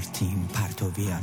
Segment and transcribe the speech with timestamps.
[0.00, 1.22] آرتین پرتویان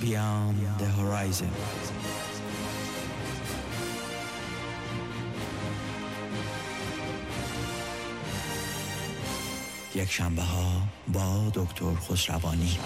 [0.00, 1.79] Beyond the Horizon
[10.00, 12.78] یک شنبه ها با دکتر خسروانی.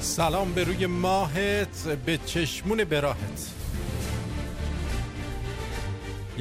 [0.00, 3.51] سلام به روی ماهت به چشمون براهت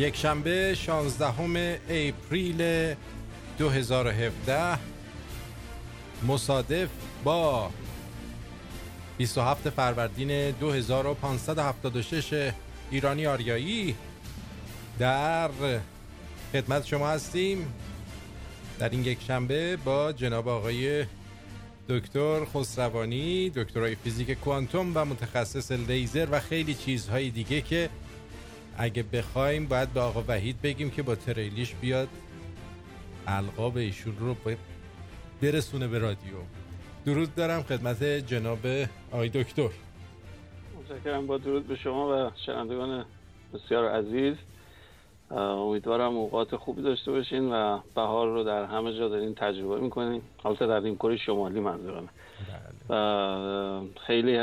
[0.01, 2.93] یک شنبه 16 اپریل
[3.57, 4.79] 2017
[6.27, 6.89] مصادف
[7.23, 7.69] با
[9.17, 12.51] 27 فروردین 2576
[12.91, 13.95] ایرانی آریایی.
[14.99, 15.49] در
[16.53, 17.73] خدمت شما هستیم.
[18.79, 21.05] در این یک شنبه با جناب آقای
[21.89, 27.89] دکتر خسروانی دکترای فیزیک کوانتوم و متخصص لیزر و خیلی چیزهای دیگه که
[28.81, 32.07] اگه بخوایم باید به آقا وحید بگیم که با تریلیش بیاد
[33.27, 34.35] القاب ایشون رو
[35.41, 36.33] برسونه به رادیو.
[37.05, 38.59] درود دارم خدمت جناب
[39.11, 39.69] آقای دکتر.
[40.79, 43.05] متشکرم با درود به شما و شنوندگان
[43.53, 44.35] بسیار عزیز.
[45.31, 50.21] امیدوارم اوقات خوبی داشته باشین و بهار رو در همه جا دارین تجربه می‌کنین.
[50.45, 52.09] البته در این کره شمالی منظورمه.
[52.89, 54.37] و خیلی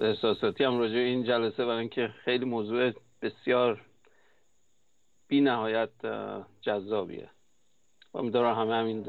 [0.00, 2.92] احساساتی هم راجع این جلسه برای اینکه خیلی موضوع
[3.24, 3.80] بسیار
[5.28, 5.90] بی نهایت
[6.60, 7.30] جذابیه.
[8.14, 9.02] امیدوارم همه همین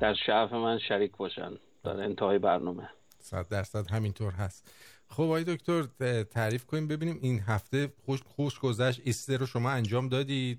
[0.00, 1.52] در شعف من شریک باشن
[1.84, 2.90] در انتهای برنامه.
[3.18, 4.74] صد درصد همینطور هست.
[5.08, 5.82] خب آقای دکتر
[6.22, 10.58] تعریف کنیم ببینیم این هفته خوش خوش گذشت ایستر رو شما انجام دادید؟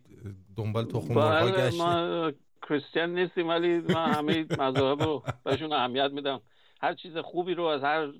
[0.58, 6.12] دنبال تخم مرغ بله، گشتید ما کریستیان نیستیم ولی من همه مذاهب رو بهشون اهمیت
[6.12, 6.42] میدم.
[6.81, 8.12] هر چیز خوبی رو از هر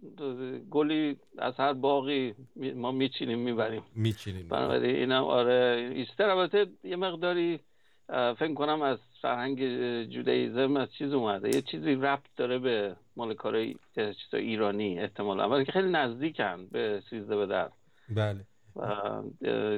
[0.70, 2.36] گلی از هر باقی
[2.76, 3.84] ما میچینیم می‌بریم.
[3.96, 4.48] میچینیم.
[4.48, 6.30] بنابراین اینم آره ایستر.
[6.30, 7.60] البته یه مقداری
[8.08, 9.60] فکر کنم از فرهنگ
[10.06, 11.56] جودایزم از چیز اومده.
[11.56, 15.50] یه چیزی ربط داره به مال کار چیز ایرانی احتمالا.
[15.50, 17.70] ولی که خیلی نزدیکن به سیزده به در
[18.10, 18.46] بله.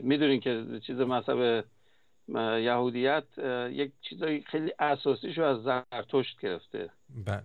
[0.01, 1.65] می‌دونین که چیز مذهب
[2.37, 3.23] یهودیت
[3.71, 6.89] یک چیزای خیلی اساسیشو از زرتشت گرفته.
[7.25, 7.43] بله.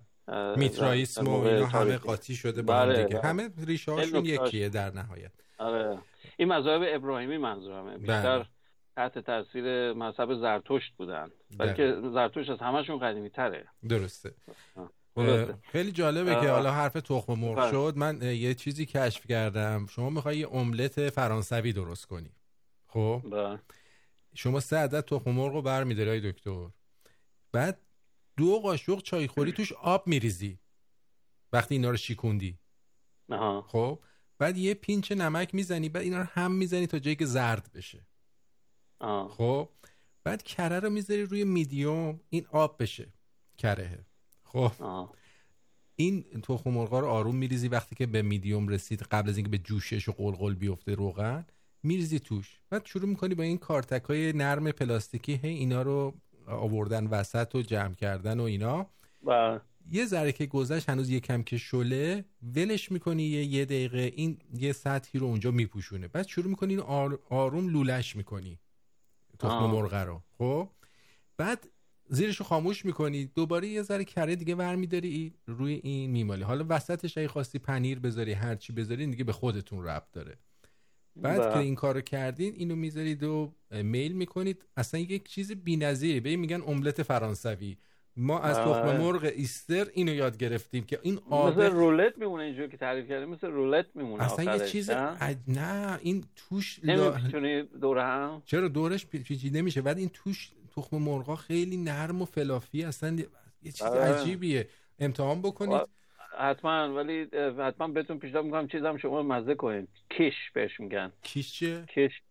[0.57, 3.21] میترائیسم و اینا همه قاطی شده با بله، هم دیگه.
[3.21, 3.29] بله.
[3.29, 5.33] همه ریشه هاشون یکیه در نهایت.
[5.59, 5.99] آره.
[6.37, 7.99] این مذاهب ابراهیمی منظورمه.
[7.99, 8.47] بیشتر
[8.97, 11.31] تحت تاثیر مذهب زرتشت بودن.
[11.59, 14.35] ولی که زرتشت از همشون قدیمی تره درسته.
[15.73, 16.45] خیلی جالبه آه.
[16.45, 17.71] که حالا حرف تخم مرغ بله.
[17.71, 17.93] شد.
[17.97, 19.87] من یه چیزی کشف کردم.
[19.87, 22.31] شما می‌خوای یه املت فرانسوی درست کنی.
[22.87, 23.59] خب؟ بله.
[24.35, 26.67] شما سه عدد تخم مرغ رو برمیداری دکتر.
[27.53, 27.79] بعد
[28.39, 30.59] دو قاشق چایخوری توش آب میریزی
[31.53, 32.59] وقتی اینا رو شیکوندی
[33.31, 33.63] آها.
[33.63, 33.99] خب
[34.39, 38.07] بعد یه پینچ نمک می‌زنی بعد اینا رو هم می‌زنی تا جایی که زرد بشه
[39.01, 39.29] آه.
[39.29, 39.69] خب
[40.25, 43.13] بعد کره رو می‌ذاری روی میدیوم این آب بشه
[43.57, 44.05] کرهه
[44.45, 45.13] خب آه.
[45.97, 49.59] این تخم مرغا رو آروم میریزی وقتی که به میدیوم رسید قبل از اینکه به
[49.59, 51.47] جوشش و قلقل بیفته روغن
[51.83, 56.15] میریزی توش بعد شروع می‌کنی با این کارتک های نرم پلاستیکی هی اینا رو
[56.49, 58.87] آوردن وسط و جمع کردن و اینا.
[59.27, 59.61] بله.
[59.91, 62.25] یه ذره که گذشت هنوز یه کم که شله
[62.57, 66.09] ولش می‌کنی یه, یه دقیقه این یه سطحی رو اونجا میپوشونه.
[66.09, 68.59] بعد شروع می‌کنی این آر- آروم لولش می‌کنی
[69.39, 69.73] تخم آه.
[69.73, 70.23] مرغ رو.
[70.39, 70.69] خب؟
[71.37, 71.69] بعد
[72.09, 76.43] زیرش رو خاموش می‌کنی دوباره یه ذره کره دیگه برمیداری روی این میمالی.
[76.43, 80.39] حالا وسطش اگه خواستی پنیر بذاری هرچی بذاری دیگه به خودتون ربط داره.
[81.23, 81.53] بعد.
[81.53, 86.63] که این کارو کردین اینو می‌ذارید و میل می‌کنید اصلا یک چیز بی‌نظیره به میگن
[86.67, 87.77] املت فرانسوی
[88.17, 88.65] ما از بله.
[88.65, 93.09] تخم مرغ ایستر اینو یاد گرفتیم که این آب مثل رولت میمونه اینجور که تعریف
[93.09, 94.91] کردیم مثل رولت میمونه اصلا یه آخرش، چیز
[95.49, 96.81] نه؟ این توش.
[96.85, 102.23] نمی‌تونی دور هم چرا دورش پی- پیچیده میشه بعد این توش تخم مرغا خیلی نرم
[102.23, 103.17] و فلافی اصلا
[103.63, 104.01] یه چیز بله.
[104.01, 104.69] عجیبیه
[104.99, 105.81] امتحان بکنید
[106.39, 111.13] حتما ولی حتما بهتون پیشنهاد می‌کنم چیزم شما مزه کنید کش بهش میگن.
[111.23, 112.23] کیش چیه؟ کش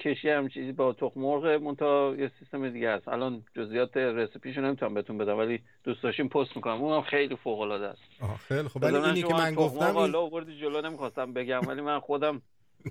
[0.00, 4.94] کشی هم چیزی با تخم مرغ منتها یه سیستم دیگه است الان جزئیات رسیپیشو نمی‌تونم
[4.94, 6.82] بهتون بدم ولی دوست داشتیم پست می‌کنم.
[6.82, 8.02] اونم خیلی فوق العاده است
[8.48, 12.42] خیلی خب ولی اینی که من گفتم حالا آوردی جلو نمی‌خواستم بگم ولی من خودم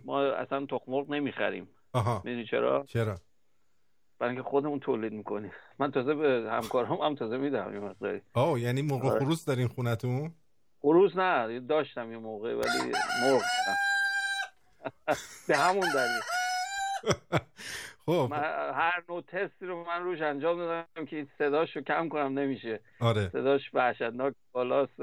[0.06, 1.68] ما اصلا تخم مرغ نمی‌خریم.
[1.94, 2.22] آها.
[2.25, 3.18] می‌دونی چرا؟ چرا؟
[4.19, 5.52] برای اینکه خودمون تولید می‌کنیم.
[5.80, 8.22] من تازه به همکارام هم تازه میدم این مقداری.
[8.34, 9.19] آه یعنی موقع آره.
[9.19, 10.31] خروس دارین خونتون؟
[10.85, 12.91] خروس نه داشتم یه موقع ولی
[13.21, 13.41] مرغ
[15.47, 16.21] به همون دلیل.
[18.05, 18.29] خب.
[18.73, 22.79] هر نوع تستی رو من روش انجام دادم که این صداش رو کم کنم نمیشه.
[22.99, 23.29] آره.
[23.29, 24.97] صداش وحشتناک بالاست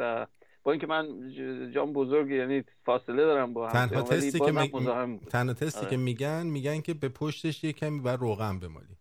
[0.62, 1.31] با اینکه من
[1.75, 4.70] جام بزرگ یعنی فاصله دارم با هم تنها تستی که می...
[5.31, 5.90] تنها تستی آره.
[5.90, 8.96] که میگن میگن که به پشتش یه کمی بر روغن بمالی.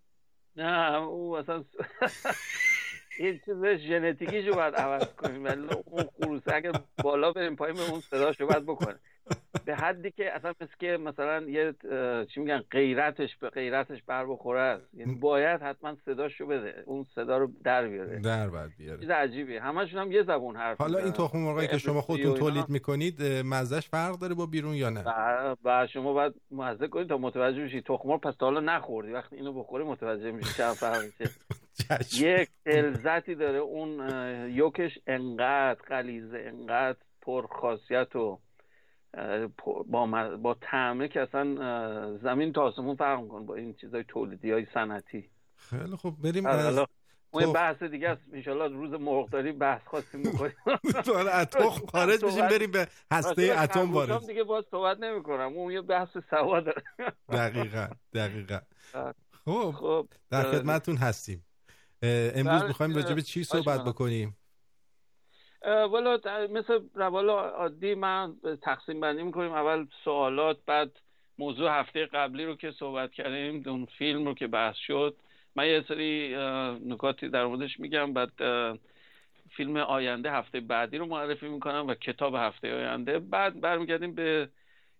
[0.55, 1.63] نه او اصلا
[3.19, 5.43] این چیز ژنتیکی رو باید عوض کنیم.
[5.43, 6.71] ولی اون خروسه اگر
[7.03, 8.99] بالا بریم پایین اون صداش رو باید بکنه
[9.65, 11.73] به حدی که اصلا مثل که مثلا یه
[12.25, 14.83] چی میگن غیرتش به غیرتش بر بخوره است.
[14.93, 18.19] یعنی باید حتما صداشو بده اون صدا رو در بیاره.
[18.19, 18.99] در بعد بیاره.
[18.99, 19.61] چیز عجیبیه.
[19.61, 21.11] همشون هم یه زبون حرف حالا این.
[21.11, 25.03] تخم مرغی که شما خودتون تولید می‌کنید مزهش فرق داره با بیرون یا نه؟
[25.65, 29.11] و, شما باید مزه کنید تا متوجه بشید تخم مرغ پس تا حالا نخوردی.
[29.11, 31.31] وقتی اینو بخوری متوجه میشی چه فرق میشه
[32.13, 33.57] یک لذتی داره.
[33.57, 34.09] اون
[34.49, 38.39] یوکش انقدر غلیظه انقدر پر خاصیت و
[39.85, 40.05] با
[40.37, 45.29] با طعمه که اصلا زمین تا آسمون فرق می‌کنه با این چیزای تولیدی های صنعتی.
[45.55, 46.85] خیلی خب بریم از
[47.33, 48.21] اون بحث دیگه است.
[48.33, 50.55] انشالله روز مرغداری بحث خواستیم می‌کنیم
[51.31, 54.27] از تخم خارج بشیم بریم به هسته اتم وارد.
[54.27, 55.53] دیگه باز صحبت نمی‌کنم.
[55.55, 56.83] اون یه بحث سوا داره.
[57.29, 58.59] دقیقا دقیقا.
[59.45, 61.45] خب خب در خدمتتون هستیم.
[62.03, 64.37] امروز می‌خوایم راجع به چی صحبت بکنیم؟
[65.65, 66.19] والا
[66.49, 69.51] مثل روال عادی من تقسیم بندی می‌کنیم.
[69.51, 70.91] اول سوالات بعد
[71.37, 75.15] موضوع هفته قبلی رو که صحبت کردیم اون فیلم رو که بحث شد.
[75.55, 76.35] من یه سری
[76.85, 78.31] نکاتی در موردش میگم بعد
[79.57, 83.19] فیلم آینده هفته بعدی رو معرفی می‌کنم و کتاب هفته آینده.
[83.19, 84.49] بعد برمیگردیم به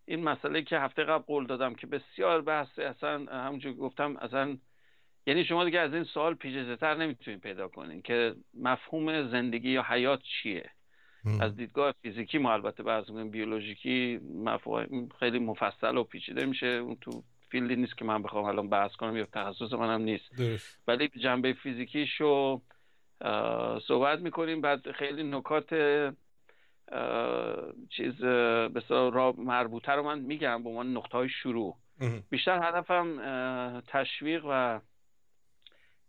[0.06, 4.58] این مسئله که هفته قبل قول دادم که بسیار بحث اصلا همونجور گفتم اصلا
[5.26, 9.84] یعنی شما دیگه از این سوال پیچیده تر نمی‌تونید پیدا کنین که مفهوم زندگی یا
[9.84, 10.70] حیات چیه
[11.26, 11.42] ام.
[11.42, 16.98] از دیدگاه فیزیکی ما البته بحث می‌کنیم بیولوژیکی مفاهیم خیلی مفصل و پیچیده میشه اون
[17.02, 20.80] تو فیلدی نیست که من بخوام الان بحث کنم یا تخصص منم نیست درست.
[20.88, 22.62] ولی جنبه فیزیکیشو
[23.88, 25.70] صحبت می‌کنیم بعد خیلی نکات
[27.90, 28.82] چیز به
[29.38, 32.24] مربوطه رو من میگم به عنوان نقطه های شروع ام.
[32.30, 34.80] بیشتر هدفم تشویق و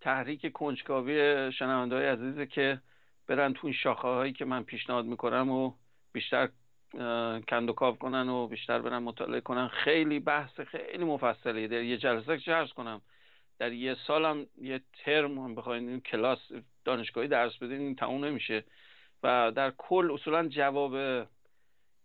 [0.03, 2.81] تحریک کنجکاوی شنونده های عزیزه که
[3.27, 5.73] برن تو این شاخه هایی که من پیشنهاد می‌کنم و
[6.13, 6.49] بیشتر
[7.49, 9.69] کندوکاو کنن و بیشتر برن مطالعه کنن.
[9.69, 13.01] خیلی بحث خیلی مفصلی در یه جلسه که کنم
[13.59, 16.39] در یه سالم یه ترم هم بخواین این کلاس
[16.85, 18.65] دانشگاهی درس بدین این تموم نمیشه.
[19.23, 21.27] و در کل اصولا جواب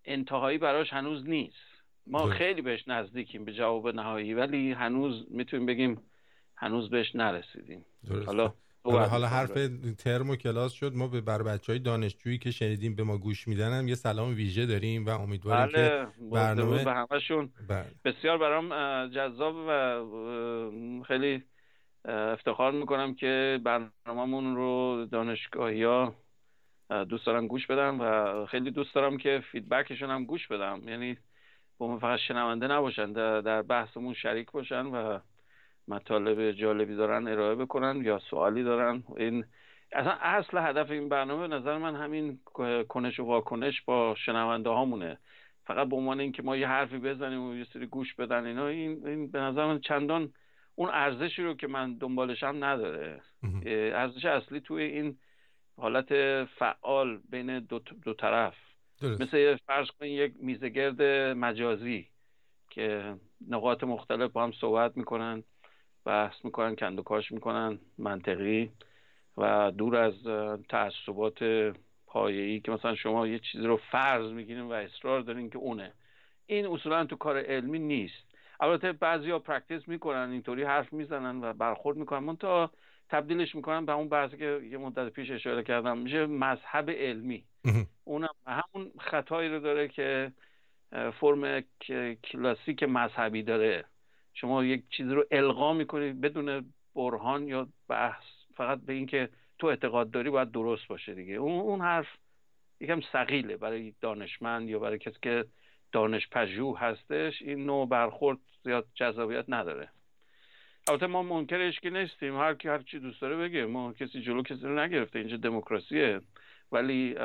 [0.05, 1.83] انتهایی براش هنوز نیست.
[2.07, 2.25] ما.
[2.25, 6.01] خیلی بهش نزدیکیم به جواب نهایی ولی هنوز می‌تونیم بگیم
[6.57, 8.27] هنوز بهش نرسیدیم درست.
[8.27, 12.51] حالا حالا, حالا حرف ترم و کلاس شد ما به بر بچه های دانشجویی که
[12.51, 15.89] شنیدیم به ما گوش میدن هم یه سلام ویژه داریم و امیدواریم بله.
[15.89, 17.85] که برنامه به همشون بله.
[18.05, 18.69] بسیار برام
[19.07, 21.43] جذاب و خیلی
[22.05, 26.15] افتخار می‌کنم که برنامهمون رو دانشگاهی ها
[27.09, 31.17] دوست دارم گوش بدم و خیلی دوست دارم که فیدبکشون هم گوش بدم یعنی
[31.77, 35.19] با فقط شنونده نباشن در بحثمون شریک باشن و
[35.87, 39.03] مطالب جالبی دارن ارائه بکنن یا سوالی دارن.
[39.17, 39.45] این
[39.91, 42.39] اصلا اصل هدف این برنامه نظر من همین
[42.89, 45.17] کنش و واکنش با شنونده هامونه.
[45.65, 49.07] فقط به عنوان اینکه ما یه حرفی بزنیم و یه سری گوش بدن اینا این,
[49.07, 50.33] این به نظر من چندان
[50.75, 53.21] اون ارزشی رو که من دنبالشم نداره.
[53.65, 55.17] ارزش اصلی توی این
[55.77, 56.09] حالت
[56.45, 58.55] فعال بین دو, دو طرف.
[59.01, 59.21] درست.
[59.21, 61.01] مثل فرض کنید یک میزگرد
[61.37, 62.07] مجازی
[62.69, 63.15] که
[63.49, 65.43] نقاط مختلف با هم صحبت می‌کنن.
[66.07, 68.71] بحث می‌کنن کندوکاش می‌کنن منطقی
[69.37, 70.13] و دور از
[70.69, 71.43] تعصبات
[72.07, 75.91] پایه‌ای که مثلا شما یه چیزی رو فرض می‌گیرین و اصرار دارین که اونه.
[76.45, 78.23] این اصولا تو کار علمی نیست.
[78.59, 82.19] البته بعضیا practice می‌کنن اینطوری حرف می‌زنن و برخورد می‌کنن.
[82.19, 82.71] من تا
[83.09, 87.43] تبدیلش می‌کنن به اون بحثی که یه مدت پیش اشاره کردم میشه مذهب علمی.
[88.03, 90.31] اونم همون خطایی رو داره که
[90.91, 91.63] فرم
[92.23, 93.85] کلاسیک مذهبی داره.
[94.41, 98.23] شما یک چیزی رو القا می‌کنید بدون برهان یا بحث
[98.55, 99.29] فقط به اینکه
[99.59, 101.33] تو اعتقاد داری باید درست باشه دیگه.
[101.33, 102.07] اون اون حرف
[102.79, 105.45] یکم ثقیله برای دانشمند یا برای کسی که
[105.91, 109.89] دانش پژوه هستش این نوع برخورد زیاد جذابیت نداره.
[110.89, 112.37] البته ما منکرش که نیستیم.
[112.37, 113.65] هر کی هر چی دوست داره بگه.
[113.65, 115.19] ما کسی جلو کسی رو نگرفته.
[115.19, 116.21] اینجا دموکراسیه.
[116.71, 117.15] ولی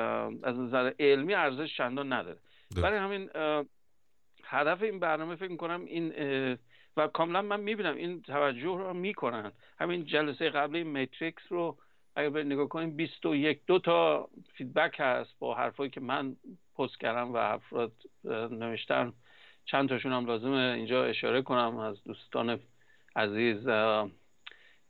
[0.42, 2.38] از نظر علمی ارزش چندان نداره.
[2.82, 3.30] برای همین
[4.44, 6.12] هدف این برنامه فکر کنم این
[6.96, 9.52] و کاملا من می‌بینم این توجه رو می‌کنن.
[9.78, 11.76] همین جلسه قبلی میتریکس رو
[12.16, 16.36] اگر به نگاه کنیم 21 دو تا فیدبک هست با حرفایی که من
[16.78, 17.92] پست کردم و افراد
[18.50, 19.12] نوشتن.
[19.64, 22.60] چند تاشون هم لازمه اینجا اشاره کنم از دوستان
[23.16, 23.68] عزیز.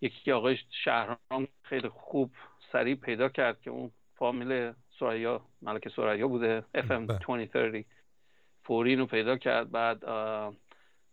[0.01, 2.31] یکی آقای شهرام خیلی خوب
[2.73, 7.87] سریع پیدا کرد که اون فامیل سریا ملک سریا بوده FM 2030
[8.65, 9.71] فوری رو پیدا کرد.
[9.71, 10.05] بعد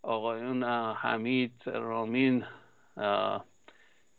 [0.01, 0.63] آقایون
[0.93, 2.45] حمید رامین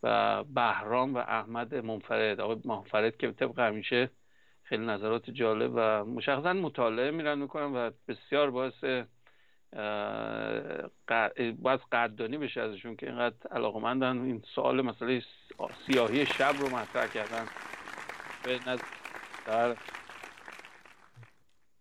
[0.02, 2.40] و بهرام و احمد منفرد.
[2.40, 4.10] آقای منفرد که طبق همیشه
[4.62, 8.84] خیلی نظرات جالب و مشخصا مطالعه میرن می‌کنن و بسیار باعث
[11.58, 14.18] باید قدردانی بشه ازشون که اینقدر علاقمندن.
[14.18, 15.22] این سوال مسئله
[15.87, 17.46] سیاهی شب رو مطرح کردن.
[18.44, 18.58] به
[19.46, 19.76] در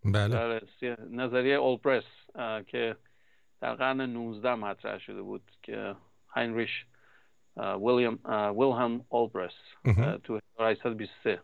[0.04, 0.60] بله.
[1.10, 2.04] نظریه اولبرس
[2.66, 2.96] که
[3.60, 5.94] در قرن 19 مطرح شده بود که
[6.34, 6.86] هینریش
[7.56, 8.18] ویلیام
[8.58, 9.54] ویلهم اولبرس
[10.24, 11.40] تو 1823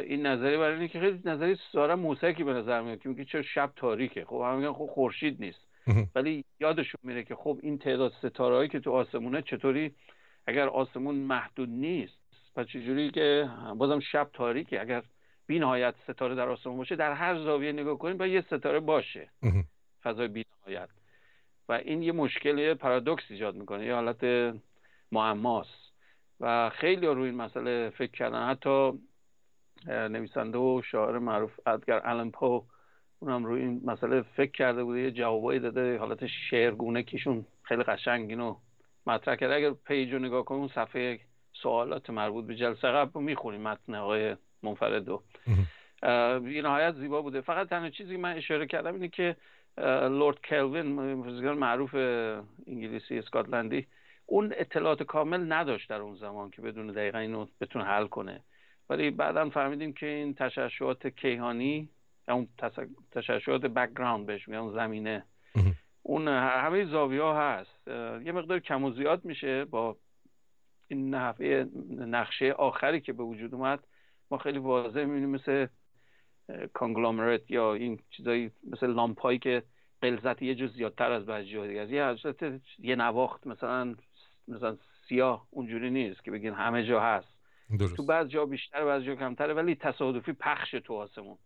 [0.00, 3.42] این نظریه برای اینه که خیلی نظریه سارا موسکی به نظر میاد که میگه چرا
[3.42, 4.24] شب تاریکه.
[4.24, 5.68] خب هم میگن خب خورشید نیست.
[6.14, 9.94] ولی یادشون میره که خب این تعداد ستاره که تو آسمونه چطوری
[10.46, 12.20] اگر آسمون محدود نیست
[12.56, 14.80] پس چجوری که بازم شب تاریکه.
[14.80, 15.02] اگر
[15.46, 19.30] بی نهایت ستاره در آسمون باشه در هر زاویه نگاه کنیم باید یه ستاره باشه.
[20.02, 20.88] فضای بی نهایت
[21.70, 24.54] و این یه مشکل پارادوکس ایجاد می‌کنه یه حالت
[25.12, 25.92] معماست.
[26.40, 28.48] و خیلی روی این مسئله فکر کردن.
[28.48, 28.92] حتی
[29.86, 32.64] نویسنده و شاعر معروف ادگر آلن پو
[33.20, 35.00] اونم روی این مسئله فکر کرده بوده.
[35.00, 38.56] یه جوابایی داده حالت شعرگونه که ایشون خیلی قشنگ اینو
[39.06, 39.54] مطرح کرده.
[39.54, 41.20] اگر page رو نگاه کنیم اون صفحه
[41.52, 45.22] سوالات مربوط به جلسه قبل رو می‌خونیم متن آقای منفرد و.
[46.40, 47.40] بی نهایت زیبا بوده.
[47.40, 49.36] فقط تنها چیزی من اشاره کردم اینه که
[49.78, 51.94] لورد کلوین فیزیکدان معروف
[52.66, 53.86] انگلیسی اسکاتلندی
[54.26, 58.40] اون اطلاعات کامل نداشت در اون زمان که بدون دقیقا اینو بتونه حل کنه.
[58.90, 61.88] ولی بعدا فهمیدیم که این تشعشعات کیهانی
[62.28, 62.48] اون
[63.10, 65.24] تشعشعات background بهش میگن زمینه.
[66.02, 67.88] اون همه زاویه ها هست
[68.26, 69.96] یه مقدار کم و زیاد میشه با
[70.88, 73.86] این نحوه نقشه آخری که به وجود اومد.
[74.30, 75.66] ما خیلی واضح می‌بینیم مثل
[76.72, 79.62] کانگلومرات یا این چیزایی مثل لامپایی که
[80.02, 82.16] قلزت یه جز زیادتر از بعضی جا دیگه یه
[82.78, 83.94] یه نواخت مثلا
[84.48, 84.76] مثلا
[85.08, 87.28] سیاه اونجوری نیست که بگین همه جا هست.
[87.78, 87.96] درست.
[87.96, 91.36] تو بعض جا بیشتر بعض جا کمتره ولی تصادفی پخش تو آسمون.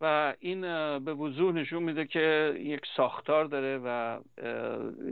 [0.00, 0.60] و این
[0.98, 4.20] به وضوح نشون میده که یک ساختار داره و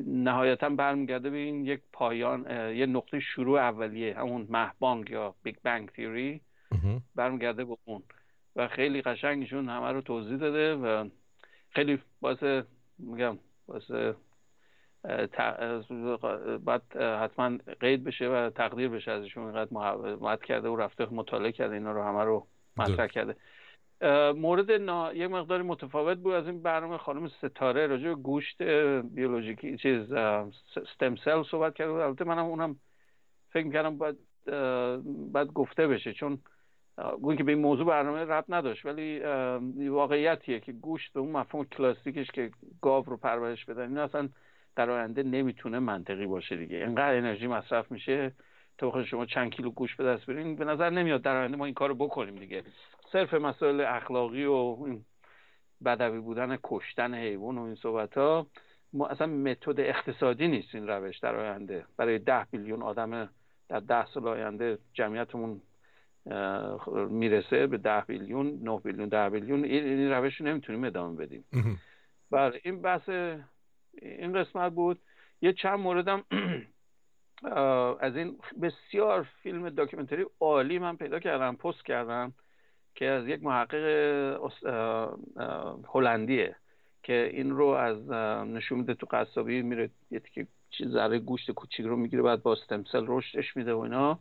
[0.07, 5.89] نهایتا برمیگرده به این یک پایان یه نقطه شروع اولیه همون مهبانگ یا بیگ بنگ
[5.89, 6.41] تیوری
[7.15, 8.03] برمیگرده به اون.
[8.61, 11.09] و خیلی قشنگشون همه رو توضیح داده و
[11.71, 12.65] خیلی باعث
[12.99, 13.91] میگم باعث
[16.65, 19.45] باید حتما قید بشه و تقدیر بشه ازشون.
[19.45, 23.37] اینقدر محبت کرده و رفته مطالعه کرده اینا رو همه رو مطرح کرده.
[24.33, 25.13] مورد نا...
[25.13, 27.87] یک مقداری متفاوت بود از این برنامه خانم ستاره.
[27.87, 28.63] راجع به گوشت
[29.03, 30.07] بیولوژیکی چیز
[30.95, 32.01] ستم سل صحبت کرده بود.
[32.01, 32.77] البته منم اونم
[33.51, 34.17] فکر می‌کردم باید
[35.33, 36.13] باید گفته بشه.
[36.13, 36.39] چون
[37.23, 39.21] گویی که به این موضوع برنامه رب نداشت ولی
[39.89, 42.51] واقعیتیه که گوشت به اون مفهوم کلاسیکش که
[42.83, 44.29] گاو رو پرورش بدن این اصلا
[44.77, 46.77] در آینده نمی‌تونه منطقی باشه دیگه.
[46.77, 48.33] اینقدر انرژی مصرف میشه
[48.79, 51.75] تو شما چند کیلو گوشت به دست برین به نظر نمیاد در آینده ما این
[51.75, 52.63] کارو بکنیم دیگه.
[53.13, 54.77] صرف مسائل اخلاقی و
[55.85, 58.47] بدوی بودن کشتن حیوان و این صحبت ها
[58.93, 61.85] ما اصلا متد اقتصادی نیست این روش در آینده.
[61.97, 63.31] برای ده میلیون آدم
[63.69, 65.61] در ده سال آینده جمعیتمون
[67.11, 71.45] می‌رسه به ده میلیون نه میلیون ده میلیون این روش رو نمی‌تونیم ادامه بدیم.
[72.31, 73.09] بله این بحث
[74.03, 75.01] این قسمت بود.
[75.43, 76.25] یه چند موردم
[78.01, 82.33] از این بسیار فیلم داکیومنتری عالی من پیدا کردم پست کردم
[82.95, 83.85] که از یک محقق
[85.95, 86.57] هلندیه
[87.03, 88.11] که این رو از
[88.49, 90.47] نشون میده تو قصابی میره یه که
[90.89, 94.19] ذره گوشت کوچیک رو می‌گیره بعد با استمسل رشدش میده و اینا.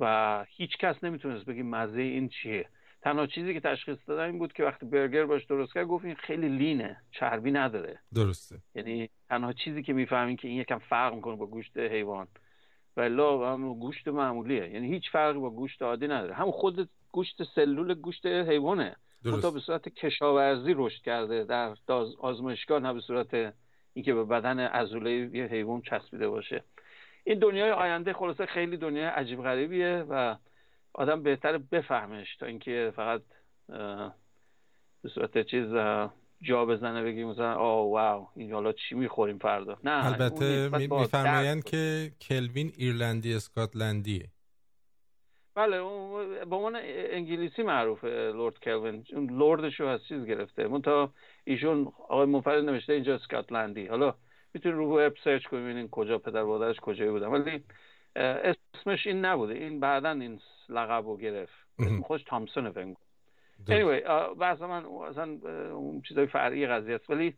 [0.00, 2.68] و هیچ کس نمی‌تونست بگی مزه این چیه.
[3.02, 6.14] تنها چیزی که تشخیص دادن این بود که وقتی برگر باش درست کرد گفت این
[6.14, 7.98] خیلی لینه چربی نداره.
[8.14, 8.56] درسته.
[8.74, 12.28] یعنی تنها چیزی که می‌فهمین که این یکم فرق می‌کنه با گوشت حیوان.
[12.96, 14.70] ولی هم گوشت معمولیه.
[14.70, 16.34] یعنی هیچ فرقی با گوشت عادی نداره.
[16.34, 18.96] هم خود گوشت سلول گوشت حیوانه.
[19.42, 21.44] تا به صورت کشاورزی رشد کرده.
[21.44, 21.74] در
[22.18, 23.54] آزمایشگاه نه به صورت
[23.92, 26.64] اینکه به بدن عضله یه حیوان چسبیده باشه.
[27.24, 30.36] این دنیای آینده خلاصه خیلی دنیای عجیب غریبیه و
[30.94, 33.22] آدم بهتر بفهمش تا اینکه فقط
[35.02, 35.66] به صورت چیز
[36.42, 42.12] جا بزنه بگیم مثلا آه واو این حالا چی می‌خوریم فردا؟ نه البته میفرمایند که
[42.28, 44.28] کلوین ایرلندی اسکاتلندیه.
[45.54, 45.78] بله
[46.44, 49.04] به عنوان انگلیسی معروفه لورد کلوین.
[49.12, 50.68] لوردشو از چیز گرفته.
[50.68, 51.12] منتها
[51.44, 53.86] ایشون آقای منفرد نوشته اینجا اسکاتلندی.
[53.86, 54.14] حالا
[54.54, 57.26] می‌تونید رو وب search کنید کجا پدر مادرش کجایی بودن.
[57.26, 57.64] ولی
[58.16, 59.54] اسمش این نبوده.
[59.54, 61.54] این بعدا این لقب رو گرفت.
[61.78, 62.96] اسم خودش تامسون بود
[63.66, 65.38] anyway بحث من اصلا
[65.74, 67.10] اون چیزای فرعی قضیه است.
[67.10, 67.34] ولی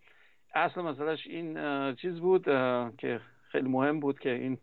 [0.54, 1.54] اصل مسئلهش این
[1.94, 2.44] چیز بود
[2.98, 4.58] که خیلی مهم بود که این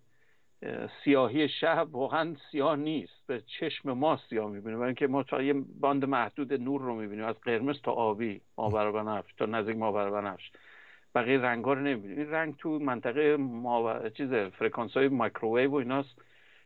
[1.04, 3.28] سیاهی شب واقعا سیاه نیست.
[3.28, 7.26] به چشم ما سیاه می‌بینیم برای اینکه ما تا یه band محدود نور رو می‌بینیم.
[7.26, 10.52] از قرمز تا آبی ماور بنفش تا نزدیک ماور بنفش
[11.16, 15.76] بقیه رنگ ها رو نمی‌بینیم این رنگ تو منطقه ما چیز فرکانس های مایکروویو و
[15.76, 16.22] ایناست.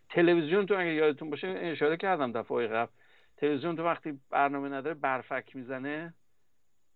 [0.09, 2.91] تلویزیون تو اگه یادتون باشه اشاره کردم دفعه قبل.
[3.38, 6.13] تلویزیون تو وقتی برنامه نداره برفک می‌زنه.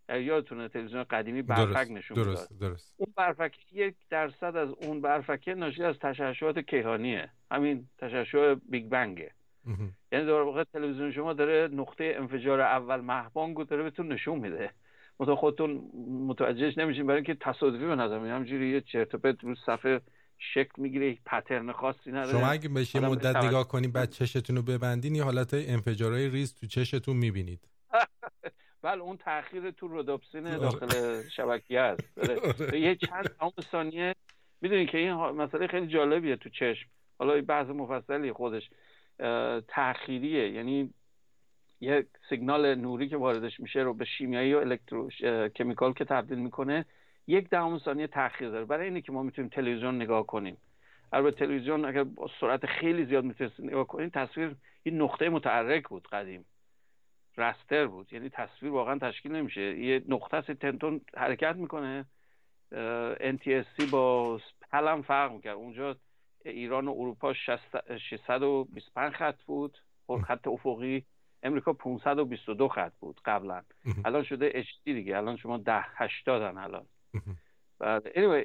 [0.10, 2.96] یادتونه تلویزیون قدیمی برفک نشون درست, درست.
[2.98, 7.30] اون برفک یک درصد از اون برفکه ناشی از تشعشعات کیهانیه.
[7.52, 9.32] همین تشعشع Big Bang ه.
[10.12, 14.72] یعنی در واقع تلویزیون شما داره نقطه انفجار اول مهبانگو داره بهتون نشون میده.
[15.20, 15.92] منتها خودتون
[16.28, 20.02] متوجهش نمیشین برای اینکه تصادفی به نظر میاد همینجوری یه چرت و پرت رو صفحه
[20.38, 22.32] شکل می‌گیره یک pattern خاصی نداره.
[22.32, 26.68] شما اگه بشه مدت نگاه کنین بعد چشتون رو ببندین یه حالت انفجارهای ریز تو
[26.68, 27.68] چشتون می‌بینید.
[28.82, 30.58] بله اون تاخیر تو رودوپسین آره.
[30.58, 32.80] داخل شبکیه است آره.
[32.80, 33.30] یه چند
[33.62, 34.16] ثانیه
[34.62, 36.90] می‌دونی که این مسئله خیلی جالبیه تو چشم.
[37.20, 38.70] حالا بحث مفصلی خودش
[39.68, 40.94] تأخیریه یعنی
[41.80, 45.10] یه سیگنال نوری که واردش میشه رو به شیمیایی و الکترو
[45.50, 46.86] کمیکال که تبدیل می‌کنه
[47.28, 48.66] یک دهم ثانیه تاخیر داره.
[48.66, 50.58] برای اینه که ما می‌تونیم تلویزیون نگاه کنیم.
[51.14, 56.08] البته تلویزیون اگر با سرعت خیلی زیاد می‌تونید نگاه کنید تصویر یه نقطه متحرک بود
[56.08, 56.46] قدیم.
[57.38, 58.14] رستر بود.
[58.14, 59.80] یعنی تصویر واقعا تشکیل نمیشه.
[59.80, 62.06] یه نقطه است تنتون حرکت می‌کنه.
[63.20, 64.40] NTSC با
[64.72, 65.56] پلم فرق می‌کرد.
[65.56, 65.96] اونجا
[66.46, 69.78] ایران و اروپا 625 خط بود.
[70.24, 71.06] خط افقی.
[71.48, 73.62] امریکا 522 خط بود قبلا.
[74.06, 75.18] الان شده HD دیگه.
[75.18, 76.86] الان شما 10 80 الان.
[77.80, 78.44] بعد anyway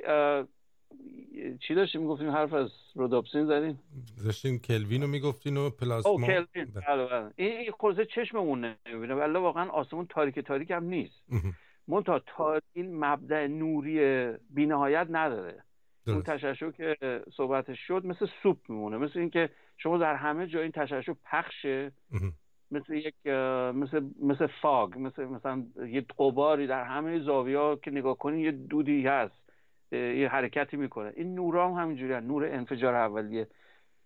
[1.61, 3.81] چی داشتیم؟ می‌گفتیم حرف از رودوپسین زدیم؟
[4.25, 6.13] داشتیم کلوین رو می‌گفتین و پلاسما.
[6.13, 6.47] او کلوین.
[6.55, 7.07] بله.
[7.07, 9.15] بله این خورزه چشممون نمی‌بینه.
[9.15, 11.23] ولی واقعا آسمون تاریک تاریک هم نیست.
[11.89, 15.65] منتها تا این مبدع نوری بینهایت نداره.
[16.07, 16.97] اون تشعشع که
[17.37, 18.97] صحبتش شد مثل سوپ میمونه.
[18.97, 21.93] مثل اینکه شما در همه جا این تشعشع پخشه.
[22.73, 23.27] مثل یک
[23.75, 29.07] مثل مثل فاگ مثل مثلا یه قباری در همه زاویه که نگاه کنین یه دودی
[29.07, 29.43] هست
[29.93, 31.13] یه حرکتی می‌کنه.
[31.17, 33.49] این نورا هم همینجوری نور انفجار اولیه.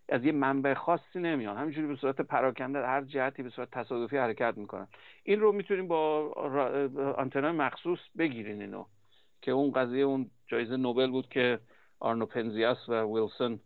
[0.08, 1.56] از یه منبع خاصی نمیان.
[1.56, 4.88] همینجوری به صورت پراکنده هر جهتی به صورت تصادفی حرکت می‌کنن.
[5.22, 6.32] این رو می‌تونیم با
[7.16, 8.84] آنتنای مخصوص بگیرین اینو.
[9.42, 11.58] که اون قضیه اون جایزه نوبل بود که
[12.00, 13.60] آرنو پنزیاس و ویلسون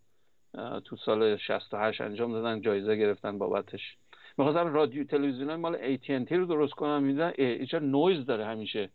[0.84, 3.96] تو سال 68 انجام دادن جایزه گرفتن بابتش.
[4.40, 8.90] می‌خواستم رادیو تلویزیون مال AT&T رو درست کنم میدن اینجا نویز داره همیشه.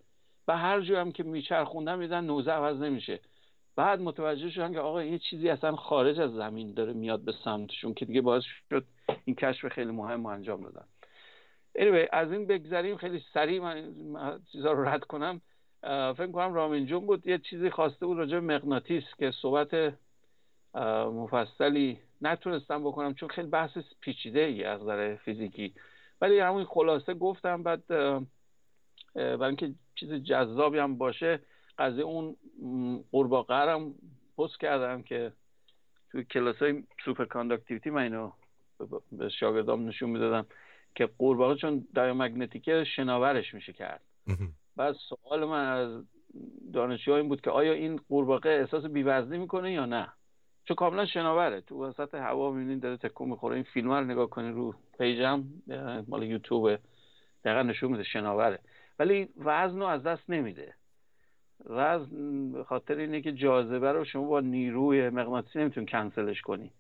[0.47, 3.19] و هر جایی هم که میچرخوندن میدن نوزه عوض نمیشه.
[3.75, 7.93] بعد متوجه شدن که آقا یه چیزی اصلا خارج از زمین داره میاد به سمتشون
[7.93, 8.85] که دیگه باعث شد
[9.25, 10.85] این کشف خیلی مهم رو انجام دادن
[11.79, 12.97] anyway, از این بگذریم.
[12.97, 15.41] خیلی سریع من چیزا رو رد کنم.
[16.17, 17.27] فکر کنم رامین جون بود.
[17.27, 19.93] یه چیزی خواسته بود راجع مغناطیس که صحبت
[21.13, 25.73] مفصلی نتونستم بکنم چون خیلی بحث پیچیده ای از نظر فیزیکی.
[26.21, 27.87] ولی همون خلاصه گفتم بعد
[29.15, 31.39] برای اینکه چیز جذابی هم باشه
[31.77, 32.35] قضیه اون
[33.11, 33.95] قورباغه هم
[34.37, 35.31] پست کردم که
[36.11, 38.31] توی کلاس های superconductivity من اینو
[39.11, 40.45] به شاگردام نشون می‌دادم
[40.95, 44.01] که قورباغه چون diamagnetic ه شناورش میشه کرد.
[44.75, 46.03] بعد سوال من از
[46.73, 50.13] دانشجوها این بود که آیا این قورباغه احساس بیوزنی می‌کنه یا نه؟
[50.65, 51.61] چون کاملا شناوره.
[51.61, 53.55] تو وسط هوا می‌بینین داره تکون می‌خوره.
[53.55, 55.43] این فیلم رو نگاه کنین رو page م
[56.07, 56.77] مال یوتیوب
[57.43, 58.59] دقیقا نشون میده شناوره.
[58.99, 60.73] ولی وزن رو از دست نمیده.
[61.65, 66.71] وزن به خاطر اینه که جاذبه رو شما با نیروی مغناطیسی نمیتون کنسلش کنی.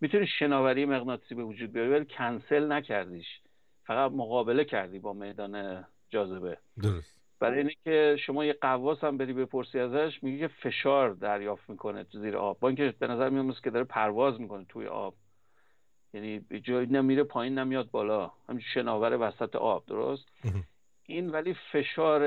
[0.00, 3.40] می‌تونی شناوری مغناطیسی به وجود بیاری ولی کنسل نکردیش.
[3.86, 6.58] فقط مقابله کردی با میدان جاذبه.
[6.82, 7.23] درست.
[7.44, 12.04] برای اینه که شما یه قواس هم بری بپرسی ازش میگه که فشار دریافت می‌کنه
[12.04, 12.60] تو زیر آب.
[12.60, 15.14] با اینکه به نظر میاد که داره پرواز می‌کنه توی آب.
[16.14, 18.32] یعنی جایی نمیره پایین نمیاد بالا.
[18.48, 20.28] همین شناور وسط آب درست؟
[21.06, 22.22] این ولی فشار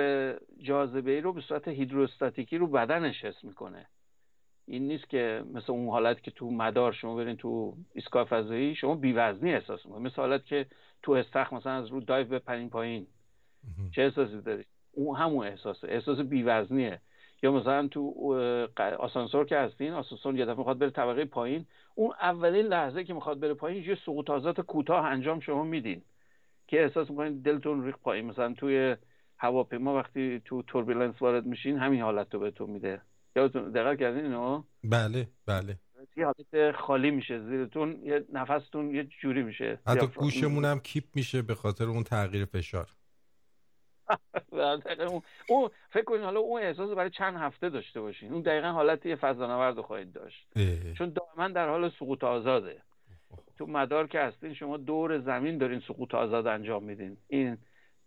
[0.58, 3.86] جاذبه ای رو به صورت هیدروستاتیکی رو بدنش حس می‌کنه.
[4.66, 8.96] این نیست که مثل اون حالت که تو مدار شما برین تو ایستگاه فضایی شما
[8.96, 10.66] بیوزنی احساس می‌کنید مثل حالت که
[11.04, 13.08] تو استخ مثلا از رو دایو بپرین پایین.
[13.92, 17.02] چه احساسی داری؟ اون همون احساسه احساس بیوزنیه.
[17.44, 18.14] یا مثلا تو
[19.00, 23.40] آسانسور که هستین آسانسور یه دفعه می‌خواد بره طبقه پایین اون اولین لحظه که می‌خواد
[23.40, 26.02] بره پایین یه سقوطازات کوتاه انجام شما میدین.
[26.68, 28.26] که احساس می‌کنید دلتون ریخ پایین.
[28.26, 28.96] مثلا توی
[29.38, 33.02] هواپیما وقتی تو توربولنس وارد میشین همین حالت رو بهتون میده.
[33.36, 35.80] یادتون دقت کردین اینو؟ بله بله.
[36.18, 37.40] یه حالت خالی میشه.
[37.40, 39.80] زیرتون یه نفستون یه جوری میشه.
[39.88, 42.88] حتی گوشمون هم کیپ میشه به خاطر اون تغییر فشار.
[45.50, 45.70] اون.
[45.90, 48.34] فکر کنید حالا اون احساس برای چند هفته داشته باشین.
[48.34, 50.48] اون دقیقا حالت یه فضانورد خواهید داشت.
[50.98, 52.82] چون دائما در حال سقوط آزاده.
[53.58, 57.18] تو مدار که هستین شما دور زمین دارین سقوط آزاد انجام میدین.
[57.28, 57.58] این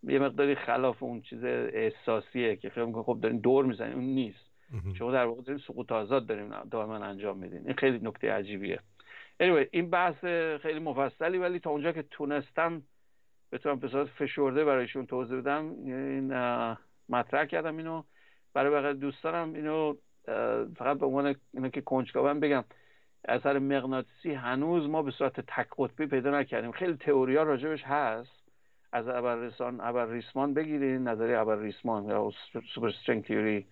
[0.03, 3.93] یه مقداری خلاف اون چیز احساسیه که خیلی خب دارین دور می‌زنین.
[3.93, 4.51] اون نیست.
[4.99, 7.67] شما در واقع دارین سقوط آزاد دارین دائما انجام میدین.
[7.67, 8.81] این خیلی نکته عجیبیه.
[9.43, 10.25] Anyway, این بحث
[10.63, 12.83] خیلی مفصلی ولی تا اونجا که تونستم
[13.53, 15.75] بتونم به صورت فشرده برایشون توضیح بدم.
[15.85, 16.35] این
[17.09, 18.03] مطرح کردم اینو.
[18.55, 19.95] برای بقیه دوستانم اینو
[20.77, 22.65] فقط به عنوان اینو که کنجکاوم بگم.
[23.29, 26.73] اثر مغناطیسی هنوز ما به صورت تک قطبی پیدا نکردیم.
[26.73, 28.41] خیلی تئوریا راجبش هست.
[28.93, 32.31] از ابرریسان ابرریسمان بگیرین نظریه ابرریسمان یا
[32.75, 33.67] سوپر استرینگ تیوری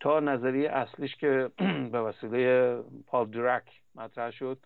[0.00, 1.50] تا نظریه اصلیش که
[1.92, 4.58] به وسیله پال درک مطرح شد.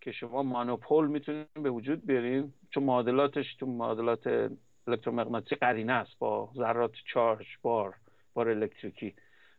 [0.00, 4.50] که شما مانوپول می‌تونید به وجود بیارین چون معادلاتش تو معادلات
[4.86, 7.94] الکترومغناطیسی قرینه است با ذرات چارج بار
[8.34, 9.14] بار الکتریکی.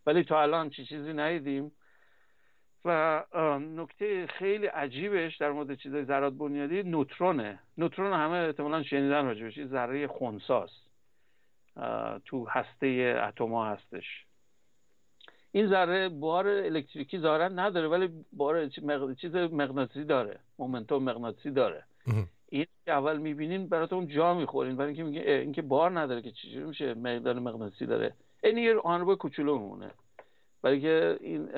[0.06, 1.72] ولی تا الان چی چیزی ندیدیم.
[2.86, 3.24] و
[3.60, 7.60] نکته خیلی عجیبش در مورد چیزای ذرات بنیادی نوترونه.
[7.78, 10.92] نوترون همه احتمالا شنیدن راجبش ذره خونساست.
[12.26, 14.26] تو هسته اتما هستش.
[15.52, 18.68] این ذره بار الکتریکی ظاهرا نداره ولی بار
[19.16, 21.84] چیز مغناطیسی داره مومنتوم مغناطیسی داره.
[22.50, 26.66] این که اول می‌بینین براتون جا می‌خورین برای اینکه میگه اینکه بار نداره که چجوری
[26.66, 28.14] میشه مقدار مغناطیسی داره.
[28.44, 29.92] این یه آنربای کوچولو میمونه
[30.62, 31.50] برای که این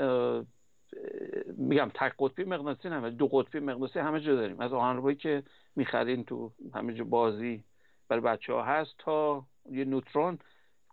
[1.57, 4.59] میگم تک قطبی مغناطیسی همه دو قطبی مغناطیسی همه جا داریم.
[4.59, 5.43] از آنربایی که
[5.75, 7.63] می‌خرین تو همه جا بازی
[8.07, 10.39] برای بچه ها هست تا یه نوترون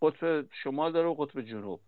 [0.03, 1.81] قطب شمال داره و قطب جنوب.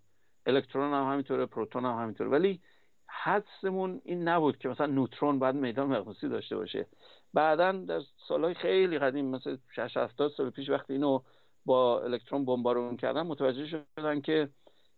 [0.47, 2.31] الکترون هم همینطوره پروتون هم همینطوره.
[2.31, 2.61] ولی
[3.07, 6.87] حدسمون این نبود که مثلا نوترون باید میدان مغناطیسی داشته باشه.
[7.35, 11.21] بعدا در سالهای خیلی قدیم مثل 60 70 سال پیش وقتی اینو
[11.67, 14.49] با الکترون بمبارون کردن متوجه شدن که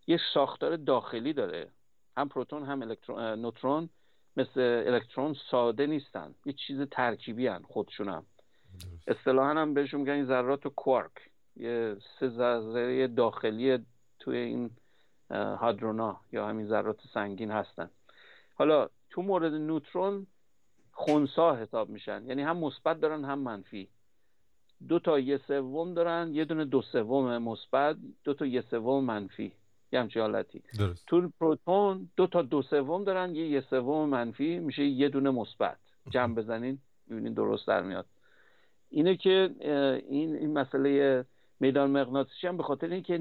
[0.06, 1.70] یه ساختار داخلی داره.
[2.16, 3.88] هم پروتون هم الکترون نوترون
[4.36, 6.34] مثل الکترون ساده نیستن.
[6.44, 8.26] یه چیز ترکیبی هن خودشون هم.
[9.06, 11.12] اصطلاحا هم بهشون میگن ذرات و کوارک
[11.56, 13.78] یه سه ذره داخلی
[14.18, 14.70] توی این
[15.34, 17.90] هادرونا یا همین ذرات سنگین هستن.
[18.54, 20.26] حالا تو مورد نوترون
[20.92, 22.26] خونسا حساب میشن.
[22.26, 23.88] یعنی هم مثبت دارن هم منفی.
[24.88, 29.52] دو تا یه سوم دارن یه دونه دو سوم مثبت دو تا یه سوم منفی.
[29.92, 30.62] یه همچین حالتی.
[30.78, 31.06] درست.
[31.06, 35.76] تو پروتون دو تا دو سوم دارن یه یه سوم منفی میشه یه دونه مثبت.
[36.10, 38.06] جمع بزنین می‌بینین درست در میاد.
[38.90, 39.50] اینه که
[40.08, 41.24] این این مسئله
[41.60, 43.20] میدان مغناطیسی هم به خاطر اینکه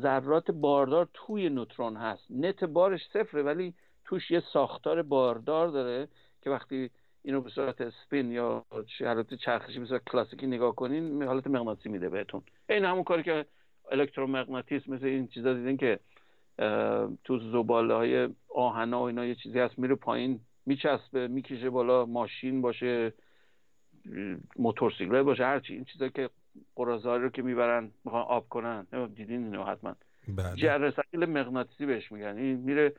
[0.00, 2.22] ذرات باردار توی نوترون هست.
[2.30, 3.74] نت بارش صفره ولی
[4.04, 6.08] توش یه ساختار باردار داره
[6.42, 6.90] که وقتی
[7.22, 8.64] اینو به صورت اسپین یا
[9.00, 12.42] حالت چرخشی صورت کلاسیکی نگاه کنین حالت مغناطیسی میده بهتون.
[12.68, 13.46] این همون کاری که
[13.90, 15.98] الکترومغناطیسم مثل این چیزا دیدین که
[17.24, 22.62] تو زباله های آهنا و اینا یه چیزی هست میره پایین میچسبه می‌کشه بالا ماشین
[22.62, 23.12] باشه
[24.58, 26.30] موتورسیکلت باشه هرچی این چیزا که
[26.76, 28.86] قرازاری رو که می‌برن می‌خوان آب کنن.
[29.14, 29.94] دیدین اینو حتما.
[30.28, 30.56] بله.
[30.56, 32.36] جرثقیل مغناطیسی بهش میگن.
[32.36, 32.92] این میره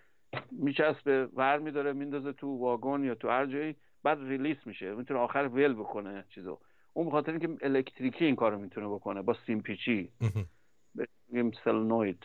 [0.51, 4.95] میچسبه ور میداره میندازه تو واگن یا تو هر جایی بعد ریلیس میشه.
[4.95, 6.59] می‌تونه آخر ول بکنه چیزو.
[6.93, 10.11] اون بخاطر اینکه الکتریکی این کارو می‌تونه بکنه با سیمپیچی
[11.27, 12.23] میگیم سلنوید.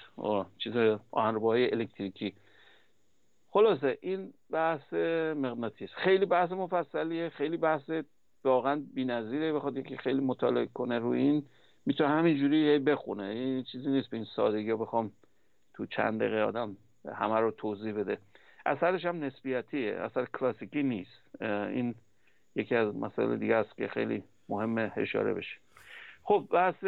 [0.59, 0.73] چیز
[1.11, 2.35] آهنربایی الکتریکی.
[3.51, 4.93] خلاصه این بحث
[5.37, 5.91] مغناطیس.
[5.91, 7.91] خیلی بحث مفصلیه خیلی بحث
[8.45, 11.47] واقعا بی‌نظیره بخاطر که خیلی مطالعه کنه روی این.
[11.87, 13.25] می‌تونه همینجوری بخونه.
[13.25, 15.13] این چیزی نیست به این سادگی بخوام
[15.75, 16.77] تو چند دقیقه آدم
[17.15, 18.19] همه رو توضیح بده.
[18.67, 21.43] اثرش هم نسبیتیه اثر کلاسیکی نیست.
[21.43, 21.95] این
[22.57, 25.57] یکی از مسائل دیگه است که خیلی مهمه اشاره بشه.
[26.23, 26.85] خب بحث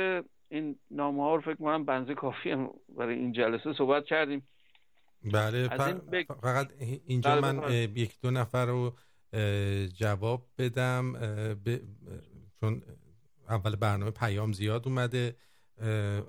[0.49, 2.57] این نامه ها رو فکر کنم بنزه کافی
[2.99, 4.49] برای این جلسه صحبت کردیم.
[5.33, 5.69] بله
[6.43, 6.69] فقط
[7.07, 8.93] اینجا بله من یک دو نفر رو
[9.95, 11.13] جواب بدم
[12.61, 12.83] چون
[13.49, 15.37] اول برنامه پیام زیاد اومده.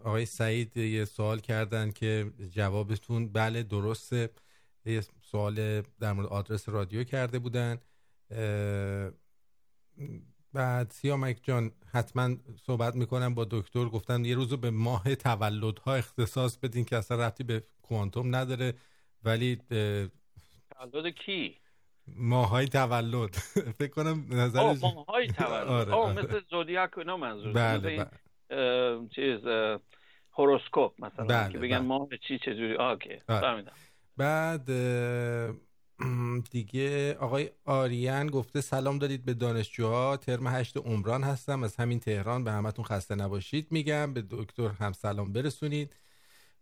[0.04, 4.30] آقای سعید یه سوال کردن که جوابتون بله درسته.
[4.86, 7.78] یه سوال در مورد آدرس رادیو کرده بودن.
[10.54, 12.36] بعد سیامک جان حتما
[12.66, 13.86] صحبت می‌کنم با دکتر.
[13.86, 18.74] گفتن یه روزو به ماه تولدها اختصاص بدین که اصلا رفتی به کوانتوم نداره.
[19.24, 19.56] ولی
[20.72, 21.58] تولد کی؟
[22.08, 23.36] ماهای تولد.
[23.80, 25.68] فکر کنم نظرش ماهای تولد.
[25.80, 26.14] آره, آره.
[26.14, 27.54] مثل زودیاک اینا منظور.
[27.54, 28.08] بله,
[28.50, 29.08] بله.
[29.16, 29.40] چیز
[30.34, 31.88] هوروسکوپ مثلا بله که بگن بله.
[31.88, 33.66] ماه چی چجوری آکه آره.
[34.18, 34.70] بعد
[36.52, 40.18] دیگه آقای آریان گفته سلام دارید به دانشجوها.
[40.18, 41.64] ترم هشت عمران هستم.
[41.64, 44.14] از همین تهران به همتون خسته نباشید میگم.
[44.14, 45.96] به دکتر هم سلام برسونید.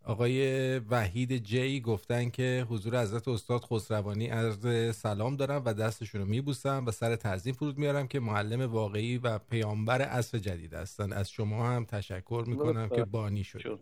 [0.03, 6.27] آقای وحید جی گفتن که حضور حضرت استاد خسروانی عرض سلام دارم و دستشون رو
[6.27, 11.13] میبوسم و سر تعظیم فرود میارم که معلم واقعی و پیامبر عصر جدید هستن.
[11.13, 13.79] از شما هم تشکر می‌کنم که بانی شد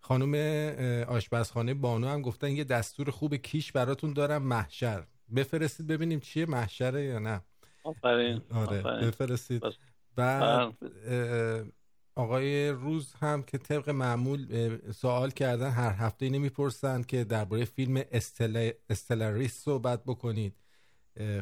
[0.00, 0.34] خانم
[1.08, 5.06] آشپزخانه بانو هم گفتن یه دستور خوب کیش براتون دارم محشر.
[5.36, 7.40] بفرستید ببینیم چیه محشره یا نه؟
[7.84, 8.42] آفرین.
[8.50, 9.62] آره بفرستید.
[10.16, 10.72] بعد
[12.16, 14.46] آقای روز هم که طبق معمول
[14.92, 18.70] سوال کردن هر هفته نمی‌پرسن که درباره فیلم استل...
[18.90, 20.54] استلاریس صحبت بکنید.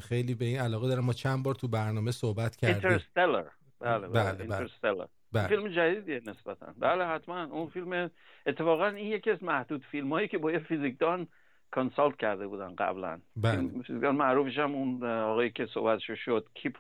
[0.01, 1.05] خیلی به این علاقه دارم.
[1.05, 2.91] ما چند بار تو برنامه صحبت کردیم.
[2.91, 3.45] اینترستلر
[3.81, 5.09] بله بله, بله.
[5.33, 5.49] بله.
[5.49, 6.75] فیلم جدیدیه نسبتا.
[6.79, 7.45] بله حتما.
[7.45, 8.11] اون فیلم
[8.47, 11.29] اتفاقا این یکی از محدود فیلم هایی که با یه فیزیکدان
[11.73, 13.21] کنسالت کرده بودن قبلا.
[13.37, 13.83] بله.
[13.83, 16.77] فیزیکدان معروفش هم اون آقایی که صحبتش شد کیپ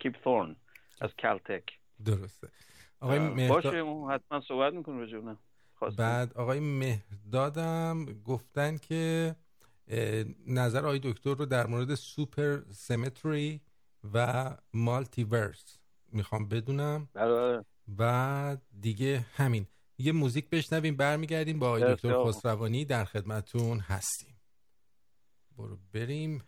[0.00, 0.56] کیپ ثورن
[1.00, 1.64] از کلتک.
[2.04, 2.48] درسته.
[3.00, 3.64] آقای مهداد...
[3.64, 5.36] باشه اون حتما صحبت می‌کنه رجونه
[5.98, 9.36] بعد آقای مهدادم گفتن که
[10.46, 13.60] نظر آقای دکتر رو در مورد سوپر سیمتری
[14.14, 15.78] و مالتیورس
[16.12, 17.08] می‌خوام بدونم.
[17.14, 17.64] بله.
[17.98, 19.66] و دیگه همین.
[19.98, 21.58] یه موزیک بشنویم برمیگردیم.
[21.58, 24.36] با آقای دکتر خسروانی در خدمتون هستیم.
[25.58, 26.42] برو بریم.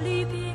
[0.00, 0.49] 离别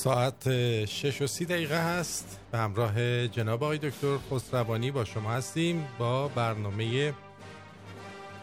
[0.00, 0.48] ساعت
[0.84, 2.40] شش و سی دقیقه هست.
[2.52, 7.14] به همراه جناب آقای دکتر خسروانی با شما هستیم با برنامه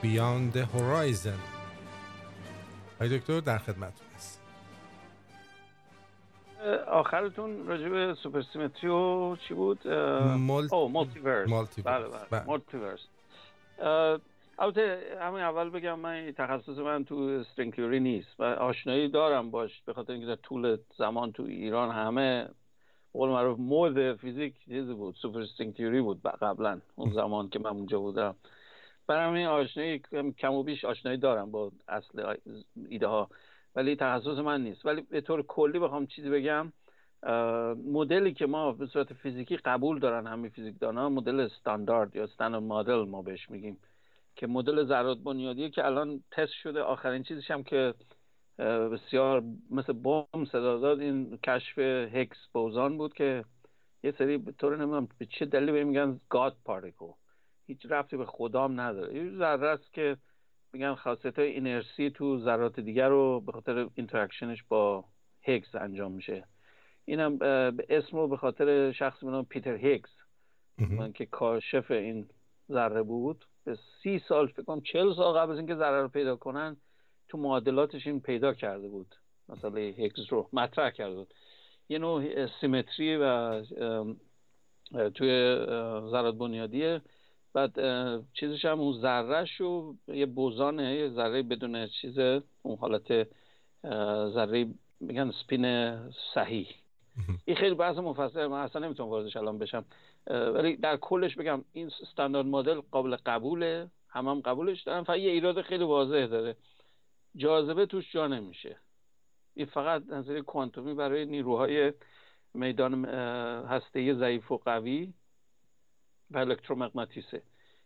[0.02, 1.38] Beyond Horizon
[2.96, 4.42] آقای دکتر در خدمت هست
[6.88, 10.68] آخرتون راجع به supersymmetry و چی بود؟ mul...
[10.72, 11.50] او multiverse
[11.84, 13.00] بله بله multiverse
[14.60, 19.94] البته همین اول بگم من تخصص من تو string نیست و آشنایی دارم باش به
[19.94, 22.50] خاطر اینکه در طول زمان تو ایران همه
[23.14, 28.00] قول معروف مود فیزیک چیزی بود سوپر استرینگ بود قبلا اون زمان که من اونجا
[28.00, 28.36] بودم.
[29.08, 30.00] برای همین آشنایی
[30.38, 32.36] کم و بیش آشنایی دارم با اصل
[32.90, 33.30] ایده ها
[33.76, 34.86] ولی تخصص من نیست.
[34.86, 36.74] ولی به طور کلی بخوام چیزی بگم
[37.86, 43.10] مدلی که ما به صورت فیزیکی قبول دارن همه فیزیکدان مدل استاندارد یا استاندارد مدل
[43.10, 43.78] ما بهش میگیم.
[44.38, 46.82] که مدل ذرات بنیادی که الان تست شده.
[46.82, 47.94] آخرین چیزش هم که
[48.92, 53.46] بسیار مثل بمب صدا داد این کشف Higgs boson بود که
[54.04, 57.12] یه سری به طور نمی‌دونم به چه دلیلی به میگن God particle.
[57.68, 59.16] هیچ ربطی به خدام نداره.
[59.16, 60.18] یه ذره است که
[60.74, 65.06] میگن خاصیت های اینرسی تو ذرات دیگر رو به خاطر interaction ش با
[65.44, 66.44] Higgs انجام میشه.
[67.06, 70.10] اینم به اسم رو به خاطر شخصی به Peter Higgs
[70.78, 72.30] من که کاشف این
[72.72, 73.46] ذره بود.
[73.76, 76.78] سی سال فکر کنم چل سال قبل از اینکه ذره رو پیدا کنن
[77.30, 79.16] تو معادلاتش این پیدا کرده بود.
[79.50, 81.34] مثلا هیگز رو مطرح کرده بود.
[81.90, 83.62] یه نوع سیمتری و
[84.92, 85.56] توی
[86.10, 87.02] ذرات بنیادیه
[87.54, 87.74] بعد
[88.34, 92.20] چیزش هم اون ذرهش و یه بوزانه یه ذره بدون چیز
[92.62, 93.28] اون حالت
[94.30, 94.68] ذره
[95.00, 95.96] میگن سپین
[96.34, 96.68] صحیح.
[97.46, 99.86] این خیلی بحث مفصل من اصلا نمی‌تونم واردش الان بشم.
[100.30, 103.88] ولی در کلش بگم این استاندارد مدل قابل قبوله.
[104.10, 105.04] هم هم قبولش دارن.
[105.04, 106.56] فقط یه ایراد خیلی واضح داره.
[107.36, 108.78] جاذبه توش جا نمیشه.
[109.54, 111.94] این فقط نظریه کوانتومی برای نیروهای
[112.54, 113.06] میدان
[113.66, 115.14] هسته ضعیف و قوی
[116.32, 117.42] و الکترومغناطیسه.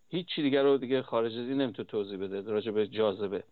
[0.09, 3.43] هیچ چی دیگر رو دیگه خارج از این نمی‌تونه توضیح بده راجع به جاذبه.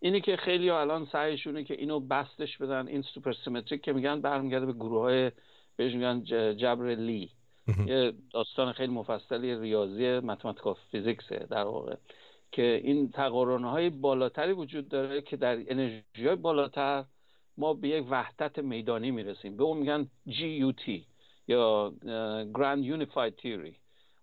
[0.00, 4.66] اینی که خیلی الان سعیشونه که اینو بستش بدن این سوپر سیمتریک که میگن برمیگرده
[4.66, 5.30] به گروه های
[5.76, 6.22] بهش میگن
[6.54, 7.30] جبر لی.
[7.86, 11.96] یه داستان خیلی مفصلی ریاضی متماتیکا فیزیکسه در واقع
[12.52, 17.04] که این تقارن های بالاتری وجود داره که در انرژی های بالاتر
[17.58, 19.56] ما به یک وحدت میدانی می‌رسیم.
[19.56, 20.90] به اون میگن GUT
[21.48, 21.92] یا
[22.52, 23.74] Grand Unified Theory.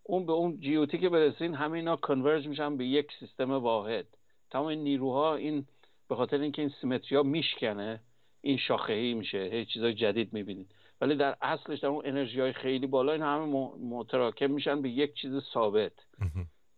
[0.04, 4.06] اون به اون GUT که برسین همه اینا کنورژ میشن به یک سیستم واحد.
[4.51, 5.65] تمام این نیروها این
[6.10, 8.01] به خاطر اینکه این سیمتری ها میشکنه
[8.41, 9.49] این شاخهی میشه.
[9.51, 10.67] هیچ چیزای جدید می‌بینید.
[11.02, 13.46] ولی در اصلش در اون انرژی های خیلی بالا این همه
[13.80, 15.92] متراکم میشن به یک چیز ثابت.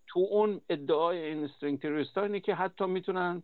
[0.07, 3.43] تو اون ادعای این استرینگ تیوریست اینه که حتی می‌تونن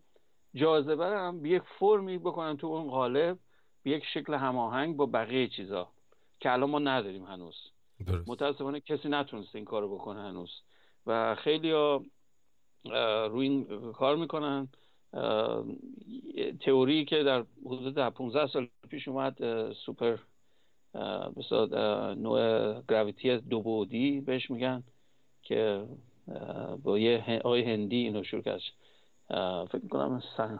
[0.55, 3.37] جاذبه هم به یک فرمی بکنن تو اون قالب
[3.83, 5.87] به یک شکل هماهنگ با بقیه چیزا
[6.39, 7.55] که الان ما نداریم هنوز.
[8.07, 8.29] درست.
[8.29, 10.51] متاسفانه کسی نتونست این کارو بکنه هنوز.
[11.05, 12.05] و خیلی ها
[13.29, 14.67] روی این کار می‌کنن.
[16.59, 19.37] تئوری که در حدود 15 سال پیش اومد
[19.73, 20.17] سوپر
[21.37, 24.83] مثلا نوع گراویتی دو بودی بهش میگن
[25.41, 25.85] که
[26.83, 28.61] با یه آقای هندی اینو شروع کرد.
[29.67, 30.59] فکر کنم سن...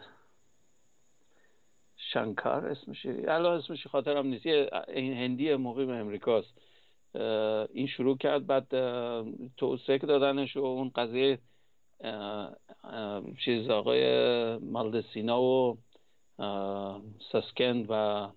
[1.98, 3.06] شنکار اسمش.
[3.06, 4.46] الان اسمش خاطرم نیست.
[4.88, 6.54] این هندی مقیم امریکاست
[7.74, 8.68] این شروع کرد بعد
[9.58, 11.40] توسعه دادنش و اون قضیه
[13.46, 15.78] چیز آقای مالدسینا و
[17.32, 18.28] ساسکیند و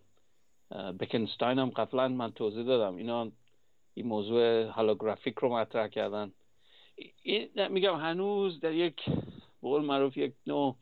[1.01, 2.97] بکنستاین هم قبلا من توضیح دادم.
[2.97, 3.33] اینا
[3.95, 6.33] این موضوع holographic رو مطرح کردن.
[7.71, 9.03] میگم هنوز در یک
[9.63, 10.77] بقول معروف یک نوع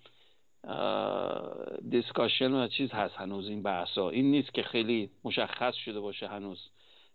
[1.88, 4.10] discussion و چیز هست هنوز این بحثا.
[4.10, 6.58] این نیست که خیلی مشخص شده باشه هنوز.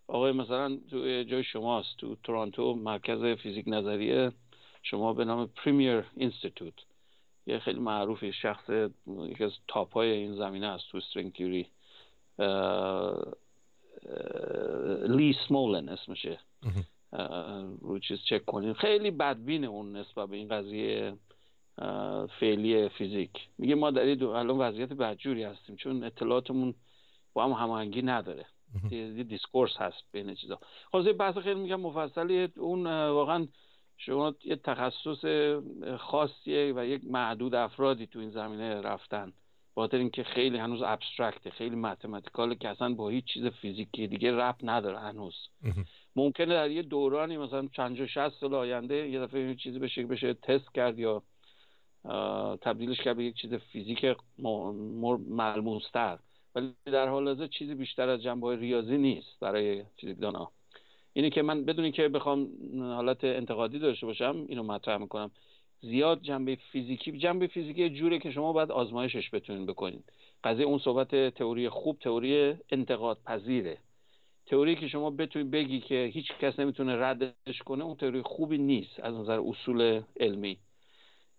[0.08, 4.32] آقای مثلا تو جای شماست تو تورانتو مرکز فیزیک نظریه
[4.82, 6.74] شما به نام Perimeter Institute
[7.46, 8.70] یه خیلی معروفی شخص
[9.06, 11.66] یکی از top های این زمینه است تو string theory
[15.08, 16.38] Lee Smolin اسمشه
[17.80, 18.72] رو چیز چک کنیم.
[18.72, 21.16] خیلی بدبینه اون نسبت به این قضیه
[22.40, 23.30] فعلی فیزیک.
[23.58, 26.74] میگه ما در الان وضعیت بدجوری هستیم چون اطلاعاتمون
[27.34, 28.46] با هم هماهنگی نداره.
[28.90, 30.58] یه discourse هست بین چیزا.
[30.92, 32.48] خب بحث خیلی میگم مفصلی.
[32.56, 33.46] اون واقعا
[33.96, 35.24] شما یه تخصص
[35.98, 39.32] خاصیه و یک معدود افرادی تو این زمینه رفتن.
[39.80, 44.56] خاطر اینکه خیلی هنوز ابسترکته خیلی متمتیکاله که اصلا با هیچ چیز فیزیکی دیگه رب
[44.62, 45.34] نداره هنوز.
[46.16, 50.34] ممکنه در یه دورانی مثلا چند شصت سال آینده یه دفعه یه چیزی بشه بشه
[50.34, 51.22] تست کرد یا
[52.60, 54.16] تبدیلش کرد به یک چیز فیزیک
[55.28, 56.18] ملموستر.
[56.54, 60.50] ولی در حال حاضر چیزی بیشتر از جنبه ریاضی نیست برای فیزیکدانا
[61.12, 62.48] اینه که من بدونی که بخوام
[62.78, 65.30] حالت انتقادی داشته باشم اینو مطرح می‌کنم.
[65.80, 70.02] زیاد جنبه فیزیکی جنبه فیزیکی جوره که شما باید آزمایشش بتونین بکنین.
[70.44, 73.78] قضیه اون صحبت تئوری خوب تئوری انتقاد پذیره.
[74.46, 79.00] تئوری که شما بتونی بگی که هیچ کس نمی‌تونه ردش کنه اون تئوری خوبی نیست
[79.00, 80.58] از نظر اصول علمی.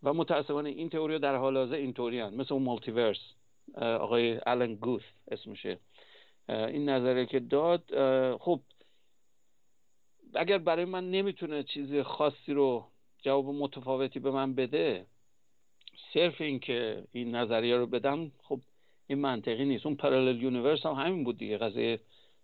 [0.04, 3.18] و متاسفانه این تئوری در حال حاضر اینطوری مثل اون مالتیورس
[3.76, 5.80] آقای آلن گوث اسمشه.
[6.50, 7.84] این نظریه که داد
[8.38, 8.62] خب
[10.36, 12.88] اگر برای من نمی‌تونه چیز خاصی رو
[13.28, 15.06] جواب متفاوتی به من بده
[16.14, 18.60] صرف این که این نظریه رو بدم خب
[19.08, 19.86] این منطقی نیست.
[19.86, 21.58] اون parallel universe هم همین بود دیگه.
[21.58, 22.00] قضیه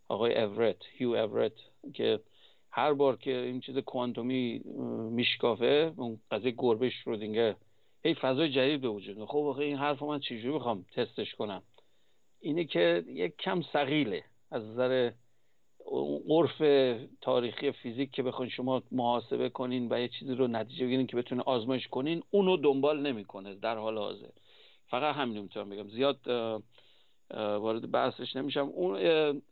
[0.07, 1.51] آقای اورت Hugh Everett
[1.93, 2.19] که
[2.71, 4.59] هر بار که این چیز کوانتومی
[5.11, 7.55] میشکافه اون قضیه گربه شرودینگر
[8.03, 11.63] هی فضای جدید به وجود خب آخه این حرف من چجوری بخوام تستش کنم؟
[12.39, 15.11] اینه که یک کم سقیله از نظر
[16.29, 16.61] عرف
[17.21, 21.43] تاریخی فیزیک که بخواین شما محاسبه کنین و یه چیزی رو نتیجه بگیرین که بتونه
[21.45, 24.29] آزمایش کنین اونو دنبال نمی‌کنه در حال حاضر.
[24.88, 25.88] فقط همین می‌تونم بگم.
[25.88, 26.27] زیاد
[27.36, 28.67] وارد بحثش نمیشم.
[28.67, 28.95] اون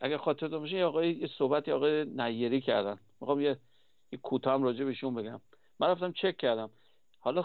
[0.01, 2.97] اگر خاطر باشه آقای یه صحبتی آقای نیری کردن.
[3.21, 3.57] می‌خوام یه,
[4.11, 5.41] یه کوتاه راجع بهشون بگم.
[5.79, 6.69] من رفتم چک کردم.
[7.19, 7.43] حالا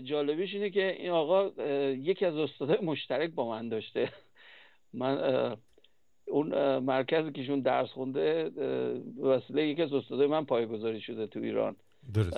[0.00, 1.46] جالبیش اینه که این آقا
[1.92, 4.12] یکی از استادای مشترک با من داشته.
[4.92, 5.56] من
[6.30, 8.50] اون مرکزی که ایشون درس خونده
[9.22, 11.76] وسیله یکی از استادای من پایگذاری شده تو ایران.
[12.14, 12.36] درست.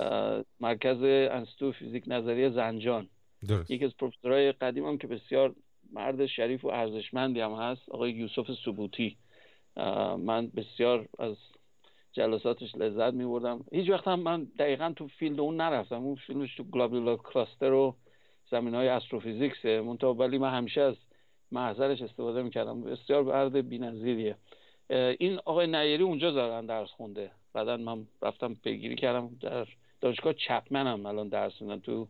[0.61, 3.09] مرکز انستو فیزیک نظریه زنجان.
[3.49, 3.71] درست.
[3.71, 5.55] یکی از پروفسورهای قدیم هم که بسیار
[5.93, 9.17] مرد شریف و ارزشمندی هم هست آقای یوسف سبوتی
[10.19, 11.37] من بسیار از
[12.13, 16.05] جلساتش لذت می بردم هیچ وقت هم من دقیقا تو field اون نرفتم.
[16.05, 17.97] اون field ش تو globular cluster و
[18.51, 19.81] زمینه های astrophysics ه.
[19.81, 20.95] منتها ولی من همیشه از
[21.53, 22.83] محضرش استفاده می‌کردم.
[22.83, 24.37] بسیار مرد بی‌نظیریه.
[24.91, 27.31] این آقای نیری اونجا زارن درس خونده.
[27.53, 29.67] بعدا من رفتم پیگیری کردم در
[30.01, 32.09] دانشگاه Chapman هم الان درس میدن تو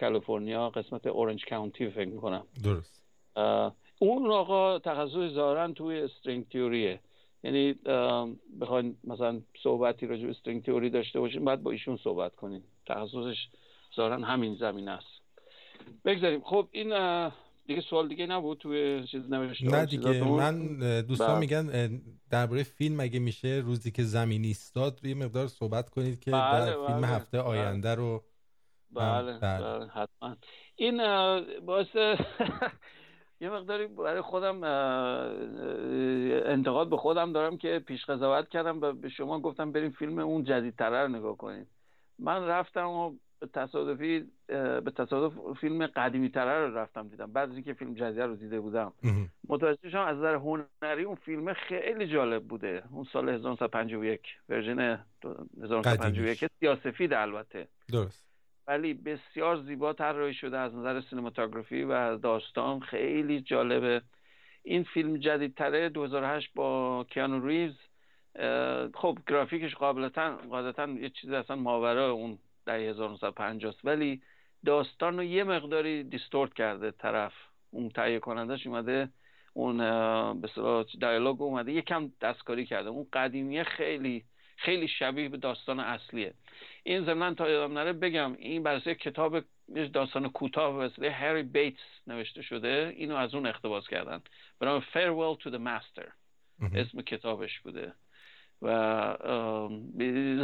[0.00, 2.44] کالیفرنیا قسمت Orange County فکر می‌کنم.
[2.64, 3.02] درست.
[3.98, 7.00] اون آقا تخصص زارن توی استرینگ تیوریه
[7.44, 7.72] یعنی
[8.60, 12.62] بخواین مثلا صحبتی راجع به استرینگ تیوری داشته باشین باید با ایشون صحبت کنین.
[12.86, 13.48] تخصصش
[13.96, 15.22] زارن همین زمین است.
[16.04, 16.40] بگذاریم.
[16.40, 16.92] خب این
[17.66, 21.38] دیگه سوال دیگه نبود توی چیز نوشته نه دیگه من دوستان بله.
[21.38, 22.00] میگن
[22.30, 26.86] درباره فیلم اگه میشه روزی که زمین ایستاد یه مقدار صحبت کنید که بله در
[26.86, 27.06] فیلم بله.
[27.06, 27.48] هفته بله.
[27.48, 28.24] آینده رو
[28.90, 29.86] بله, بله.
[29.86, 30.36] حتما
[30.76, 30.96] این
[31.60, 31.94] باعث
[33.40, 34.64] یه مقداری برای خودم
[36.46, 40.44] انتقاد به خودم دارم که پیش قضاوت کردم و به شما گفتم بریم فیلم اون
[40.44, 41.66] جدیدتره رو نگاه کنید
[42.18, 43.12] من رفتم و
[43.46, 47.32] تصادفی به تصادف فیلم قدیمی تره رو رفتم دیدم.
[47.32, 48.92] بعد از اینکه فیلم جدید رو دیده بودم.
[49.48, 52.82] متوجه شدم از نظر هنری اون فیلم خیلی جالب بوده.
[52.90, 54.98] اون سال 1951 ورژن
[55.62, 57.68] 1951 سیاسفید البته.
[57.92, 58.32] درست.
[58.66, 62.80] ولی بسیار زیبا طراحی شده از نظر سینماتوگرافی و داستان.
[62.80, 64.02] خیلی جالبه.
[64.62, 65.88] این فیلم جدیدتره.
[65.88, 67.78] 2008 با کیانو ریوز.
[68.94, 74.22] خب گرافیکش قابلتا قاعدتا یه چیزی اصلا ماورا اون در 1950 ولی
[74.64, 77.32] داستان رو یه مقداری دیستورت کرده طرف.
[77.70, 79.08] اون تهیه کنندش اومده
[79.54, 79.78] اون
[80.40, 80.48] به
[81.00, 82.88] دیالوگ اومده یکم دستکاری کرده.
[82.88, 84.24] اون قدیمیه خیلی
[84.56, 86.34] خیلی شبیه به داستان اصلیه.
[86.82, 89.44] این زمین تا یادم نره بگم این برای کتاب
[89.92, 92.92] داستان کوتاه وسیله هری بیتس نوشته شده.
[92.96, 94.22] اینو از اون اقتباس کردن.
[94.58, 96.08] به نام Farewell to the Master.
[96.74, 97.92] اسم کتابش بوده.
[98.62, 98.68] و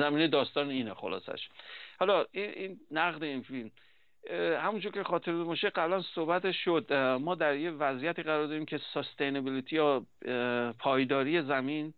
[0.01, 1.49] زمینه داستان اینه خلاصش.
[1.99, 3.71] حالا این, نقد این فیلم
[4.61, 9.77] همونجور که خاطر باشه قبلا صحبت شد ما در یه وضعیتی قرار داریم که سستینبیلیتی
[9.77, 10.07] یا
[10.79, 11.95] پایداری زمین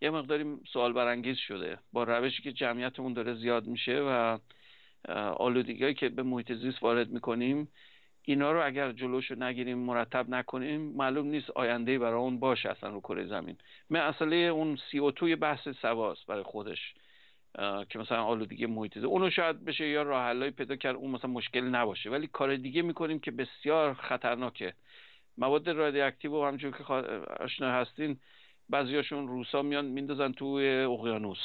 [0.00, 4.38] یه مقداری سوال برانگیز شده با روشی که جمعیتمون داره زیاد میشه و
[5.36, 7.68] آلودگی که به محیط زیست وارد می‌کنیم
[8.22, 13.00] اینا رو اگر جلوشو نگیریم مرتب نکنیم معلوم نیست آینده برای اون باشه اصلا رو
[13.00, 13.56] کره زمین.
[13.90, 16.94] مسئله اون سی او توی بحث سواست برای خودش.
[17.88, 21.60] که مثلا آلودگی محیط زیست اونو شاید بشه یا راه پیدا کرد اون مثلا مشکل
[21.64, 22.10] نباشه.
[22.10, 24.74] ولی کار دیگه می‌کنیم که بسیار خطرناکه.
[25.38, 26.84] مواد رادیواکتیو و همونجور که
[27.40, 28.18] آشنا هستین
[28.68, 31.38] بعضیاشون روسا میان میندازن توی اقیانوس.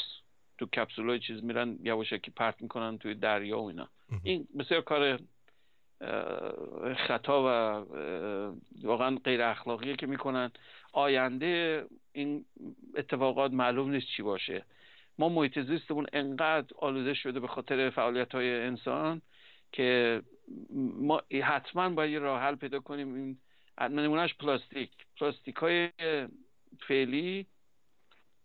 [0.58, 3.90] تو کپسولای چیز میرن یواشکی پرت می‌کنن توی دریا و اینا.
[4.24, 5.20] این بسیار کار
[7.08, 7.48] خطا و
[8.84, 10.52] واقعا غیر اخلاقیه که می‌کنن.
[10.92, 12.46] آینده این
[12.96, 14.66] اتفاقات معلوم نیست چی باشه.
[15.18, 19.22] ما محیط زیستمون انقدر آلوده شده به خاطر فعالیت های انسان
[19.72, 20.22] که
[21.00, 23.14] ما حتما باید یه راه حل پیدا کنیم.
[23.14, 23.38] این
[23.80, 24.90] نمونهش پلاستیک.
[25.20, 25.90] پلاستیک های
[26.88, 27.46] فعلی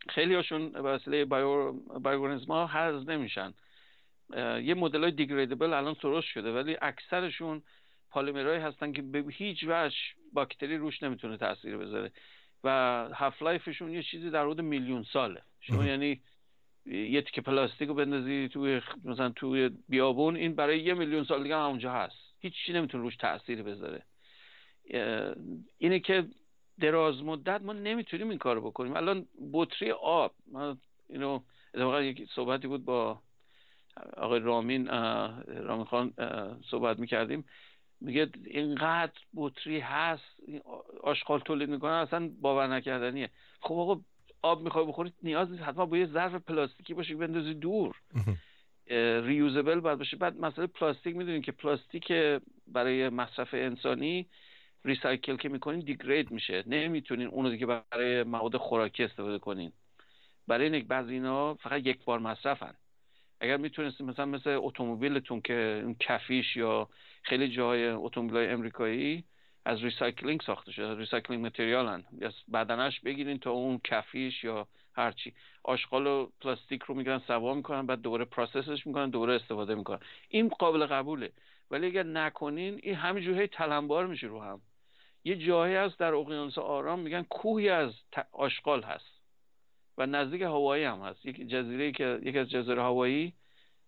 [0.09, 3.55] خیلی هاشون به وسیله bio ها نمیشن.
[4.63, 7.63] یه مدل های degradable الان درست شده ولی اکثرشون
[8.11, 9.97] پالیمرهایی هستن که به هیچ وجه
[10.33, 12.13] باکتری روش نمی‌تونه تاثیر بذاره.
[12.65, 15.43] و half-life شون یه چیزی در حدود میلیون ساله.
[15.61, 16.21] شما یعنی
[16.89, 20.37] یه تیکه پلاستیک رو بندازی توی مثلا توی بیابون.
[20.37, 22.17] این برای یه میلیون سال دیگه هم اونجا هست.
[22.41, 24.03] هیچ چی نمی‌تونه روش تاثیر بذاره.
[25.79, 26.25] اینه که
[26.81, 28.97] دراز مدت ما نمی‌تونیم این کارو بکنیم.
[28.97, 30.77] الان بطری آب ما
[31.09, 31.41] اینو
[31.75, 33.21] اتفاقا یک صحبتی بود با
[34.17, 34.87] آقای رامین
[35.47, 36.13] رامین خان
[36.71, 37.45] صحبت می‌کردیم.
[38.01, 40.25] میگه اینقدر بطری هست
[41.03, 43.31] آشغال تولید می‌کنن اصلا باور نکردنیه.
[43.61, 44.01] خب آقا
[44.43, 45.63] آب می‌خوای بخورید نیاز نیست.
[45.63, 47.97] حتما با یه ظرف پلاستیکی باشه بندازی دور.
[49.23, 50.17] reusable باید باشه.
[50.17, 52.13] بعد مسئله پلاستیک می‌دونید که پلاستیک
[52.67, 54.27] برای مصرف انسانی
[54.85, 56.65] recycle که می‌کنین degrade میشه.
[56.67, 59.73] نمی‌تونین اونو دیگه برای مواد خوراکی استفاده کنین.
[60.49, 62.75] برای این بعضی اینا فقط یک بار مصرفن.
[63.41, 66.89] اگر می‌تونستیم مثلا مثل اتومبیلتون که اون کفیش یا
[67.23, 69.25] خیلی جای اتومبیل های امریکایی
[69.69, 75.35] از recycling ساخته شده recycling material ن یا بدنش بگیرین تا اون کفیش یا هرچی
[75.65, 79.99] آشغال و پلاستیک رو می‌گیرن سوا می‌کنن بعد دوباره process ش می‌کنن دوباره استفاده می‌کنن.
[80.29, 81.33] این قابل قبوله.
[81.71, 84.61] ولی اگر نکنین این همینجوری تلمبار میشه رو هم.
[85.25, 87.93] یه جایی هست در اقیانوس آرام میگن کوهی از
[88.33, 89.23] آشغال هست.
[89.99, 91.27] و نزدیک هاوایی هم هست.
[91.27, 93.33] یک جزیره که یکی از جزایر هاوایی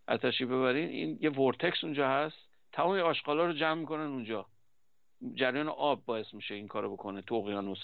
[0.08, 2.38] اتشی ببرین این یه vortex اونجا هست.
[2.72, 4.46] تمام آشغالا رو جمع می‌کنن اونجا.
[5.34, 7.78] جریان آب باعث میشه این کارو بکنه تو اقیانوس.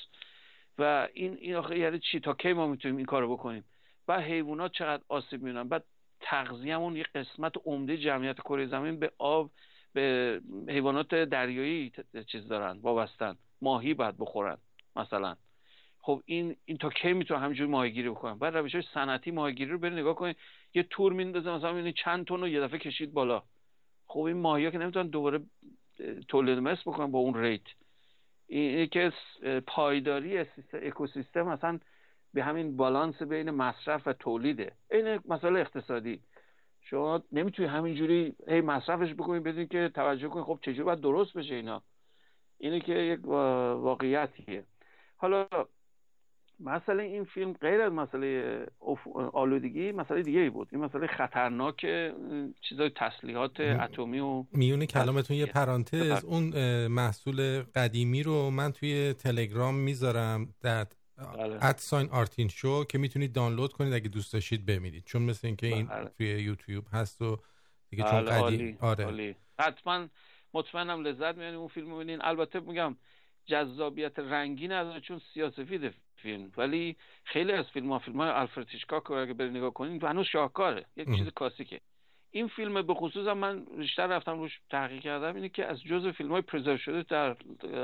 [0.78, 3.64] و این این آخه یعنی چی؟ تا کی ما می‌تونیم این کارو بکنیم؟
[4.08, 5.84] و حیوانات چقدر آسیب می‌بینن؟ بعد
[6.20, 9.50] تغذیهمون یه قسمت عمده جمعیت کره زمین به آب
[9.92, 11.92] به حیوانات دریایی
[12.26, 13.36] چیز دارن وابستن.
[13.62, 14.58] ماهی باید بخورن
[14.96, 15.36] مثلا.
[15.98, 19.98] خب این این تا کی می‌تونه همینجوری ماهیگیری بکنن بعد روش صنعتی ماهیگیری رو برید
[19.98, 20.36] نگاه کنید
[20.74, 23.42] یه تور میندازه مثلا چند تن رو یه دفعه کشید بالا.
[24.06, 25.40] خب این ماهی که نمی‌تونن دوباره
[26.28, 27.62] تولید مثل بکنن با اون ریت.
[28.46, 29.12] این که
[29.66, 31.78] پایداری اکوسیستم اصلا
[32.34, 34.72] به همین بالانس بین مصرف و تولیده.
[34.90, 36.20] این مسئله اقتصادی.
[36.80, 41.54] شما نمی‌تونی همینجوری هی مصرفش بکنید بدون که توجه کنید خب چجوری باید درست بشه
[41.54, 41.82] اینا.
[42.58, 44.64] اینه که یک واقعیتیه.
[45.16, 45.48] حالا
[46.60, 48.66] مسئله این فیلم غیر از مسئله
[49.32, 50.68] آلودگی مسئله دیگه ای بود.
[50.72, 51.86] این مسئله خطرناک
[52.68, 56.44] چیزای تسلیحات اتمی و میون کلامتون یه پرانتز اون
[56.86, 60.86] محصول قدیمی رو من توی تلگرام می‌ذارم در
[61.62, 62.08] ادساین.
[62.10, 65.04] آرتین شو که می‌تونید دانلود کنید اگه دوست داشتید ببینید.
[65.04, 66.08] چون مثل اینکه این بله.
[66.08, 67.38] توی یوتیوب هست و
[67.90, 69.36] دیگه چون بله، قدیم آره.
[69.58, 70.06] حتما
[70.54, 72.18] مطمئنم لذت می‌برید اون فیلم ببینین.
[72.22, 72.96] البته میگم
[73.46, 75.94] جذابیت رنگین از چون سیاسفید
[76.26, 76.52] فیلم.
[76.56, 80.84] ولی خیلی از فیلم ها فیلم های آلفرد هیچکاک اگه برید نگاه کنین هنوز شاهکاره.
[80.96, 81.80] یک چیز کلاسیکه.
[82.30, 86.32] این فیلم به خصوص من بیشتر رفتم روش تحقیق کردم اینه که از جزء فیلم
[86.32, 87.36] های preserve شده در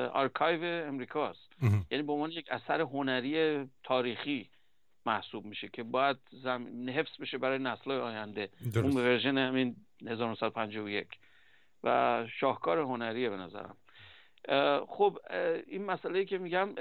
[0.09, 1.49] آرکایو امریکاست
[1.91, 4.49] یعنی به عنوان یک اثر هنری تاریخی
[5.07, 6.89] محسوب میشه که باید زم...
[6.89, 8.49] حفظ بشه برای نسل آینده.
[8.75, 8.77] درست.
[8.77, 9.77] اون version همین
[10.07, 11.07] 1951
[11.85, 13.77] و شاهکار هنریه به نظرم.
[14.89, 15.19] خب
[15.67, 16.75] این مسئله که میگم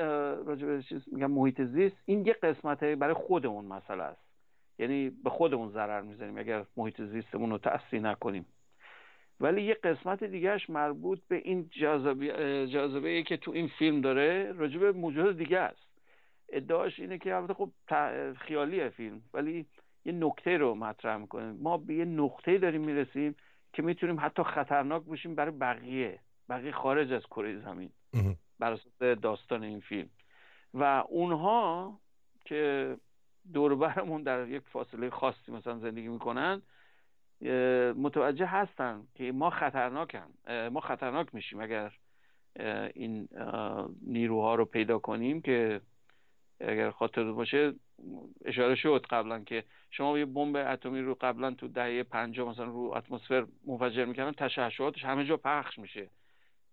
[0.45, 4.21] راجع به میگم محیط زیست این یه قسمت برای خودمون مسئله است.
[4.79, 8.45] یعنی به خودمون ضرر می‌زنیم اگر محیط زیستمون رو تأثیر نکنیم.
[9.39, 14.79] ولی یه قسمت دیگهش مربوط به این جاذبه جاذبه که تو این فیلم داره راجع
[14.79, 15.87] به موجود دیگه است.
[16.49, 17.69] ادعاش اینه که البته خب
[18.33, 19.65] خیالیه فیلم ولی
[20.05, 21.51] یه نکته رو مطرح می‌کنه.
[21.51, 23.35] ما به یه نقطه داریم می‌رسیم
[23.73, 26.19] که می‌تونیم حتی خطرناک باشیم برای بقیه.
[26.51, 27.89] بقیه خارج از کره زمین
[28.59, 30.09] بر اساس داستان این فیلم.
[30.73, 31.99] و اونها
[32.45, 32.95] که
[33.53, 36.61] دوربرمون در یک فاصله خاصی مثلا زندگی می‌کنن
[37.95, 40.27] متوجه هستن که ما خطرناکم
[40.71, 41.93] ما خطرناک میشیم اگر
[42.93, 43.27] این
[44.01, 45.81] نیروها رو پیدا کنیم که
[46.59, 47.73] اگر خاطر باشه
[48.45, 52.93] اشاره شد قبلا که شما یه بمب اتمی رو قبلا تو دهه 50 مثلا رو
[52.95, 56.09] اتمسفر منفجر می‌کنن تشعشعاتش همه جا پخش میشه.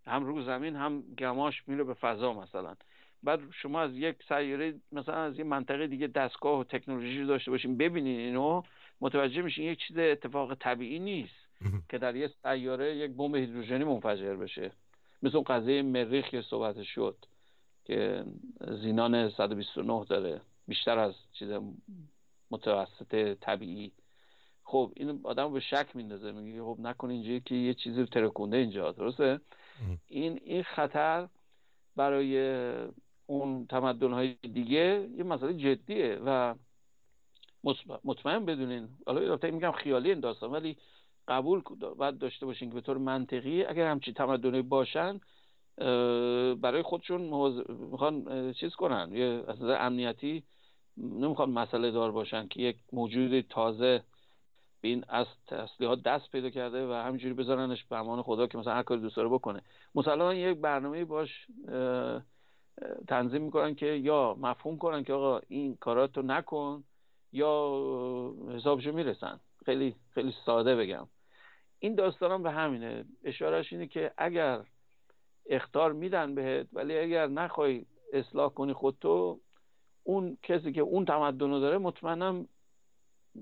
[0.09, 2.74] هم رو زمین هم گماش میره به فضا مثلا.
[3.22, 7.76] بعد شما از یک سیاره مثلا از یه منطقه دیگه دستگاه و تکنولوژی داشته باشین
[7.76, 8.62] ببینین اینو
[9.00, 11.48] متوجه میشین یک چیز اتفاق طبیعی نیست
[11.88, 14.72] که در یه سیاره یک بمب هیدروژنی منفجر بشه.
[15.22, 17.16] مثل اون قضیه مریخ که صحبت شد
[17.84, 18.24] که
[18.82, 21.48] زینان 129 داره بیشتر از چیز
[22.50, 23.92] متوسط طبیعی.
[24.64, 28.92] خب این آدم به شک میندازه میگه خب نکن اینجا که یه چیزی ترکونده اینجا
[28.92, 29.40] درسته؟
[30.07, 31.29] این این خطر
[31.97, 32.62] برای
[33.26, 36.55] اون تمدن دیگه یه مسئله جدیه و
[38.05, 38.89] مطمئن بدونین.
[39.07, 40.76] حالا میگم خیالی این داستان ولی
[41.29, 41.62] قبول
[41.99, 45.20] باید داشته باشین که به طور منطقی اگر همچین تمدنی باشن
[46.55, 47.20] برای خودشون
[47.91, 49.11] می‌خوان چیز کنن.
[49.12, 50.43] یه از امنیتی
[50.97, 54.03] نمی‌خوان مسئله دار باشن که یک موجود تازه
[54.81, 58.83] این از تسلیحات دست پیدا کرده و همینجوری بذارنش به امان خدا که مثلا هر
[58.83, 59.62] کاری دوست داره بکنه.
[59.95, 61.47] مثلا یک برنامه باش
[63.09, 66.85] تنظیم می‌کنن که یا مفهوم کنن که آقا این کاراتو نکن
[67.33, 69.41] یا حسابشو می‌رسن.
[69.64, 71.09] خیلی خیلی ساده بگم.
[71.79, 73.05] این داستان هم به همینه.
[73.24, 74.64] اشارش اینه که اگر
[75.47, 79.41] اختار میدن بهت ولی اگر نخوای اصلاح کنی خودتو
[80.03, 82.49] اون کسی که اون تمدن رو داره مطمئنم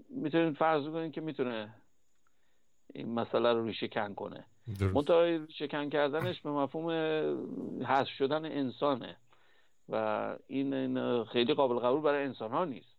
[0.08, 1.74] می‌تونید فرض کنید که می‌تونه
[2.94, 4.44] این مسئله رو ریشه کن کنه.
[4.94, 6.90] منتها ریشه کن کردنش به مفهوم
[7.84, 9.16] حذف شدن انسانه
[9.88, 12.96] و این, خیلی قابل قبول برای انسان ها نیست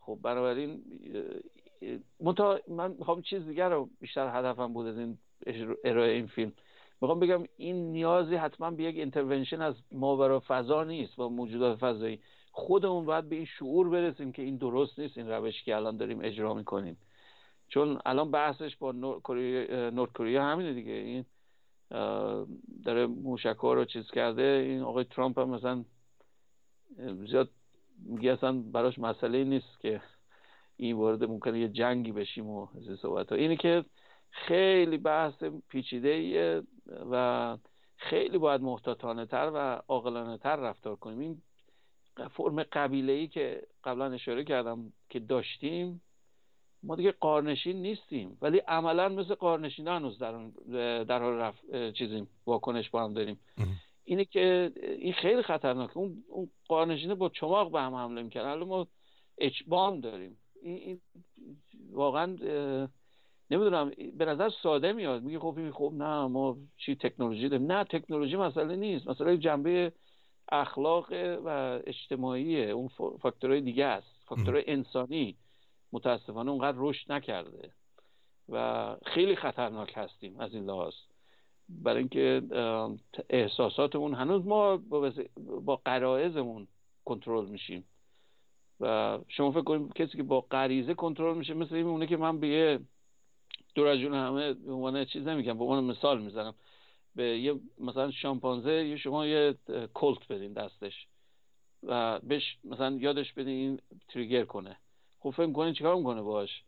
[0.00, 0.82] خب بنابراین
[2.20, 5.18] منتها من می‌خوام چیز دیگر رو بیشتر هدفم بود از این
[5.84, 6.52] ارائه این فیلم.
[7.00, 12.20] می‌خوام بگم این نیازی حتما به یک اینترونشن از ماورا فضا نیست با موجودات فضایی.
[12.54, 16.20] خودمون باید به این شعور برسیم که این درست نیست این روش که الان داریم
[16.22, 16.96] اجرا می‌کنیم.
[17.68, 19.20] چون الان بحثش با نورد
[20.12, 20.92] کره همینه دیگه.
[20.92, 21.24] این
[22.84, 24.42] داره موشکا رو چیز کرده.
[24.42, 25.84] این آقای ترامپ هم مثلا
[27.30, 27.50] زیاد
[28.04, 30.00] میگه اصلا براش مسئله نیست که
[30.76, 33.36] این وارد ممکنه یه جنگی بشیم و از صحبت ها.
[33.36, 33.84] اینه که
[34.30, 36.62] خیلی بحث پیچیده
[37.10, 37.56] و
[37.96, 41.18] خیلی باید محتاطانه تر و عاقلانه تر رفتار کنیم.
[41.18, 41.42] این
[42.16, 46.02] فرم قبیله ای که قبلا اشاره کردم که داشتیم
[46.82, 48.38] ما دیگه قارنشین نیستیم.
[48.42, 50.48] ولی عملا مثل قارنشین هنوز در,
[51.04, 53.40] در حال رفت چیزیم واکنش با هم داریم.
[54.04, 58.68] اینه که این خیلی خطرناکه اون, اون قارنشینه با چماق به هم حمله می‌کنه الان
[58.68, 58.86] ما
[59.38, 60.38] اچبام داریم.
[60.62, 61.00] این, این
[61.92, 62.26] واقعا
[63.50, 65.22] نمی‌دونم به نظر ساده میاد.
[65.22, 67.72] میگه خب خب نه ما چی تکنولوژی داریم.
[67.72, 69.08] نه تکنولوژی مسئله نیست.
[69.08, 69.92] مسئله جنبه
[70.48, 71.12] اخلاق
[71.44, 72.88] و اجتماعی اون
[73.22, 74.22] فاکتورهای دیگه است.
[74.24, 75.36] فاکتورهای انسانی
[75.92, 77.70] متاسفانه اونقدر رشد نکرده
[78.48, 80.94] و خیلی خطرناک هستیم از این لحاظ.
[81.68, 82.42] برای اینکه
[83.30, 84.76] احساساتمون هنوز ما
[85.64, 86.68] با قرائزمون
[87.04, 87.84] کنترل میشیم.
[88.80, 92.40] و شما فکر کنید کسی که با غریزه کنترل میشه مثل این اونه که من
[92.40, 92.80] به یه
[93.74, 96.54] دور همه به عنوان چیز نمیگم به عنوان مثال می‌زنم.
[97.14, 99.54] به یه مثلا شامپانزه یه شما یه
[99.94, 101.06] کلت بدین دستش
[101.82, 104.76] و بهش مثلا یادش بدین این تریگر کنه.
[105.20, 106.62] خب فکر کنین چیکار می‌کنه باش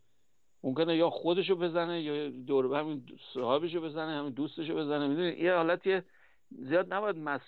[0.63, 5.07] ممکنه یا خودشو بزنه یا دور همین صاحبشو بزنه همین دوستشو بزنه.
[5.07, 6.01] می‌دونی؟ یه حالتی
[6.51, 7.41] زیاد نباید مس...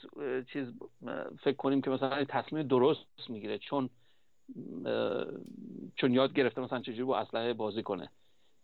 [0.54, 0.74] چیز
[1.44, 3.90] فکر کنیم که مثلا تصمیم درست می‌گیره چون
[5.96, 8.10] چون یاد گرفته مثلا چجوری با اسلحه بازی کنه.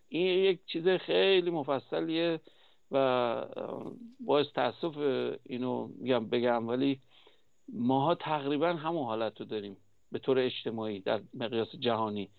[0.10, 2.40] این یک چیز خیلی مفصلیه.
[2.94, 3.46] و
[4.20, 4.98] باعث تاسف
[5.44, 7.00] اینو میگم بگم ولی
[7.74, 9.78] ماها تقریبا همون حالت رو داریم
[10.12, 12.30] به طور اجتماعی در مقیاس جهانی.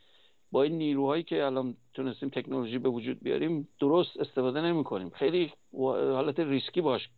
[0.52, 5.52] با این نیروهایی که الان تونستیم تکنولوژی به وجود بیاریم درست استفاده نمی کنیم خیلی
[5.72, 7.08] حالت ریسکی باش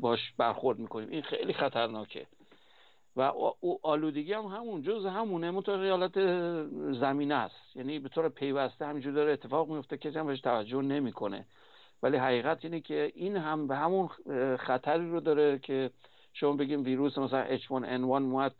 [0.00, 1.08] باش برخورد می‌کنیم.
[1.08, 2.26] این خیلی خطرناکه.
[3.16, 3.32] و
[3.82, 5.50] آلودگی هم همون جز همونه.
[5.50, 6.14] منطقه حالت
[6.92, 7.76] زمینه است.
[7.76, 11.46] یعنی به طور پیوسته همینجور داره اتفاق میفته که هم بهش توجه نمی‌کنه.
[12.02, 14.08] ولی حقیقت اینه که این هم به همون
[14.56, 15.90] خطری رو داره که
[16.32, 18.54] شما بگیم ویروس مثلا H1N1 اومد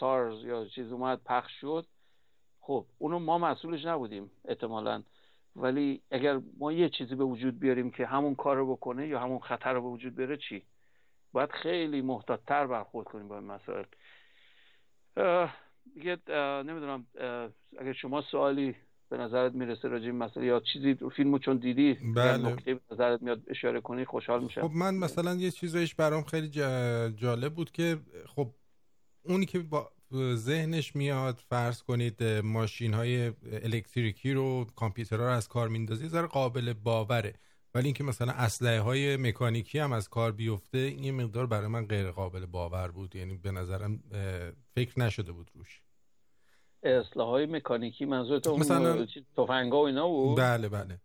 [0.00, 1.86] سارز یا چیز اومد پخش شد.
[2.60, 5.02] خب اونو ما مسئولش نبودیم احتمالا.
[5.56, 9.38] ولی اگر ما یه چیزی به وجود بیاریم که همون کار رو بکنه یا همون
[9.38, 10.62] خطر رو به وجود بیاره چی؟
[11.32, 13.84] باید خیلی محتاطتر برخورد کنیم با این مسائل.
[15.94, 16.18] دیگه
[16.62, 17.06] نمی‌دونم
[17.78, 18.74] اگر شما سوالی
[19.08, 22.52] به نظرت می‌رسه راجع این مسئله یا چیزی فیلمو چون دیدی بله.
[22.52, 24.60] نکته به نظرت میاد اشاره کنی خوشحال میشم.
[24.68, 26.48] خب من مثلا یه چیزایش برام خیلی
[27.16, 28.54] جالب بود که خب
[29.22, 29.92] اونی که با
[30.34, 36.72] ذهنش میاد فرض کنید ماشین های الکتریکی رو کامپیوترها رو از کار میندازی ذره قابل
[36.72, 37.34] باوره.
[37.76, 41.86] ولی اینکه مثلا اسلحه های مکانیکی هم از کار بیفته این یه مقدار برای من
[41.86, 43.16] غیر قابل باور بود.
[43.16, 44.02] یعنی به نظرم
[44.74, 45.82] فکر نشده بود روش.
[46.82, 49.06] اسلحه های مکانیکی منظورت اون مثلا
[49.36, 51.00] تفنگا و اینا بود؟ بله بله.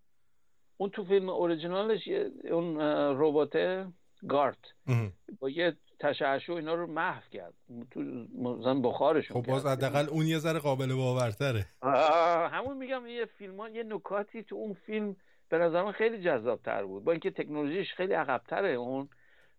[0.77, 1.99] اون تو فیلم اوریجینالش
[2.51, 2.77] اون
[3.17, 3.53] ربات
[4.29, 4.59] گارت
[5.39, 7.53] با یه تشعشع اینا رو محو کرد.
[7.91, 7.99] تو
[8.35, 11.65] مثلا بخارشون خب باز حداقل اون یه ذره قابل باورتره.
[12.51, 15.15] همون میگم یه فیلم ها یه نکاتی تو اون فیلم
[15.51, 17.03] به نظر من خیلی جذاب تر بود.
[17.03, 19.09] با اینکه تکنولوژیش خیلی عقبتره اون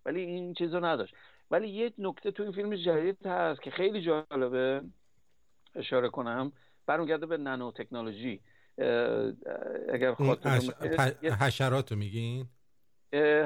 [0.07, 1.15] ولی این چیزو نداشت.
[1.51, 4.83] ولی یه نکته تو این فیلم جدید هست که خیلی جالبه.
[5.75, 6.53] اشاره کنم.
[6.87, 8.41] برمیگرده به نانو تکنولوژی.
[9.93, 10.15] اگر
[11.41, 12.47] حشرات رو میگین؟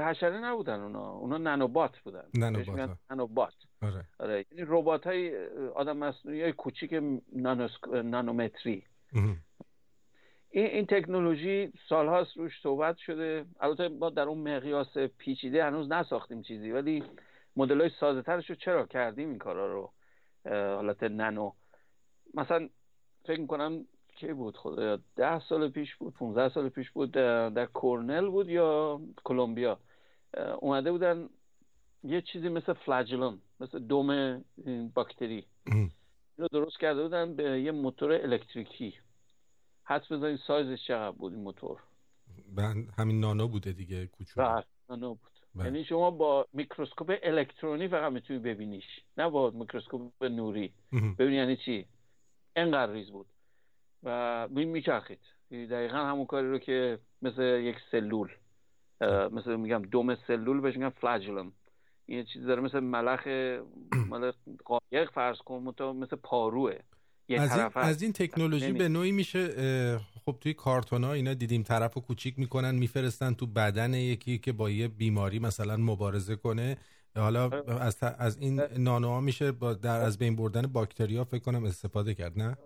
[0.07, 1.11] حشره نبودن اونا.
[1.11, 2.25] اونا نانوبات بودن.
[2.35, 3.55] نانوبات نانوبات.
[3.83, 4.05] آره.
[4.19, 4.47] آره.
[4.51, 7.03] یعنی ربات های آدم مصنوعی های کوچیک
[8.05, 8.83] نانومتری.
[10.57, 13.45] این, این تکنولوژی سالهاست روش صحبت شده.
[13.61, 17.03] البته ما در اون مقیاس پیچیده هنوز نساختیم چیزی ولی
[17.57, 19.93] مدل های ساده ترش رو چرا کردیم این کارا رو؟
[20.51, 21.53] حالت نانو
[22.35, 22.69] مثلا
[23.25, 23.85] فکر می‌کنم
[24.17, 29.01] کی بود؟ خدا ده سال پیش بود 15 سال پیش بود در کورنل بود یا
[29.25, 29.79] کلمبیا.
[30.59, 31.29] اومده بودن
[32.05, 34.45] یه چیزی مثل فلاجلون مثل دوم
[34.95, 35.45] باکتری.
[35.67, 38.95] اینو درست کرده بودن به یه موتور الکتریکی.
[39.89, 41.81] حدس بزنید سایزش چقدر بود این موتور؟
[42.99, 44.49] همین نانو بوده دیگه کوچولو.
[44.49, 45.33] بله، نانو بود.
[45.55, 45.65] بله.
[45.65, 48.85] یعنی شما با میکروسکوپ الکترونی فقط می‌تونی ببینیش.
[49.17, 50.73] نه با میکروسکوپ نوری.
[51.19, 51.87] ببینی یعنی چی؟
[52.57, 53.27] انقدر ریز بود.
[54.03, 55.21] و میچرخید.
[55.51, 58.29] دقیقا همون کاری رو که مثل یک سلول
[59.33, 61.53] مثل میگم دوم سلول بهش میگم flagellum.
[62.07, 63.27] این چیزی داره مثل ملخ
[64.11, 64.33] مال
[64.65, 66.75] قایق فرض کن مثل پاروه.
[67.29, 69.49] از این, از این تکنولوژی به نوعی میشه
[70.25, 74.53] خب توی کارتون ها اینا دیدیم طرف و کوچیک می‌کنن میفرستن تو بدن یکی که
[74.53, 76.77] با یه بیماری مثلا مبارزه کنه.
[77.17, 77.51] حالا
[77.81, 82.39] از, از این نانوها میشه با در از بین بردن باکتریا فکر کنم استفاده کرد
[82.39, 82.57] نه؟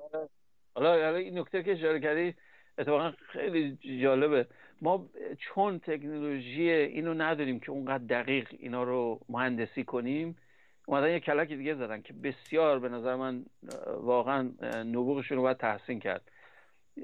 [0.74, 2.34] حالا حالا این نکته که اشاره کردی
[2.78, 4.46] اتفاقا خیلی جالبه.
[4.82, 5.06] ما
[5.38, 10.36] چون تکنولوژی اینو نداریم که اونقدر دقیق اینا رو مهندسی کنیم
[10.86, 13.44] اومدن یه کلک دیگه زدن که بسیار به نظر من
[14.00, 14.50] واقعا
[14.86, 16.30] نبوغشون رو باید تحسین کرد.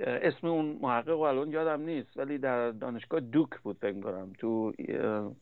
[0.00, 4.72] اسم اون محقق الان یادم نیست ولی در دانشگاه دوک بود فکر کنم تو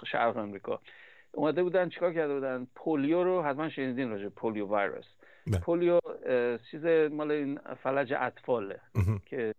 [0.07, 0.81] شرق امریکا
[1.33, 5.05] اومده بودن چیکار کرده بودن؟ پولیو رو حتما شنیدین راجع پولیو ویروس
[5.47, 5.59] بله.
[5.59, 6.01] پولیو
[6.71, 8.81] چیز مال این فلج اطفاله
[9.27, 9.55] که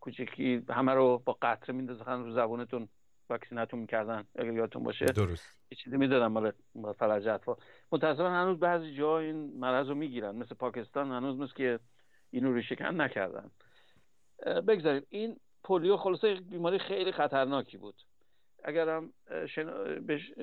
[0.00, 2.88] کوچکی همه رو با قطره میندازن رو زبونتون
[3.30, 5.04] واکسینتون می‌کردن اگر یادتون باشه.
[5.04, 5.60] درست.
[5.70, 6.52] یه چیزی می‌دادن مال
[6.98, 7.56] فلج اطفال
[7.92, 10.36] متاسفانه هنوز بعضی جا این مرض رو می‌گیرن.
[10.36, 11.80] مثل پاکستان هنوز مثل که
[12.30, 13.50] اینو ریشکن نکردن.
[14.68, 15.06] بگذاریم.
[15.08, 17.94] این پولیو خلاصه بیماری خیلی خطرناکی بود.
[18.64, 19.12] اگرم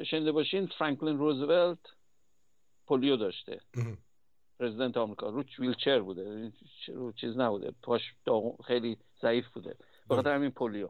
[0.05, 1.79] شنیده باشین فرانکلین روزولت
[2.88, 3.59] پولیو داشته.
[4.59, 5.29] پرزیدنت آمریکا.
[5.29, 6.51] رو ویلچر بوده.
[6.88, 7.71] رو چیز نبوده.
[7.81, 8.13] پاش
[8.65, 9.75] خیلی ضعیف بوده.
[10.09, 10.89] بخاطر همین پولیو.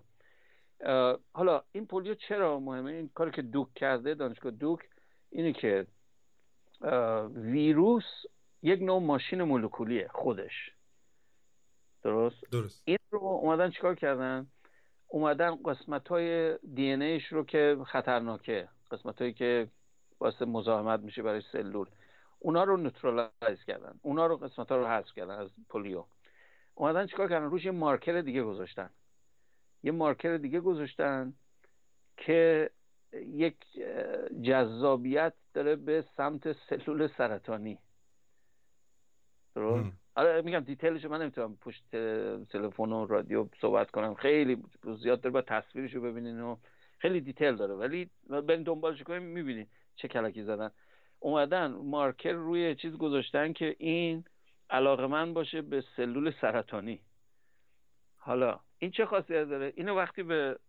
[1.33, 4.79] حالا این پولیو چرا مهمه؟ این کاری که دوک کرده دانشگاه دوک
[5.29, 5.87] اینه که
[7.33, 8.03] ویروس
[8.61, 10.71] یک نوع ماشین مولکولیه خودش.
[12.03, 12.81] درست؟ درست.
[12.85, 14.47] این رو اومدن چیکار کردن؟
[15.07, 19.67] اومدن قسمت های دی ایش رو که خطرناکه قسمت هایی که
[20.19, 21.87] واسه مزاحمت میشه برای سلول.
[22.39, 23.99] اونا رو نوترالایز کردن.
[24.01, 26.03] اونا رو قسمت ها رو حذف کردن از پولیو.
[26.75, 28.89] اومدن چیکار کردن؟ روش یه مارکر دیگه گذاشتن.
[29.87, 31.33] یه مارکر دیگه گذاشتن
[32.17, 32.69] که
[33.13, 33.57] یک
[34.41, 37.79] جذابیت داره به سمت سلول سرطانی.
[39.55, 41.83] درست؟ آره میگم دیتیلش من نمی‌تونم پشت
[42.49, 44.13] تلفن و رادیو صحبت کنم.
[44.13, 44.63] خیلی
[45.03, 46.57] زیاد داره با تصویرش رو ببینین و
[46.97, 47.73] خیلی دیتیل داره.
[47.73, 50.71] ولی برین دنبالش کنیم می‌بینین چه کلکی زدن.
[51.19, 54.25] اومدن مارکر روی چیز گذاشتن که این
[54.69, 56.99] علاقه من باشه به سلول سرطانی.
[58.17, 60.59] حالا این چه خاصیت داره؟ اینو وقتی به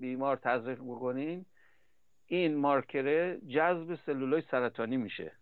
[0.00, 1.46] بیمار تزریق بکنین
[2.26, 5.32] این مارکره جذب سلولای سرطانی میشه.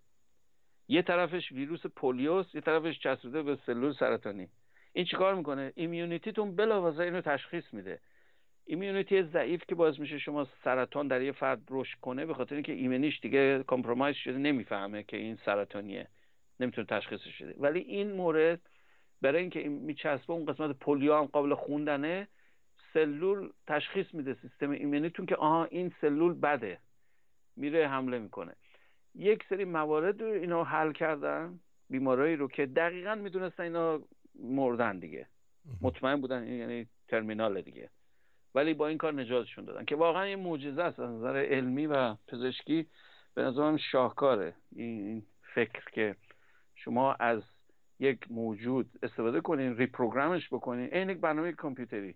[0.89, 4.49] یه طرفش ویروس polio س یه طرفش چسبیده به سلول سرطانی.
[4.93, 8.01] این چیکار می‌کنه؟ immunity تون بلافاصله اینو تشخیص میده.
[8.66, 12.73] immunity ضعیف که باعث میشه شما سرطان در یه فرد رشد کنه به خاطر اینکه
[12.73, 16.09] ایمنیش دیگه compromise شده نمی‌فهمه که این سرطانیه.
[16.61, 17.55] نمی‌تونه تشخیصش بده.
[17.59, 18.70] ولی این مورد
[19.23, 22.29] برای اینکه این میچسبه اون قسمت پولیو هم قابل خوندنه
[22.93, 26.79] سلول تشخیص میده سیستم ایمنیتون که آها این سلول بده.
[27.57, 28.53] میره حمله می‌کنه.
[29.14, 31.61] یک سری موارد رو اینا حل کردن
[31.91, 34.01] بیمارایی رو که دقیقا می‌دونستن اینا
[34.35, 35.27] مردن دیگه.
[35.83, 37.91] مطمئن بودن یعنی ترمینال دیگه.
[38.55, 42.14] ولی با این کار نجاتشون دادن که واقعا یه معجزه است از نظر علمی و
[42.14, 42.87] پزشکی.
[43.35, 44.55] به نظرم شاهکاره.
[44.73, 45.23] این
[45.55, 46.16] فکر که
[46.75, 47.43] شما از
[48.01, 50.94] یک موجود استفاده کنین ریپروگرامش بکنین.
[50.94, 52.14] این یک برنامه کامپیوتری.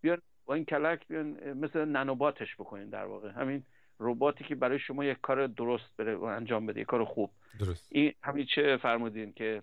[0.00, 3.30] بیان با این کلک بیان مثل نانوباتش بکنین در واقع.
[3.30, 3.62] همین
[4.00, 7.30] رباتی که برای شما یک کار درست بره و انجام بده یک کار خوب.
[7.60, 7.88] درست.
[7.92, 9.62] این همین چه فرمودین که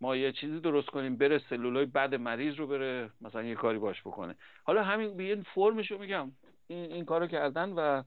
[0.00, 4.00] ما یه چیزی درست کنیم بره سلولای بعد مریض رو بره مثلا یه کاری باش
[4.00, 4.34] بکنه.
[4.64, 6.32] حالا همین به این فرمش رو میگم.
[6.66, 8.02] این, این کارو کردن و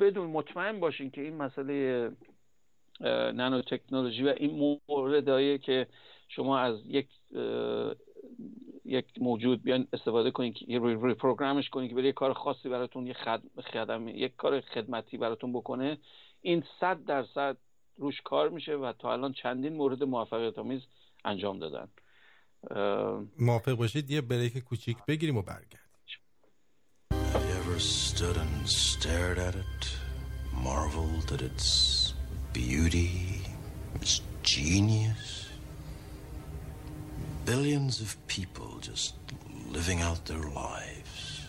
[0.00, 2.10] بدون مطمئن باشین که این مسئله
[3.34, 5.86] نانو تکنولوژی و این موردهایی که
[6.28, 7.08] شما از یک
[8.84, 13.16] یک موجود بیان استفاده کنید که ری پروگرامش کنید که برای کار خاصی براتون یک
[13.72, 15.98] خدم یک کار خدمتی براتون بکنه
[16.42, 17.56] این صد درصد
[17.96, 20.80] روش کار میشه و تا الان چندین مورد موفقیت آمیز
[21.24, 21.88] انجام دادن.
[23.38, 25.78] موافق باشید یه بریک کوچیک بگیریم و برگردیم.
[27.78, 29.82] Stood and stared at it,
[30.66, 31.68] marveled at its
[32.52, 33.12] beauty,
[33.94, 35.47] its genius.
[37.48, 39.14] Billions of people just
[39.70, 41.46] living out their lives,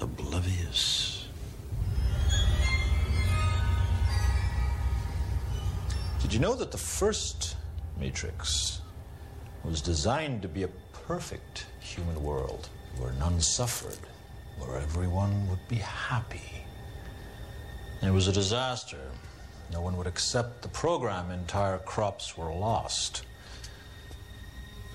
[0.00, 1.28] oblivious
[6.20, 7.54] Did you know that the first
[8.00, 8.80] Matrix
[9.62, 13.98] was designed to be a perfect human world where none suffered,
[14.58, 16.64] where everyone would be happy?
[18.02, 19.12] It was a disaster.
[19.72, 21.30] No one would accept the program.
[21.30, 23.22] Entire crops were lost.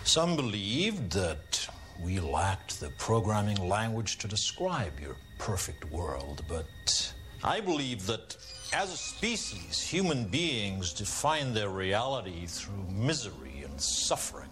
[0.05, 1.67] Some believed that
[1.99, 7.11] we lacked the programming language to describe your perfect world, but
[7.43, 8.37] I believe that
[8.71, 14.49] as a species, human beings define their reality through misery and suffering.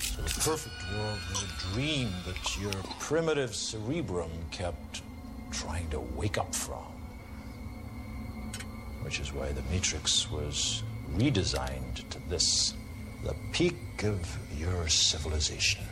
[0.00, 5.02] So the perfect world was a dream that your primitive cerebrum kept
[5.50, 6.86] trying to wake up from.
[9.02, 10.84] Which is why the Matrix was
[11.16, 12.74] redesigned to this
[13.24, 15.82] the peak of your civilization.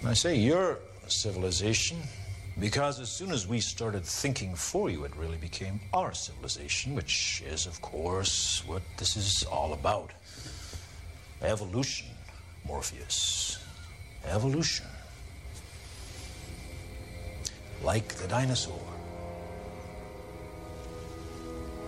[0.00, 0.78] And I say your
[1.08, 1.98] civilization
[2.58, 7.42] because as soon as we started thinking for you, it really became our civilization, which
[7.46, 10.10] is, of course, what this is all about.
[11.42, 12.08] Evolution,
[12.66, 13.58] Morpheus.
[14.24, 14.86] Evolution.
[17.82, 18.80] Like the dinosaur.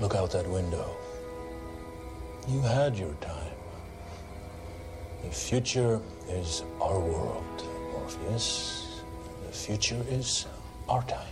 [0.00, 0.94] Look out that window.
[2.46, 3.47] You had your time.
[5.22, 9.02] The future is our world, Morpheus.
[9.46, 10.46] The future is
[10.88, 11.26] our time.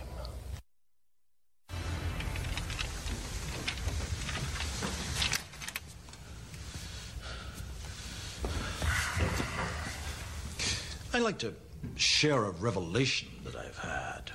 [11.13, 11.55] I'd like to
[11.95, 14.31] share a revelation that I've had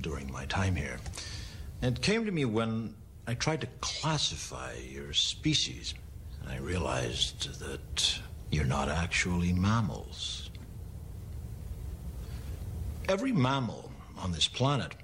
[0.00, 0.98] during my time here.
[1.82, 2.94] It came to me when
[3.26, 5.94] I tried to classify your species.
[6.42, 8.20] And I realized that
[8.50, 10.50] you're not actually mammals.
[13.08, 14.94] Every mammal on this planet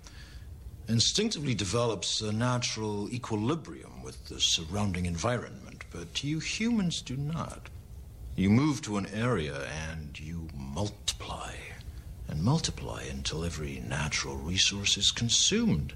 [0.88, 7.68] instinctively develops a natural equilibrium with the surrounding environment, but you humans do not.
[8.36, 11.54] You move to an area and you multiply
[12.28, 15.94] and multiply until every natural resource is consumed.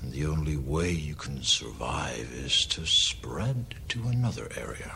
[0.00, 4.92] And the only way you can survive is to spread to another area.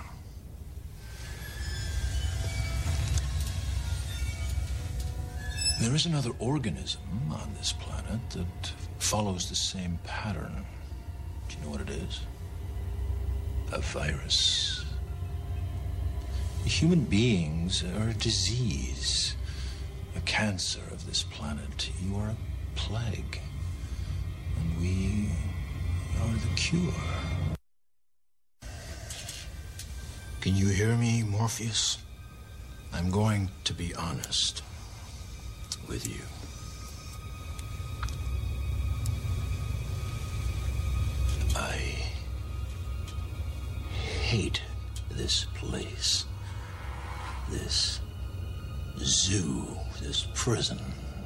[5.81, 7.01] There is another organism
[7.31, 10.66] on this planet that follows the same pattern.
[11.49, 12.20] Do you know what it is?
[13.72, 14.85] A virus.
[16.66, 19.35] Human beings are a disease,
[20.14, 21.91] a cancer of this planet.
[22.05, 22.37] You are a
[22.74, 23.41] plague,
[24.59, 25.31] and we
[26.20, 26.93] are the cure.
[30.43, 31.97] Can you hear me, Morpheus?
[32.93, 34.62] I'm going to be honest
[35.91, 36.22] with you.
[41.57, 41.97] I
[44.22, 44.62] hate
[45.11, 46.24] this place,
[47.51, 47.99] this
[48.99, 49.66] zoo,
[50.01, 50.78] this prison,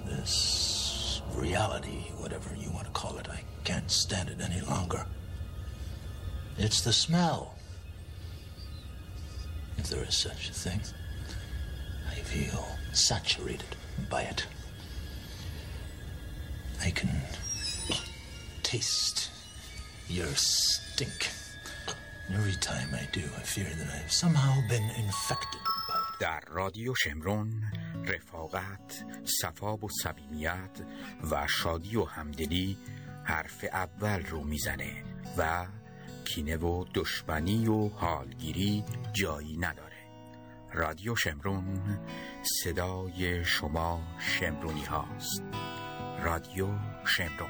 [0.06, 3.28] this reality, whatever you want to call it.
[3.28, 5.04] I can't stand it any longer.
[6.56, 7.54] It's the smell,
[9.76, 10.80] if there is such a thing.
[12.10, 13.76] I feel saturated
[14.08, 14.46] by it.
[16.80, 17.10] I can
[18.62, 19.30] taste
[20.08, 21.30] your stink.
[22.32, 26.20] Every time I do, I fear that I've somehow been infected by it.
[26.20, 27.62] در رادیو شمرون
[28.06, 29.04] رفاقت،
[29.40, 30.80] صفا و صمیمیت
[31.30, 32.78] و شادی و همدلی
[33.24, 35.04] حرف اول رو می‌زنه
[35.38, 35.66] و
[36.24, 39.94] کینه و دشمنی و حالگیری جایی نداره
[40.72, 41.98] رادیو شمرون
[42.62, 45.42] صدای شما شمرونی هاست
[46.24, 46.68] رادیو
[47.04, 47.48] شمرون.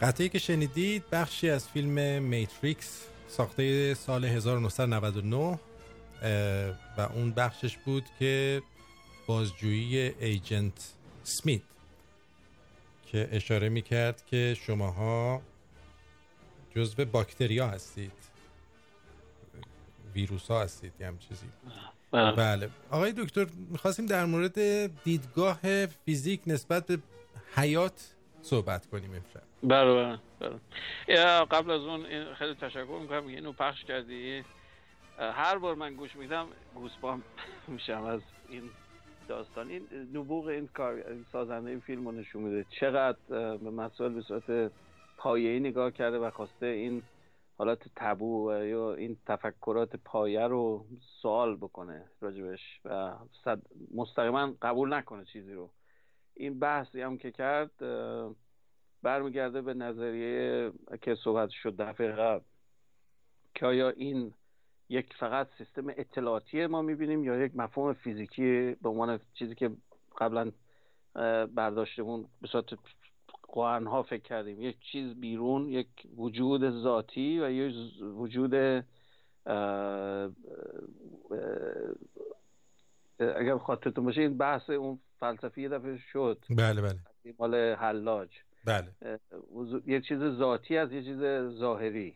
[0.00, 5.58] قطعی که شنیدید بخشی از فیلم میتریکس ساخته سال 1999
[6.98, 8.62] و اون بخشش بود که
[9.26, 11.62] بازجویی ایجنت سمیت
[13.06, 15.42] که اشاره می‌کرد که شماها
[16.74, 18.12] جزو باکتریا هستید.
[20.14, 21.46] ویروس ها هستید یه هم چیزی.
[22.10, 22.32] بله.
[22.32, 22.70] بله.
[22.90, 26.98] آقای دکتر می‌خواستیم در مورد دیدگاه فیزیک نسبت به
[27.56, 29.42] حیات صحبت کنیم امشب.
[29.62, 34.44] بله بله قبل از اون خیلی تشکر می‌کنم اینو پخش کردی.
[35.18, 37.22] هر بار من گوش میدم گوسپام
[37.68, 38.70] میشم از این
[39.28, 39.68] داستان.
[39.70, 39.82] این
[40.14, 42.66] نبوغ این کار این سازنده این فیلم رو نشون میده.
[42.80, 43.18] چقدر
[43.56, 44.72] به مسائل به صورت
[45.16, 47.02] پایه‌ای نگاه کرده و خواسته این
[47.58, 50.86] حالات تبو یا این تفکرات پایه رو
[51.22, 53.12] سوال بکنه راجبش و
[53.94, 55.70] مستقیما قبول نکنه چیزی رو.
[56.34, 57.70] این بحثی هم که کرد
[59.02, 60.72] برمیگرده به نظریه
[61.02, 62.44] که صحبت شد دفعه قبل
[63.54, 64.34] که آیا این
[64.88, 69.70] یک فقط سیستم اطلاعاتی ما می‌بینیم یا یک مفهوم فیزیکی به عنوان چیزی که
[70.18, 70.52] قبلا
[71.54, 72.64] برداشتمون به صورت
[73.56, 74.62] ها فکر کردیم.
[74.62, 78.54] یک چیز بیرون یک وجود ذاتی و یک وجود
[83.18, 86.44] اگر خاطرتون باشه این بحث اون فلسفی یه دفعه شد.
[86.50, 86.98] بله بله.
[87.38, 88.28] مال حلاج.
[88.64, 89.18] بله.
[89.86, 91.18] یک چیز ذاتی از یه چیز
[91.58, 92.14] ظاهری.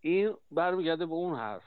[0.00, 1.62] این برمیگرده به اون حرف.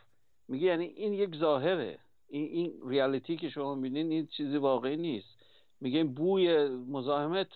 [0.48, 2.00] میگه یعنی این یک ظاهره.
[2.28, 5.38] این, این ریالیتی که شما می‌بینین این چیزی واقعی نیست.
[5.82, 7.48] میگه بوی مزاحمت.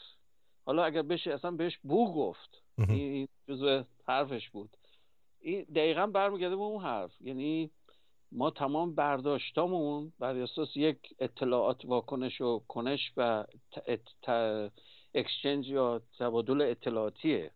[0.65, 2.63] حالا اگر بشه اصلا بهش بو گفت.
[2.89, 4.69] این جزء حرفش بود.
[5.39, 7.21] این دقیقا برمیگرده به اون حرف.
[7.21, 7.71] یعنی
[8.31, 13.45] ما تمام برداشتامون بر اساس یک اطلاعات واکنش و کنش و
[15.15, 17.51] اکسچنج یا تبادل اطلاعاتیه.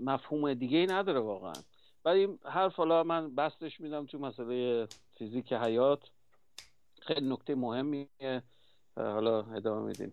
[0.00, 1.52] مفهوم دیگه ای نداره واقعا.
[2.04, 4.86] ولی این حرف حالا من بستش میدم تو مسئله
[5.18, 6.00] فیزیک حیات.
[7.02, 8.42] خیلی نکته مهمیه.
[8.96, 10.12] حالا ادامه میدیم.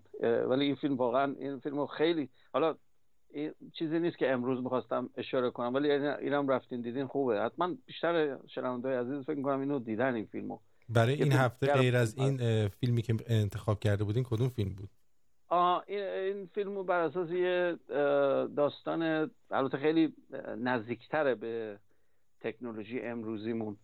[0.49, 2.75] ولی این فیلم واقعا این فیلم خیلی حالا
[3.29, 7.41] این چیزی نیست که امروز می‌خواستم اشاره کنم ولی اینم رفتین دیدین خوبه.
[7.41, 10.59] حتما بیشتر شنوندای عزیز فکر می‌کنم اینو دیدن این فیلمو.
[10.89, 14.89] برای این هفته غیر از این فیلمی که انتخاب کرده بودین کدوم فیلم بود؟
[15.51, 17.77] این, این فیلمو بر اساس یه
[18.55, 20.13] داستان البته خیلی
[20.57, 21.79] نزدیکتره به
[22.39, 23.77] تکنولوژی امروزیمون.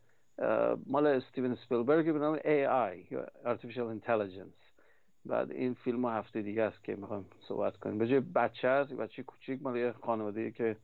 [0.86, 4.64] مال استیون اسپیلبرگ به نام AI Artificial Intelligence.
[5.26, 7.98] بعد این فیلم هفته دیگه است که می‌خوایم صحبت کنیم.
[7.98, 10.78] به جای بچه هست بچه کوچیک مال یه خانواده که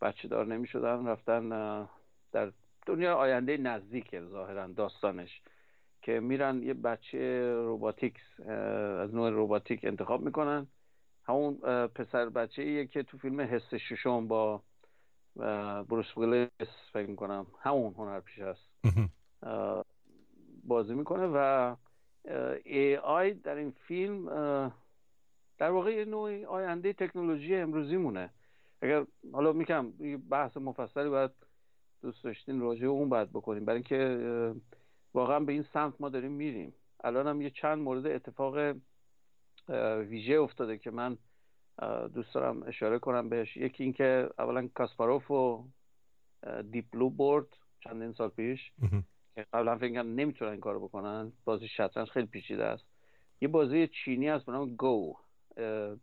[0.00, 1.48] بچه دار نمی شدن رفتن
[2.32, 2.52] در
[2.86, 5.42] دنیا آینده نزدیک ظاهرا داستانش.
[6.02, 8.40] که میرن یه بچه روباتیکس
[9.00, 10.66] از نوع روباتیک انتخاب می‌کنن.
[11.24, 11.54] همون
[11.86, 14.62] پسر بچه ایه که تو فیلم حس ششم با
[15.88, 16.48] بروس ویلیس
[16.92, 18.70] فکر می‌کنم همون هنر پیش هست.
[20.64, 21.74] بازی می‌کنه و
[22.64, 24.24] ای آی در این فیلم
[25.58, 28.30] در واقع یه نوعی آینده تکنولوژی امروزی مونه.
[28.82, 29.90] اگر حالا میگم
[30.30, 31.30] بحث مفصلی باید
[32.02, 33.64] دوست داشتین راجع اون باید بکنیم.
[33.64, 34.54] برای اینکه
[35.14, 36.74] واقعا به این سمت ما داریم میریم.
[37.04, 38.76] الان هم یه چند مورد اتفاق
[40.08, 41.18] ویژه افتاده که من
[42.14, 43.56] دوست دارم اشاره کنم بهش.
[43.56, 45.64] یکی اینکه اولا کاسپاروف و
[46.70, 47.46] دیپلو برد
[47.80, 48.72] چندین سال پیش
[49.34, 51.32] که قبلا فکر نمی‌تونن این کارو بکنن.
[51.44, 52.84] بازی شطرنج خیلی پیچیده است.
[53.40, 55.16] یه بازی چینی هست به نام گو.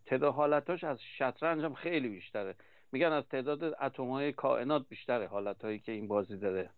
[0.06, 2.54] تعداد حالتاش از شطرنج هم خیلی بیشتره.
[2.92, 6.70] میگن از تعداد اتم های کائنات بیشتره حالت هایی که این بازی داره.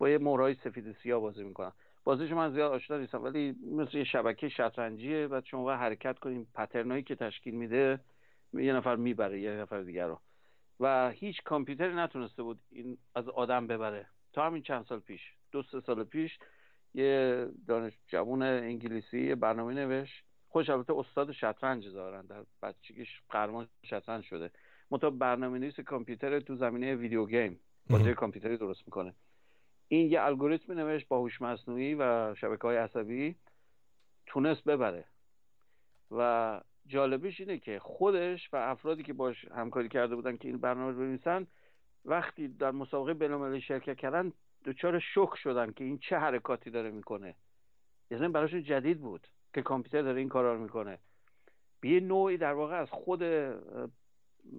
[0.00, 1.72] با یه مورای سفید سیاه بازی می‌کنن.
[2.04, 5.28] بازیش من زیاد آشنا نیستم ولی مثل یه شبکه شطرنجیه.
[5.28, 8.00] بعد شما حرکت کنیم پترنایی که تشکیل میده
[8.52, 10.20] یه نفر می‌بره یه نفر دیگر رو.
[10.80, 14.06] و هیچ کامپیوتری نتونسته بود این از آدم ببره.
[14.32, 15.20] تا همین چند سال پیش
[15.52, 16.38] دو سه سال پیش
[16.94, 20.24] یه دانش جوان انگلیسی برنامه نوشت.
[20.48, 24.50] خوش البته استاد شطرنج دارن در بچگیش قهرمان شطرنج شده.
[24.90, 27.60] متا برنامه نویس کامپیوتر تو زمینه ویدیو گیم.
[27.90, 29.14] بازی کامپیوتری درست می‌کنه.
[29.92, 33.36] این یه الگوریتم نوشت با هوش مصنوعی و شبکه های عصبی
[34.26, 35.04] تونست ببره.
[36.10, 40.92] و جالبش اینه که خودش و افرادی که باش همکاری کرده بودن که این برنامه
[40.92, 41.46] رو بنویسن
[42.04, 44.32] وقتی در مسابقه بینالمللی شرکت کردن
[44.64, 47.34] دچار شک شدن که این چه حرکاتی داره می‌کنه.
[48.10, 50.98] یعنی براشون جدید بود که کامپیوتر داره این کارا رو می‌کنه.
[51.80, 53.22] به یه نوعی در واقع از خود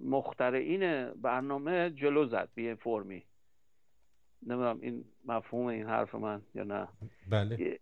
[0.04, 3.24] مخترعین برنامه جلو زد به فرمی.
[4.46, 6.88] نمی‌دونم این مفهوم این حرف من یا نه.
[7.30, 7.78] بله.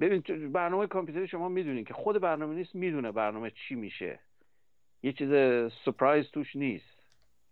[0.00, 4.18] ببین برنامه کامپیوتری شما می‌دونین که خود برنامه نیست می‌دونه برنامه چی میشه.
[5.02, 5.30] یه چیز
[5.84, 7.02] سپرایز توش نیست.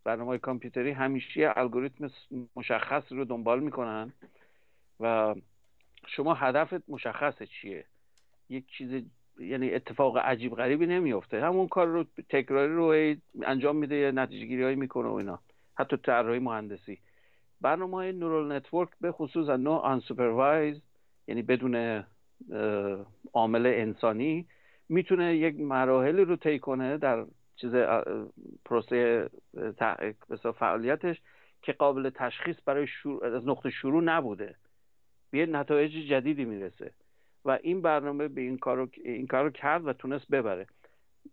[0.04, 2.10] برنامه کامپیوتری همیشه الگوریتم
[2.56, 4.12] مشخص رو دنبال می‌کنن
[5.00, 5.34] و
[6.06, 7.84] شما هدفت مشخصه چیه؟
[8.48, 9.02] یک چیز
[9.38, 14.62] یعنی اتفاق عجیب غریبی نمیفته همون کار رو تکراری رو انجام میده یه نتیجه گیری
[14.62, 15.38] هایی می‌کنه و اینا.
[15.74, 16.98] حتی طراحی مهندسی.
[17.60, 20.82] برنامه های neural network به خصوص نوع unsupervised
[21.28, 22.04] یعنی بدون
[23.32, 24.46] عامل انسانی
[24.88, 27.24] می‌تونه یک مراحلی رو طی کنه در
[27.56, 27.74] چیز
[28.64, 29.30] پروسه
[30.58, 31.22] فعالیتش
[31.62, 34.54] که قابل تشخیص برای شروع از نقطه شروع نبوده.
[35.30, 36.92] به نتایج جدیدی می‌رسه
[37.44, 40.66] و این برنامه به این کارو این کارو کرد و تونست ببره.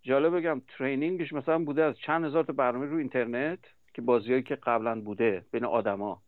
[0.01, 3.59] جالب بگم training ش مثلا بوده از چند هزار تا برنامه رو اینترنت.
[3.97, 6.21] که بازیایی که قبلا بوده بین آدما.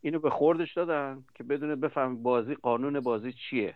[0.00, 3.74] اینو به خوردش دادن که بدونه بفهم بازی قانون بازی چیه.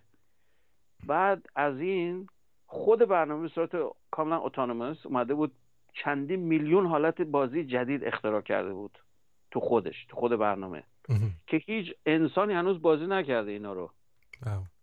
[1.06, 2.26] بعد از این
[2.66, 3.70] خود برنامه به صورت
[4.10, 5.52] کاملا اتونوموس اومده بود
[5.92, 8.98] چندین میلیون حالت بازی جدید اختراع کرده بود
[9.50, 10.82] تو خودش تو خود برنامه.
[11.46, 13.90] که هیچ انسانی هنوز بازی نکرده اینا رو.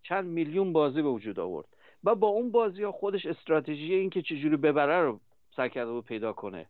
[0.03, 1.67] چند میلیون بازی به وجود آورد.
[2.03, 5.19] و با اون بازی ها خودش استراتژی این که چجوری ببره رو
[5.55, 6.65] سعی کرده بود پیدا کنه.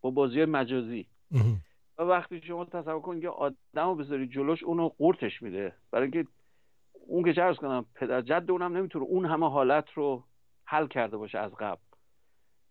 [0.00, 1.06] با بازی مجازی.
[1.98, 5.72] و وقتی شما تصور کنید که آدم رو بذاری جلوش اونو قورتش میده.
[5.90, 6.30] برای اینکه
[7.06, 10.24] اون که چرز کنم پدر جد اونم نمی‌تونه اون همه حالت رو
[10.64, 11.82] حل کرده باشه از قبل.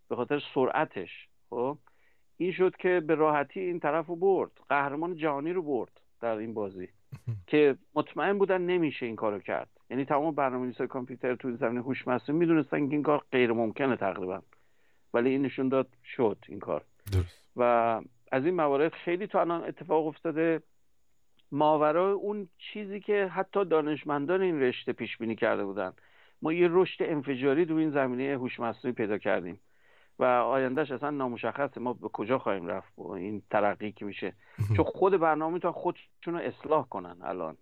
[0.09, 1.77] به خاطر سرعتش خب؟
[2.37, 4.51] این شد که به راحتی این طرف رو برد.
[4.69, 6.89] قهرمان جهانی رو برد در این بازی.
[7.47, 9.69] که مطمئن بودن نمیشه این کارو کرد.
[9.89, 14.41] یعنی تمام برنامه‌نویسای کامپیوتر تو زمینه هوش مصنوعی می‌دونستن که این کار غیر ممکنه تقریبا.
[15.13, 16.85] ولی این نشون داد شد این کار.
[17.55, 18.01] و
[18.31, 20.61] از این موارد خیلی تو الان اتفاق افتاده.
[21.51, 25.93] ماورای اون چیزی که حتی دانشمندان این رشته پیش بینی کرده بودن.
[26.41, 29.59] ما یه رشد انفجاری تو این زمینه هوش مصنوعی پیدا کردیم.
[30.19, 31.79] و آیندهش اصلا نامشخصه.
[31.79, 34.33] ما به کجا خواهیم رفت با این ترقی که میشه.
[34.75, 37.57] چون خود برنامه تا خودشون رو اصلاح کنن الان.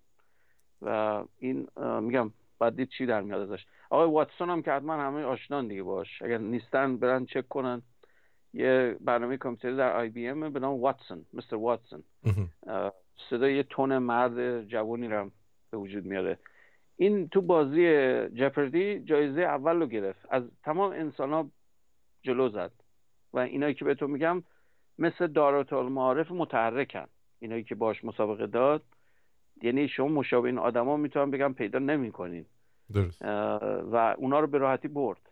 [0.82, 1.68] و این
[2.00, 5.82] میگم بعد دید چی در میاد ازش؟ آقای واتسون هم که حتما همه آشنان دیگه
[5.82, 6.22] باش.
[6.22, 7.82] اگر نیستن برن چک کنن.
[8.52, 12.02] یه برنامه کامپیوتری در آی بی ام به نام واتسون مستر واتسون.
[13.30, 15.30] صدای یه تون مرد جوانی رو
[15.70, 16.38] به وجود میاره.
[16.96, 17.82] این تو بازی
[18.28, 20.26] جپردی جایزه اول رو گرفت.
[20.30, 21.50] از تمام انسان ها
[22.22, 22.72] جلو زد.
[23.32, 24.42] و اینایی که به تو میگم
[24.98, 27.06] مثل دارات المعارف متحرکن.
[27.38, 28.82] اینایی که باش مسابقه داد
[29.62, 32.46] یعنی شما مشابه این آدما می‌تونم بگم پیدا نمی‌کنین.
[33.92, 35.29] و اونا رو به راحتی برد.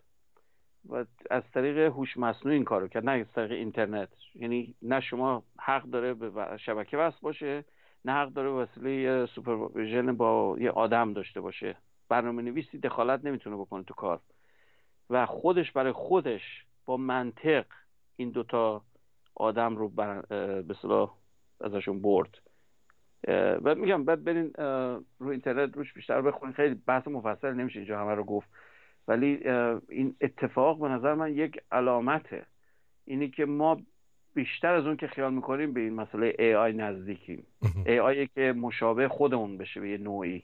[0.88, 4.08] و از طریق هوش مصنوعی این کارو کرد نه از طریق اینترنت.
[4.34, 7.64] یعنی نه شما حق داره به شبکه وصل باشه
[8.04, 11.76] نه حق داره وسیله supervision با یه آدم داشته باشه.
[12.08, 14.20] برنامه نویسی دخالت نمی‌تونه بکنه تو کار.
[15.10, 17.64] و خودش برای خودش با منطق
[18.16, 18.82] این دوتا
[19.34, 21.14] آدم رو به صلاح
[21.60, 22.38] ازشون برد.
[23.62, 24.52] و میگم بعد برین
[25.18, 28.48] رو اینترنت روش بیشتر بخونید خیلی بحث مفصل نمیشه اینجا همه رو گفت.
[29.08, 29.48] ولی
[29.88, 32.46] این اتفاق به نظر من یک علامته.
[33.04, 33.80] اینی که ما
[34.34, 37.46] بیشتر از اون که خیال می‌کنیم به این مسئله ای آی نزدیکیم.
[37.86, 40.42] ای آی که مشابه خودمون بشه به یه نوعی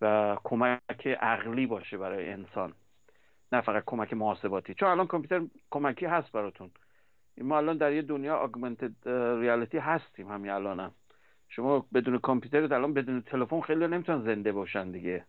[0.00, 2.72] و کمک عقلی باشه برای انسان.
[3.52, 4.74] نه فقط کمک محاسباتی.
[4.74, 6.70] چون الان کامپیوتر کمکی هست براتون.
[7.38, 9.08] ما الان در یه دنیا آگمنتد
[9.40, 10.90] ریالیتی هستیم همین الانم.
[11.48, 15.24] شما بدون کامپیوتر الان بدون تلفن خیلی نمی‌تونن زنده باشن دیگه.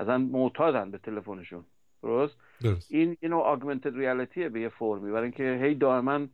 [0.00, 1.64] اصلا معتادن به تلفنشون.
[2.02, 2.92] درست؟, درست.
[2.92, 5.12] این اینو آگمنتد ریالیتیه به یه فرمی.
[5.12, 6.26] برای اینکه هی دائما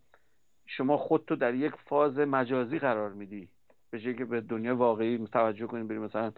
[0.67, 3.49] شما خودتو در یک فاز مجازی قرار میدی.
[3.91, 6.33] به که به دنیا واقعی توجه کنیم بریم مثلا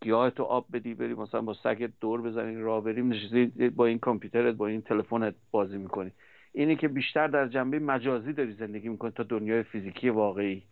[0.00, 3.98] گیاه تو آب بدی بری مثلا با سگت دور بزنی راه بریم نشستی با این
[3.98, 6.12] کامپیوترت با این تلفنت بازی می‌کنی.
[6.52, 10.62] اینی که بیشتر در جنبه مجازی داری زندگی می‌کنی تا دنیای فیزیکی واقعی.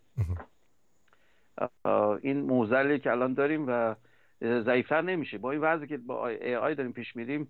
[2.22, 3.94] این موزلی که الان داریم و
[4.42, 5.38] ضعیفتر نمیشه.
[5.38, 7.48] با این وضعی که با ای آی داریم پیش میریم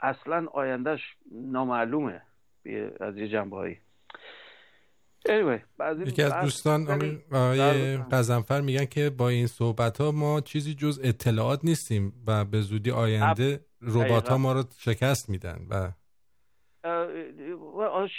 [0.00, 1.00] اصلا آیندهش
[1.32, 2.22] نامعلومه
[3.00, 3.78] از یه جنبه هایی.
[5.28, 5.60] Anyway,
[6.06, 6.88] یکی از دوستان
[7.32, 12.60] آقای قزنفر میگن که با این صحبت ها ما چیزی جز اطلاعات نیستیم و به
[12.60, 15.90] زودی آینده ربات ها ما رو شکست میدن و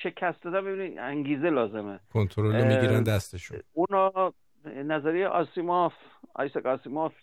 [0.03, 1.99] شکست دادن ببینید انگیزه لازمه.
[2.13, 3.59] کنترل می‌گیرن دستشون.
[3.73, 4.33] اونا
[4.65, 5.93] نظریه آسیماف
[6.37, 7.13] آیساک آسیماف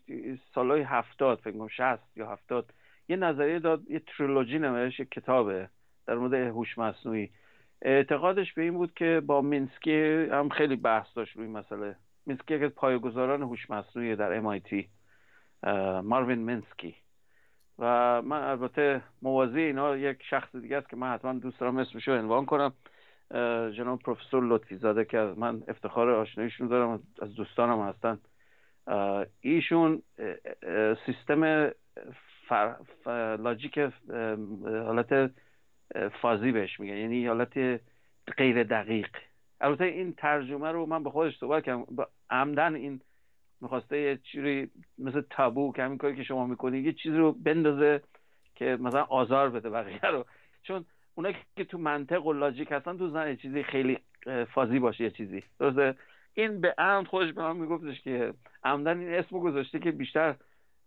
[0.55, 2.75] سالهای هفتاد فکر کنم شست یا هفتاد
[3.09, 5.69] یه نظریه داد یه تریلوژی نمیشه یه کتابه
[6.07, 7.31] در مورد هوش مصنوعی.
[7.83, 11.97] اعتقادش به این بود که با مینسکی هم خیلی بحث داشت روی مسئله.
[12.27, 14.85] مینسکی که پایه‌گذاران هوش مصنوعی در MIT
[16.05, 16.95] ماروین مینسکی.
[17.79, 22.09] و من البته موازی اینا یک شخص دیگه است که من حتما دوست دارم اسمش
[22.09, 22.73] رو عنوان کنم.
[23.77, 28.19] جناب پروفسور لطفی زاده که من افتخار آشناییشون دارم از دوستانم هستن.
[29.41, 30.03] ایشون
[31.07, 31.71] سیستم
[32.49, 32.77] فر...
[33.37, 33.79] لاجیک
[34.65, 35.31] حالت
[36.21, 36.97] فازی بهش میگن.
[36.97, 37.81] یعنی حالت
[38.37, 39.09] غیر دقیق.
[39.61, 41.87] البته این ترجمه رو من به خودش صحبت کردم.
[42.31, 43.01] عمدن این
[43.61, 48.03] می‌خواسته یه چیزی مثل تابو که همین کاری که شما می‌کنید یه چیزی رو بندازه
[48.55, 50.27] که مثلا آزار بده بقیه رو.
[50.63, 50.85] چون
[51.15, 53.99] اونا که تو منطق و لاجیک هستن تو زن چیزی خیلی
[54.55, 55.43] فازی باشه یه چیزی.
[55.59, 55.95] درسته؟
[56.35, 58.35] این به عمد خودش به من میگفتش که
[58.65, 60.35] عمدن این اسمو گذاشته که بیشتر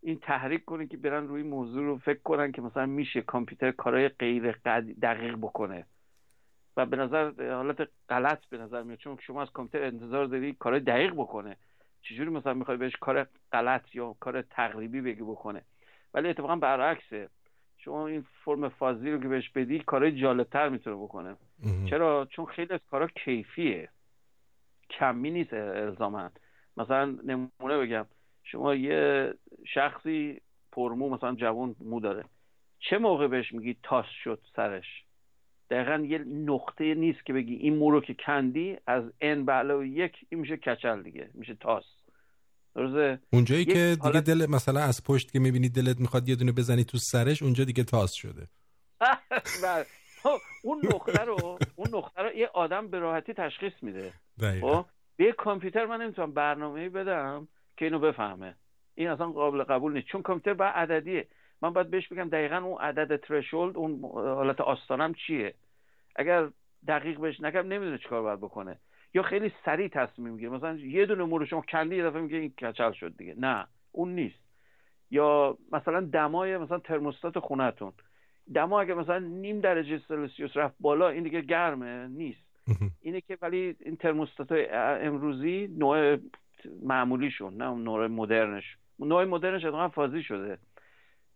[0.01, 4.09] این تحریک کنه که برن روی موضوع رو فکر کنن که مثلا میشه کامپیوتر کارهای
[4.09, 4.51] غیر
[5.01, 5.85] دقیق بکنه.
[6.77, 10.81] و به نظر حالت غلط به نظر میاد چون شما از کامپیوتر انتظار داری کارهای
[10.81, 11.57] دقیق بکنه.
[12.01, 15.61] چجوری مثلا می‌خوای بهش کار غلط یا کار تقریبی بگی بکنه؟
[16.13, 17.29] ولی اتفاقا برعکسه.
[17.77, 21.35] شما این فرم فازی رو که بهش بدی کارهای جالبتر می‌تونه بکنه.
[21.89, 23.89] چرا؟ چون خیلی از کارا کیفیه.
[24.89, 26.29] کمی نیست الزاما.
[26.77, 28.05] مثلا نمونه بگم.
[28.43, 29.33] شما یه
[29.73, 30.41] شخصی
[30.71, 32.23] پرمو مثلا جوان مو داره.
[32.79, 34.85] چه موقع بهش میگی تاس شد سرش؟
[35.69, 40.11] دقیقا یه نقطه نیست که بگی این مو رو که کندی از ان به یک
[40.29, 41.29] این میشه کچل دیگه.
[41.33, 41.83] میشه تاس.
[42.75, 46.83] درسته؟ اونجایی که دیگه دل مثلا از پشت که می‌بینی دلت می‌خواد یه دونه بزنی
[46.83, 48.47] تو سرش اونجا دیگه تاس شده.
[49.63, 49.85] بله.
[50.63, 54.13] اون نقطه رو اون نقطه رو یه آدم به راحتی تشخیص میده.
[54.61, 54.85] خب؟
[55.17, 57.47] به کامپیوتر من نمی‌تونم برنامه بدم
[57.77, 58.55] که اینو بفهمه.
[58.95, 60.07] این اصلا قابل قبول نیست.
[60.07, 61.27] چون کامپیوتر با عددیه.
[61.61, 65.53] من باید بهش بگم دقیقا اون عدد ترشولد اون حالت آستانم چیه.
[66.15, 66.49] اگر
[66.87, 68.79] دقیق بهش نگم نمی‌دونه چیکار باید بکنه.
[69.13, 70.51] یا خیلی سریع تصمیم می‌گیره.
[70.51, 73.35] مثلا یه دونه مورد شما کندی یه دفعه میگه این کچل شد دیگه.
[73.37, 74.39] نه اون نیست.
[75.11, 77.93] یا مثلا دمای مثلا ترموستات خونهتون.
[78.53, 82.45] دما اگه مثلا نیم درجه سلسیوس رفت بالا این دیگه گرمه نیست.
[83.01, 84.51] اینه که ولی این ترموستات
[85.01, 86.17] امروزی نوع
[86.83, 88.77] معمولیشون نه نوع مدرنش.
[88.99, 90.57] نوع مدرنش اتفاقا فازی شده.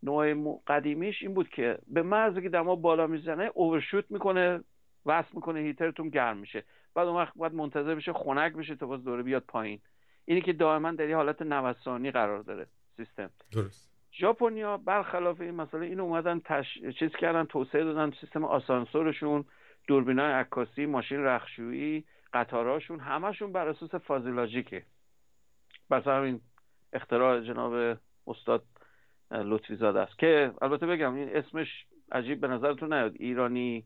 [0.03, 4.60] نوع قدیمیش این بود که به محض که دما بالا می‌زنه اوورشوت می‌کنه
[5.06, 6.64] وصل می‌کنه هیترتون گرم میشه.
[6.95, 9.80] بعد اون وقت باید منتظر بشه خنک بشه تا باز دوره بیاد پایین.
[10.26, 12.68] اینی که دائما در حالت نوسانی قرار داره
[12.98, 13.30] سیستم.
[13.52, 13.89] درست.
[14.19, 16.79] ژاپنیا برخلاف این مسئله این اومدن تش...
[16.99, 19.45] چیز کردن توسعه دادن سیستم آسانسورشون
[19.87, 24.83] دوربینای عکاسی ماشین رخشویی قطاراشون همشون بر اساس فازیلاژیکه
[25.91, 26.41] بس همین
[26.93, 27.97] اختراع جناب
[28.27, 28.63] استاد
[29.31, 30.19] لطفی زاده است.
[30.19, 33.13] که البته بگم این اسمش عجیب به نظرتون نیاد.
[33.15, 33.85] ایرانی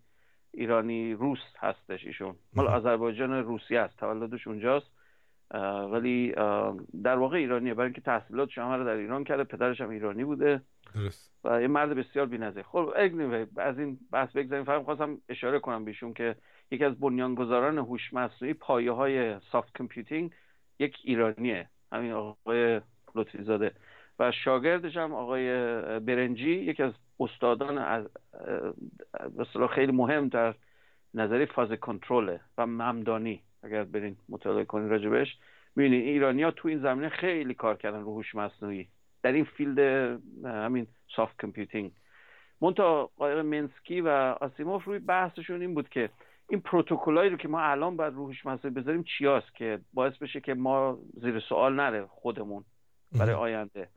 [0.51, 2.35] ایرانی روس هستش ایشون.
[2.53, 3.97] مال آذربایجان روسیه است.
[3.97, 4.91] تولدش اونجاست.
[5.91, 6.31] ولی
[7.03, 10.61] در واقع ایرانیه برای اینکه تحصیلات همه رو در ایران کرده پدرش هم ایرانی بوده.
[10.95, 11.33] درست.
[11.43, 12.63] و یه مرد بسیار بی‌نظیر.
[12.63, 12.93] خب
[13.57, 14.65] از این بحث بگذاریم.
[14.65, 16.35] فقط خواستم اشاره کنم بهشون که
[16.71, 20.31] یکی از بنیانگذاران هوش مصنوعی پایه های soft computing
[20.79, 21.69] یک ایرانیه.
[21.91, 22.81] همین آقای
[23.15, 23.71] لطفی زاده
[24.19, 25.49] و شاگردش هم آقای
[25.99, 28.07] برنجی یکی از استادان از
[29.69, 30.55] خیلی مهم در
[31.13, 33.41] نظریه fuzzy control و ممدانی.
[33.63, 35.37] اگر برین مطالعه کنین راجبش.
[35.75, 38.87] می‌بینید ایرانی ها تو این زمینه خیلی کار کردن رو هوش مصنوعی.
[39.23, 39.79] در این field
[40.45, 41.91] همین soft computing
[42.61, 44.07] منتها آقای مینسکی و
[44.41, 46.09] آسیموف روی بحثشون این بود که
[46.49, 50.41] این پروتکلایی رو که ما الان باید رو هوش مصنوعی بذاریم چیاست که باعث بشه
[50.41, 52.63] که ما زیر سوال نره خودمون
[53.19, 53.87] برای آینده.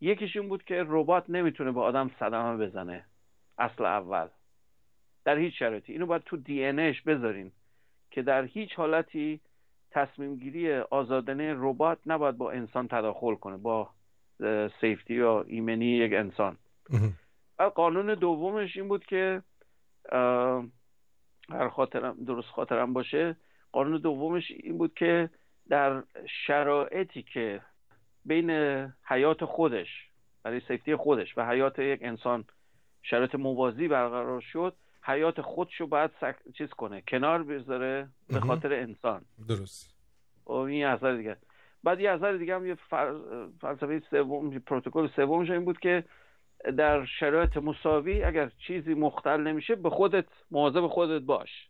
[0.00, 3.04] یکیش این بود که ربات نمی‌تونه به آدم صدمه بزنه.
[3.58, 4.28] اصل اول.
[5.24, 5.92] در هیچ شرایطی.
[5.92, 7.52] اینو باید تو دی انش بذارین.
[8.14, 9.40] که در هیچ حالتی
[9.90, 13.90] تصمیم گیری آزادانه ربات نباید با انسان تداخل کنه با
[14.80, 16.56] سیفتی یا ایمنی یک انسان.
[17.58, 19.42] و قانون دومش این بود که
[21.50, 23.36] هر خاطرم درست خاطرم باشه
[23.72, 25.30] قانون دومش این بود که
[25.68, 26.02] در
[26.46, 27.60] شرایطی که
[28.24, 28.50] بین
[29.04, 29.88] حیات خودش
[30.42, 32.44] برای safety خودش و حیات یک انسان
[33.02, 36.36] شرایط موازی برقرار شد حیات خودش رو باید sac...
[36.58, 39.24] چیز کنه کنار بذاره به خاطر انسان.
[39.48, 39.94] درست.
[40.46, 41.36] و این اثر دیگه.
[41.82, 42.76] بعد یه اثر دیگه هم یه
[43.60, 46.04] فلسفه سوم پروتکل سومش این بود که
[46.76, 51.68] در شرایط مساوی اگر چیزی مختل نمیشه به خودت مواظب خودت باش.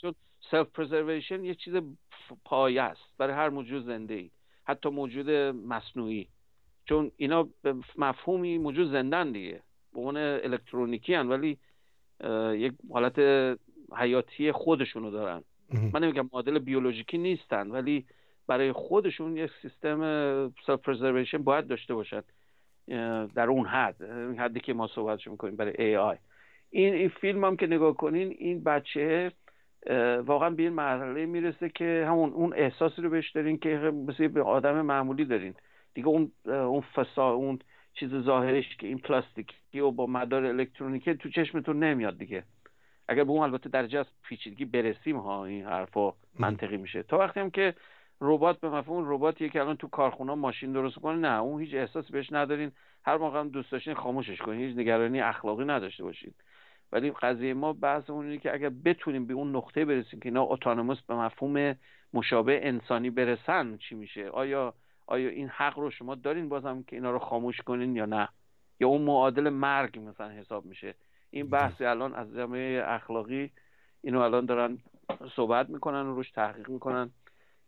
[0.00, 0.14] چون
[0.50, 1.74] self preservation یه چیز
[2.44, 4.30] پایه است برای هر موجود زنده ای
[4.64, 6.28] حتی موجود مصنوعی.
[6.84, 9.62] چون اینا به مفهومی موجود زندن دیگه.
[9.92, 11.58] به عنوان الکترونیکی هن ولی
[12.54, 13.18] یک حالت
[13.96, 15.42] حیاتی خودشونو دارن.
[15.92, 18.04] من نمیگم مدل بیولوژیکی نیستن ولی
[18.46, 19.98] برای خودشون یک سیستم
[20.66, 22.22] self preservation باید داشته باشن
[23.34, 26.16] در اون حد این حدی که ما صحبتش می‌کنیم برای AI
[26.70, 29.32] این این فیلم هم که نگاه کنین این بچه
[30.26, 33.68] واقعا به این مرحله می‌رسه که همون اون احساسی رو بهش دارین که
[34.08, 35.54] مثل به آدم معمولی دارین.
[35.94, 37.58] دیگه اون اون فسا اون
[37.94, 38.98] چیز ظاهرش که این
[39.72, 42.44] پلاستیکی و با مدار الکترونیکی تو چشمتون نمیاد دیگه.
[43.08, 47.02] اگر به اون البته درجه از پیچیدگی برسیم ها این حرفا منطقی میشه.
[47.02, 47.74] تا وقتی هم که
[48.20, 52.12] ربات به مفهوم رباتیه که الان تو کارخونه ماشین درست کنه نه اون هیچ احساسی
[52.12, 52.72] بهش ندارین.
[53.04, 56.34] هر موقع هم دوست داشتین خاموشش کنین هیچ نگرانی اخلاقی نداشته باشید
[56.92, 61.00] ولی قضیه ما بحث اون که اگر بتونیم به اون نقطه برسیم که اینا اتونوموس
[61.00, 61.74] به مفهوم
[62.12, 64.74] مشابه انسانی برسن چی میشه؟ آیا
[65.06, 68.28] آیا این حق رو شما دارین بازم که اینا رو خاموش کنین یا نه؟
[68.82, 70.94] یا اون معادل مرگ مثلا حساب میشه.
[71.30, 73.50] این بحث الان از جامعه اخلاقی
[74.02, 74.78] اینو الان دارن
[75.36, 77.10] صحبت می‌کنن و روش تحقیق می‌کنن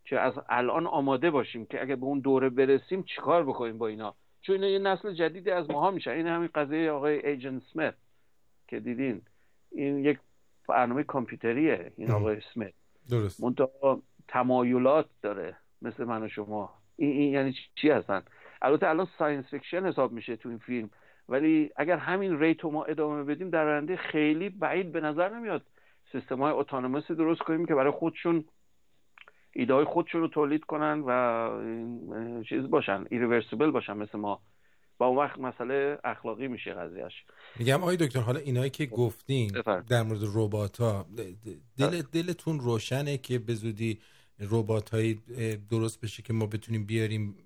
[0.05, 4.15] که از الان آماده باشیم که اگه به اون دوره برسیم چیکار بکنیم با اینا.
[4.41, 6.11] چون اینا یه نسل جدیدی از ماها میشن.
[6.11, 7.95] این همین قضیه آقای ایجن سمیت
[8.69, 9.23] که دیدین.
[9.71, 10.19] این یک
[10.69, 12.73] برنامه کامپیوتریه این آقای سمیت.
[13.11, 13.41] درست.
[14.29, 16.75] تمایلات داره مثل من و شما.
[16.97, 18.23] این, این یعنی چی هستن؟
[18.63, 20.91] البته الان science fiction حساب میشه تو این فیلم.
[21.29, 25.63] ولی اگر همین rate ما ادامه بدیم در آینده خیلی بعید به نظر نمیاد.
[26.13, 28.45] سیستم های autonomous ی درست کنیم که برای خودشون
[29.53, 34.41] ایده های خودشون رو تولید کنن و چیز باشن ایریورسیبل باشن مثل ما.
[34.99, 37.13] با اون وقت مسئله اخلاقی میشه قضیهش
[37.59, 39.53] میگم آقای دکتر حالا اینایی که گفتین
[39.89, 41.07] در مورد ربات ها
[41.79, 44.01] دل دلتون روشنه که به زودی
[44.51, 45.23] ربات هایی
[45.71, 47.37] درست بشه که ما بتونیم بیاریم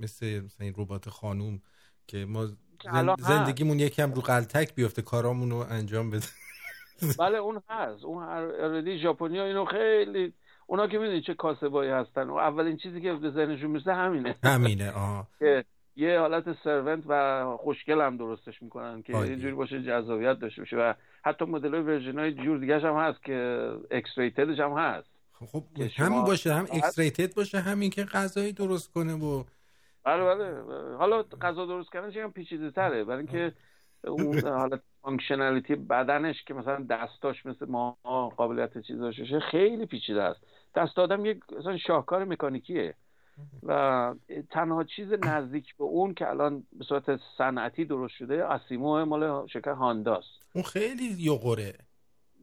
[0.00, 1.60] مثل مثلا این ربات خانوم
[2.06, 2.48] که ما
[3.18, 6.26] زندگیمون یکم رو قلتک بیفته کارامون رو انجام بده.
[7.18, 8.04] بله اون هست.
[8.04, 10.32] اون اردی ژاپنیا اینو خیلی
[10.66, 12.22] اونا که می‌دونی چه کاسبایی هستن.
[12.28, 14.36] و اولین چیزی که به ذهنشون می‌رسه همینه.
[14.44, 15.28] همینه آه.
[15.96, 20.76] یه حالت servant و خوشگل هم درستش می‌کنن که یه جوری باشه جذابیت داشته باشه.
[20.76, 20.94] و
[21.24, 25.08] حتی مدل های version های جور دیگه هم هست که X-rated ش هم هست.
[25.52, 25.64] خب
[25.96, 26.54] همین باشه.
[26.54, 29.44] هم X-rated باشه همین که غذایی درست کنه و
[30.04, 33.04] بله بله حالا غذا درست کردنش هم پیچیده تره.
[33.04, 33.52] برای اینکه
[34.04, 37.96] اون حالت functionality بدنش که مثلا دستاش مثل ما
[38.36, 40.40] قابلیت چیزاشه خیلی پیچیده است.
[40.74, 42.94] دست آدم یک مثلا شاهکار مکانیکیه.
[43.62, 44.14] و
[44.50, 49.68] تنها چیز نزدیک به اون که الان به صورت صنعتی درست شده ASIMO مال شرکت
[49.68, 51.74] هانداست اون خیلی یقوره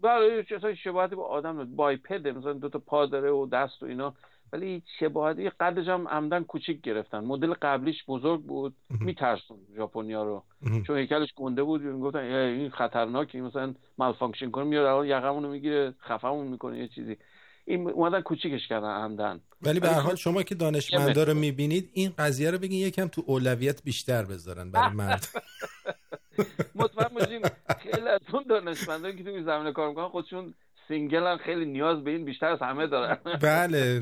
[0.01, 4.13] بله چه شباهتی با آدم biped مثلا دو تا پا داره و دست و اینا.
[4.53, 7.19] ولی شباهتی قدش هم عمدن کوچیک گرفتن.
[7.19, 8.75] مدل قبلیش بزرگ بود.
[8.89, 10.43] میترسون ژاپنیا رو.
[10.87, 15.93] چون هیکلش گنده بود می‌گفتن این خطرناکی مثلا malfunction کنه میاد الان یقمون رو می‌گیره
[16.01, 17.17] خفمون می‌کنه یه چیزی.
[17.65, 19.41] این اومدن کوچیکش کردن عمدن.
[19.61, 23.23] ولی به هر حال شما که دانشمندا رو می‌بینید این قضیه رو بگین یکم تو
[23.25, 25.27] اولویت بیشتر بذارن برای مرد.
[26.75, 27.41] مطمئن باشین
[27.79, 30.53] خیلی از اون دانشمندان که تو زمینه کار می‌کنن خودشون
[30.89, 33.17] single هم خیلی نیاز به این بیشتر از همه دارن.
[33.41, 34.01] بله.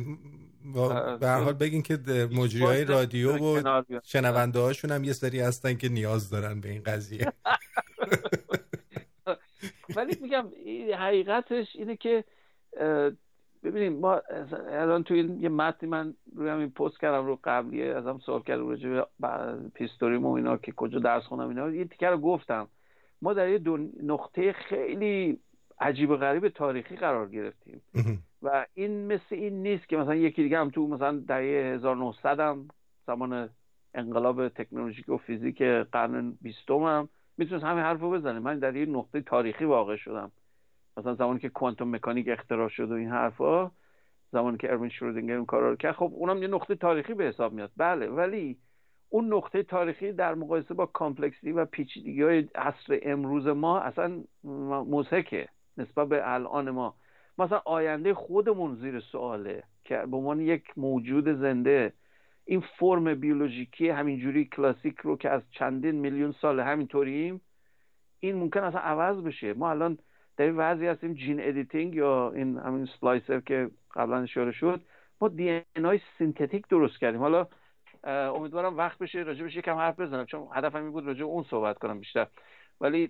[1.20, 1.98] به هر حال بگین که
[2.32, 6.82] مجری های رادیو و شنونده هاشون هم یه سری هستن که نیاز دارن به این
[6.86, 7.28] قضیه.
[9.96, 10.48] ولی میگم
[10.98, 12.24] حقیقتش اینه که
[13.64, 14.22] ببینیم ما
[14.72, 18.70] الان توی این یه متنی من روی همین پست کردم رو قبلیه ازم سوال کردم
[18.70, 19.00] راجع به
[19.74, 22.68] پیستوریم و اینا که کجا درس خونم اینا یه تیکر رو گفتم.
[23.22, 23.62] ما در یه
[24.04, 25.40] نقطه خیلی
[25.80, 27.82] عجیب و غریب تاریخی قرار گرفتیم.
[28.42, 32.68] و این مثل این نیست که مثلا یکی دیگه هم تو مثلا دهه 1900 هم
[33.08, 33.50] زمان
[33.94, 38.40] انقلاب تکنولوژیک و فیزیک قرن بیستم هم می‌تونست همین حرف رو بزنه.
[38.40, 40.32] من در یه نقطه تاریخی واقع شدم.
[40.98, 43.72] مثلا زمانی که کوانتوم مکانیک اختراع شد و این حرفا
[44.32, 47.54] زمانی که اروین شرودینگر اون کارا رو کرد خب اونم یه نقطه تاریخی به حساب
[47.54, 47.72] میاد.
[47.78, 48.58] بله ولی
[49.10, 55.48] اون نقطه تاریخی در مقایسه با کامپلکسی و پیچیدگی های عصر امروز ما اصلا موسکه
[55.78, 56.96] نسبت به الان ما.
[57.38, 61.94] مثلا آینده خودمون زیر سواله که به عنوان یک موجود زنده
[62.46, 67.42] این فرم بیولوژیکی همینجوری کلاسیک رو که از چندین میلیون سال همینطوریم
[68.20, 69.54] این ممکن اصلا عوض بشه.
[69.54, 69.98] ما الان
[70.38, 74.82] در این وضعی هستیم gene editing یا این همین splicer که قبلا اشاره شد.
[75.22, 77.22] ما DNA های synthetic درست کردیم.
[77.22, 77.48] حالا
[78.04, 81.78] امیدوارم وقت بشه راجع بشه یکم حرف بزنم چون هدفم این بود راجع اون صحبت
[81.78, 82.28] کنم بیشتر.
[82.82, 83.10] ولی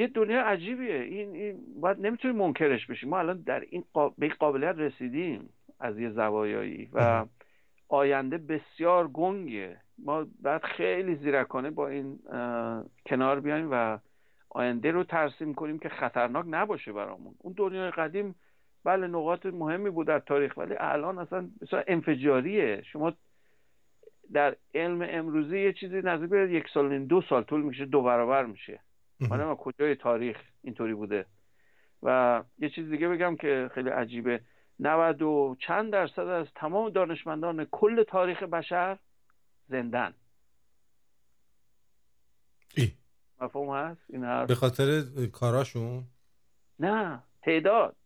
[0.00, 0.94] یه دنیا عجیبیه.
[0.94, 5.48] این, این باید نمی‌تونیم منکرش بشیم ما الان در این به این قابلیت رسیدیم
[5.80, 7.26] از یه زوایایی و
[7.88, 9.76] آینده بسیار گنگه.
[9.98, 12.18] ما باید خیلی زیرکانه با این
[13.06, 13.98] کنار بیایم و
[14.50, 17.34] آینده رو ترسیم کنیم که خطرناک نباشه برامون.
[17.38, 18.34] اون دنیای قدیم
[18.84, 22.82] بله نقاط مهمی بود در تاریخ ولی الان اصلا مثلا انفجاریه.
[22.82, 23.12] شما
[24.32, 28.46] در علم امروزی یه چیزی نزدیک به یک سال دو سال طول میشه دو برابر
[28.46, 28.80] میشه.
[29.20, 31.26] من کجای تاریخ اینطوری بوده.
[32.02, 34.40] و یه چیز دیگه بگم که خیلی عجیبه.
[34.80, 38.98] 90 و چند درصد از تمام دانشمندان کل تاریخ بشر
[39.68, 40.14] زندن.
[42.76, 42.92] ای.
[43.40, 45.02] مفهوم هست؟ این حرف به خاطر
[45.32, 46.04] کاراشون؟
[46.78, 47.96] نه تعداد.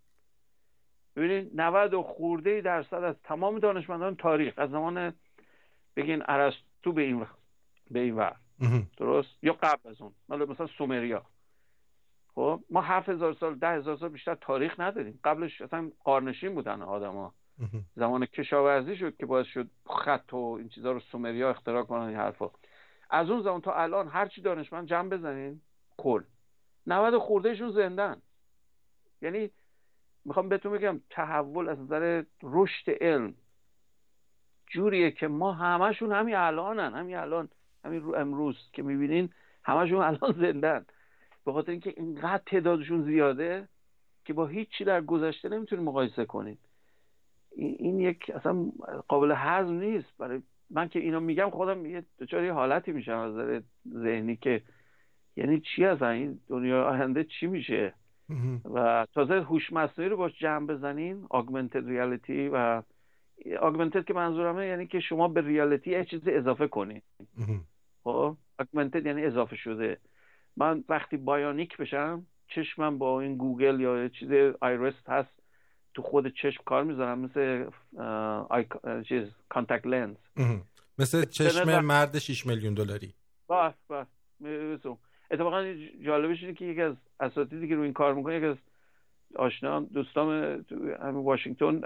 [1.17, 4.55] ببینید 90 و خورده درصد از تمام دانشمندان تاریخ.
[4.57, 5.15] از زمان
[5.97, 7.27] بگین ارسطو به این
[7.91, 8.37] به این ور.
[8.97, 10.13] درست؟ یا قبل از اون.
[10.29, 11.27] مثلا سومریا.
[12.35, 15.21] خب ما هفت هزار سال ده هزار سال بیشتر تاریخ نداریم.
[15.25, 17.35] قبلش اصلا قارنشین بودن آدما.
[17.97, 22.17] زمان کشاورزی شد که باعث شد خط و این چیزا رو سومریا اختراع کنن این
[22.17, 22.51] حرفا.
[23.11, 25.61] از اون زمان تا الان هر چی دانشمند جمع بزنین
[25.97, 26.23] کل.
[26.87, 28.23] 90 خوردهشون زندن.
[29.23, 29.51] یعنی
[30.25, 33.35] می‌خوام بهتون بگم تحول از نظر رشد علم
[34.67, 37.49] جوریه که ما همشون همین الانن همین الان
[37.85, 39.29] همین رو امروز که می‌بینین
[39.65, 40.87] همشون الان زندن.
[41.45, 43.69] به خاطر اینکه اینقدر تعدادشون زیاده
[44.25, 46.59] که با هیچی در گذشته نمی‌تونیم مقایسه کنیم
[47.57, 48.73] این یک اصلا
[49.09, 50.19] قابل هضم نیست.
[50.19, 54.63] برای من که اینو میگم خودم یه دچار حالتی میشم از نظر ذهنی که
[55.37, 57.95] یعنی چی از این دنیا آینده چی میشه؟
[58.75, 62.83] و تازه هوش مصنوعی رو باش جمع بزنین augmented ریالیتی و
[63.47, 67.03] augmented که منظورمه یعنی که شما به reality یه چیزی اضافه کنید
[68.05, 69.99] خب augmented یعنی اضافه شده.
[70.57, 74.29] من وقتی bionic بشم چشمم با این گوگل یا چیز
[74.61, 75.43] آیرست هست
[75.95, 77.67] تو خود چشم کار می‌ذارم مثل
[78.51, 78.67] آی...
[79.09, 80.17] چیز contact lens
[80.99, 83.15] مثل چشم مرد 6 میلیون دلاری.
[83.51, 84.07] بس بس.
[85.31, 85.75] اتفاقا
[86.05, 88.57] جالبش اینه که یکی از اساتیدی که رو این کار می‌کنه یکی از
[89.37, 91.81] آشنا دوستام تو همین واشنگتن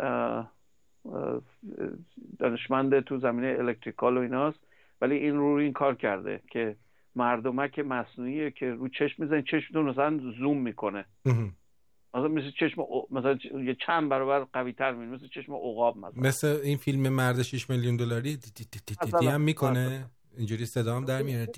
[2.38, 4.67] دانشمند تو زمینه الکتریکال و ایناست.
[5.00, 6.76] ولی این رو این کار کرده که
[7.14, 11.04] مردمک مصنوعیه که رو چشم می‌زنی چشمتون مثلا زوم می‌کنه.
[12.14, 16.22] مثلا مثل چشم مثلا یه چند برابر قوی تر می‌بینی مثل چشم عقاب مثلا.
[16.22, 18.36] مثل این فیلم مرد 6 میلیون دلاری؟
[19.20, 20.10] دی هم می‌کنه.
[20.36, 21.46] اینجوری صدا هم در میاره.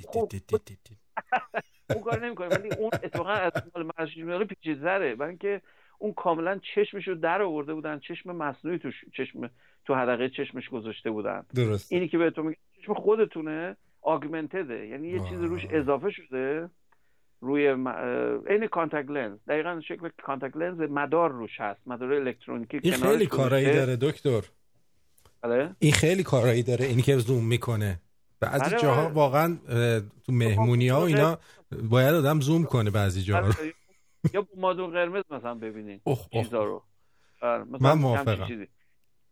[1.95, 5.15] اون کار نمی‌کنه ولی اون اتفاقا از مال مرد 6 میلیون پیچیده‌تره.
[5.15, 5.63] برای اینکه
[5.99, 9.51] اون کاملا چشمش رو در آورده بودن چشم مصنوعی تو چشم
[9.91, 11.45] تو حلقه چشمش گذاشته بودن.
[11.55, 16.71] درست اینی که بهتون میگم چشم خودتونه augmented ه یعنی یه چیزی روش اضافه شده
[17.41, 17.67] روی.
[18.49, 21.81] عین contact lens دقیقا شکل contact lens مدار روش هست.
[21.87, 24.41] مدار الکترونیکی این خیلی کارایی داره دکتر.
[25.43, 25.71] بله.
[25.79, 26.87] این خیلی کارایی داره.
[26.87, 28.01] اینی که زوم می‌کنه.
[28.41, 29.15] بعضی بله جاها بله.
[29.15, 29.59] واقعا
[30.27, 31.39] تو مهمونی ها اینا
[31.91, 33.47] باید آدم زوم کنه بعضی جاها.
[33.47, 33.73] رو بله.
[34.35, 36.01] یا مادون قرمز مثلا ببینین
[36.33, 36.83] چیزا رو.
[37.81, 38.67] من موافقم.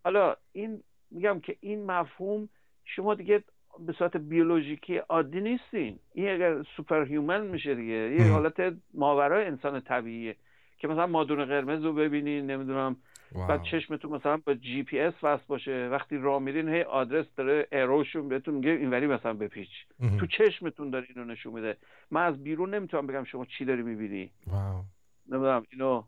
[0.09, 2.49] حالا این میگم که این مفهوم
[2.85, 3.45] شما دیگه
[3.87, 5.99] به صورت بیولوژیکی عادی نیستین.
[6.15, 10.37] این اگر super human میشه دیگه یه حالت ماورای انسان طبیعیه
[10.79, 12.97] که مثلا مادون قرمز رو ببینین نمی‌دونم
[13.49, 15.89] بعد چشمتون مثلا با جی پی اس وصل باشه.
[15.89, 19.71] وقتی راه میرین هی آدرس داره arrow شون بهتون میگه اینوری مثلا بپیچ.
[20.21, 21.77] تو چشمتون داره اینو نشون میده.
[22.11, 24.31] من از بیرون نمی‌تونم بگم شما چی داری می‌بینی.
[25.29, 26.03] نمی‌دونم اینو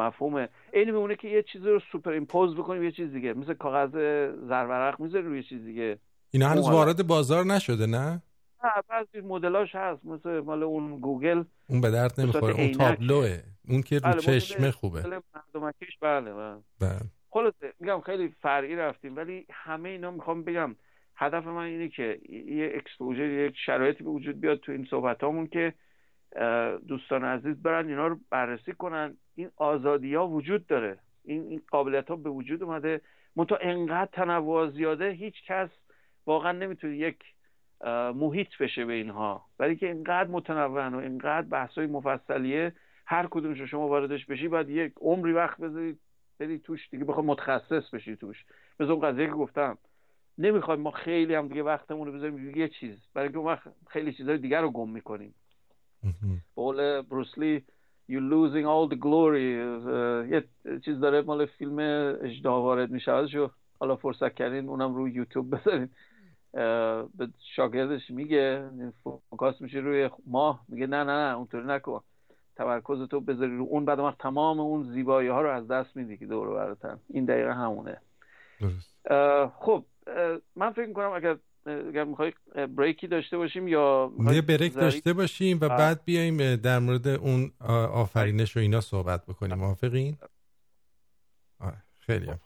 [0.00, 0.48] مفهومه.
[0.72, 3.34] این میمونه که یه چیزی رو superimpose بکنیم یه چیز دیگه.
[3.34, 3.90] مثل کاغذ
[4.48, 5.98] زرورق می‌ذاری روی چیز دیگه.
[6.30, 8.22] اینا هنوز وارد بازار نشده نه؟
[8.64, 10.04] نه بعضی مدلاش هست.
[10.04, 11.44] مثل مال اون گوگل.
[11.68, 13.38] اون به درد نمی‌خوره اون تابلوه.
[13.68, 15.02] اون که رو بله، چشمه خوبه.
[15.02, 15.20] بله
[16.00, 16.32] بله,
[16.80, 17.00] بله.
[17.30, 20.76] خلاصه میگم خیلی فرعی رفتیم ولی همه اینا می‌خوام بگم.
[21.16, 25.46] هدف من اینه که یه اکسپوژر یک شرایطی به وجود بیاد تو این صحبت همون
[25.46, 25.74] که
[26.88, 29.16] دوستان عزیز برن اینا رو بررسی کنن.
[29.40, 30.98] این آزادی ها وجود داره.
[31.24, 33.00] این, این قابلیت ها به وجود اومده.
[33.36, 35.70] منتها انقدر تنوع زیاده هیچ کس
[36.26, 37.16] واقعا نمی‌تونه یک
[38.14, 39.44] محیط بشه به اینها.
[39.58, 42.72] ولی که اینقدر متنوعن و اینقدر بحثای مفصلیه
[43.06, 45.98] هر کدومش شما واردش بشی باید یک عمری وقت بذارید
[46.38, 48.44] بری توش دیگه بخوای متخصص بشی توش.
[48.80, 49.78] مثل اون قضیه که گفتم
[50.38, 52.98] نمی‌خوایم ما خیلی هم دیگه وقتمون رو بذاریم یه چیز.
[53.14, 55.34] برای اینکه وقت خیلی چیزای دیگر رو گم می‌کنیم.
[56.56, 57.64] قول بروسلی
[58.12, 59.50] you losing all the glory.
[60.32, 60.44] یه
[60.84, 61.78] چیز داره مال فیلم
[62.22, 63.26] اجدا وارد میشه.
[63.26, 63.48] شو
[63.80, 65.88] حالا فرصت کردین اونم روی یوتیوب بذارین.
[67.18, 68.70] به شاگردش میگه
[69.30, 72.00] فوکاس میشه روی ماه میگه نه نه نه اونطوری نکن.
[72.56, 73.84] تمرکز تو بذاری رو اون.
[73.84, 77.54] بعد وقت تمام اون زیبایی ها رو از دست میدی که دور براتن این دقیقه
[77.54, 77.96] همونه.
[79.60, 79.84] خب
[80.56, 82.32] من فکر می‌کنم اگر اگر می‌خوای
[82.76, 87.52] بریکی داشته باشیم یا یه بریک داشته باشیم و بعد بیایم در مورد اون
[87.92, 89.58] آفرینش و اینا صحبت بکنیم.
[89.58, 90.18] موافقین؟
[91.98, 92.38] خیلی هم.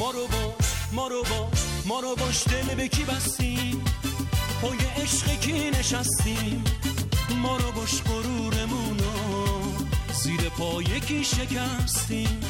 [0.00, 3.84] ما رو باش ما رو باش ما رو باش دل به کی بستیم؟
[4.62, 6.64] پای عشق کی نشستیم؟
[7.42, 9.12] ما رو باش غرورمونو
[10.12, 12.40] زیر پای کی شکستیم؟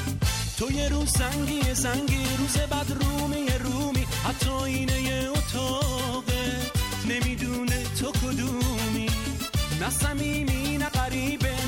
[0.58, 4.06] تو یه روز سنگی سنگی روز بعد رومی رومی.
[4.24, 6.60] حتی اینه اتاقه.
[7.08, 9.06] نمی‌دونه تو کدومی.
[9.80, 11.59] نه سمیمی نه غریبه.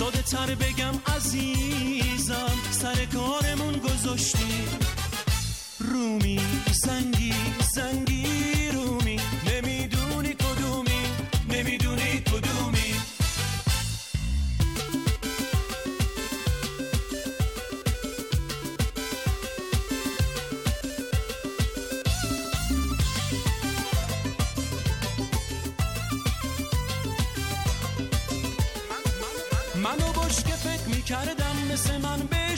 [0.00, 4.68] ساده تر بگم عزیزم سر کارمون گذاشتی.
[5.78, 6.40] رومی
[6.72, 7.34] سنگی
[7.74, 8.69] سنگی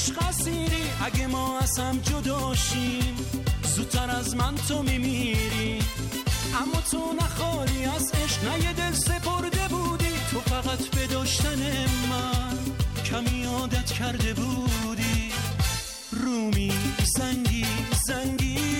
[0.03, 3.17] بهش قصیری اگه ما از هم جداشیم
[3.63, 5.79] زودتر از من تو میمیری.
[6.63, 10.13] اما تو نخالی از عشق نه یه دل سپرده بودی.
[10.31, 11.61] تو فقط به داشتن
[12.11, 12.59] من
[13.05, 15.33] کمی عادت کرده بودی.
[16.11, 16.73] رومی
[17.17, 17.67] زنگی
[18.07, 18.72] زنگی.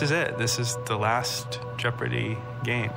[0.00, 0.38] This is it.
[0.38, 2.90] This is the last Jeopardy game.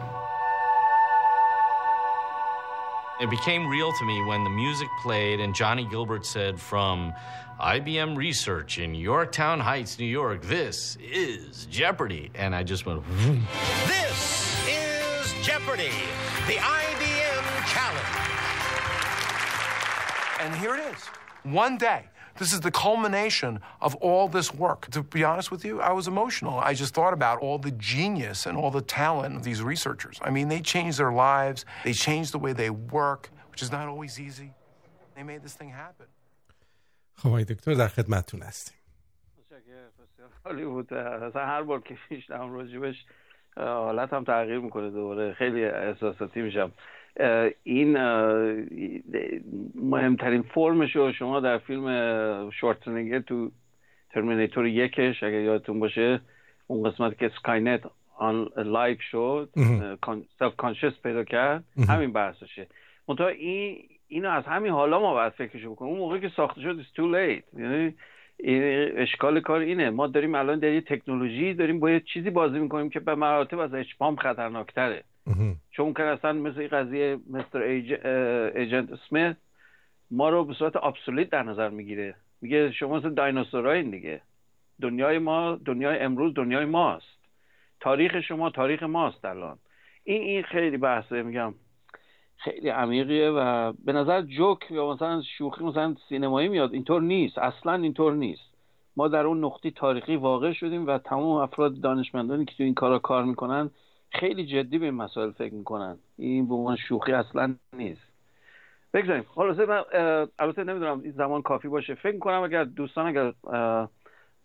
[3.19, 7.13] It became real to me when the music played and Johnny Gilbert said from
[7.59, 12.31] IBM Research in Yorktown Heights, New York, this is Jeopardy.
[12.35, 13.45] And I just went, vroom.
[13.85, 15.91] This is Jeopardy,
[16.47, 18.30] the IBM Challenge.
[20.39, 21.03] And here it is.
[21.43, 22.05] One day.
[22.39, 24.81] This is the culmination of all this work.
[24.90, 26.59] To be honest with you, I was emotional.
[26.70, 30.16] I just thought about all the genius and all the talent of these researchers.
[30.23, 33.89] I mean, they changed their lives, they changed the way they work, which is not
[33.89, 34.51] always easy.
[35.16, 36.06] They made this thing happen.
[37.15, 38.78] خب آقای دکتر در خدمتتون هستیم
[40.44, 43.06] حالی بود اصلا هر بار که میشنم راجبش
[43.56, 46.73] حالت هم تغییر میکنه دوباره خیلی احساساتی میشم
[47.64, 47.98] این
[49.76, 53.52] مهمترین فرمش رو شما در فیلم شوارتزنگر تو
[54.11, 56.22] Terminator یکش اگر یادتون باشه
[56.68, 57.81] اون قسمت که Skynet
[58.18, 59.49] online شد
[60.40, 62.68] self conscious پیدا کرد همین بحثشه.
[63.07, 63.77] منتها این
[64.07, 65.91] اینو از همین حالا ما باید فکرشو بکنیم.
[65.91, 67.60] اون موقع که ساخته شد it's too late.
[67.60, 67.94] یعنی
[68.98, 69.90] اشکال کار اینه.
[69.90, 73.60] ما داریم الان در یه تکنولوژی داریم با یه چیزی بازی می‌کنیم که به مراتب
[73.60, 75.03] از اچپام خطرناکتره.
[75.72, 79.38] چون ممکن اصلا مثل این قضیه مستر ایجنت اسمیت
[80.12, 82.16] ما رو به صورت ابسولیت در نظر می‌گیره.
[82.41, 84.22] میگه شما مثل دایناسورایین دیگه.
[84.82, 87.20] دنیای ما دنیای امروز دنیای ماست.
[87.80, 89.58] تاریخ شما تاریخ ماست الان.
[90.04, 91.54] این این خیلی بحثه میگم.
[92.38, 96.74] خیلی عمیقیه و به نظر جوک یا مثلا شوخی مثلا سینمایی میاد.
[96.74, 97.38] اینطور نیست.
[97.38, 98.54] اصلا اینطور نیست.
[98.98, 103.00] ما در اون نقطه تاریخی واقع شدیم و تمام افراد دانشمندانی که تو این کارا
[103.00, 103.70] کار می‌کنن
[104.14, 105.98] خیلی جدی به این مسائل فکر می‌کنن.
[106.18, 108.02] این به عنوان شوخی اصلا نیست.
[108.94, 109.26] بگذاریم.
[109.27, 109.84] حالا من
[110.40, 111.95] البته نمی‌دونم این زمان کافی باشه.
[111.95, 113.34] فکر کنم اگر دوستان اگر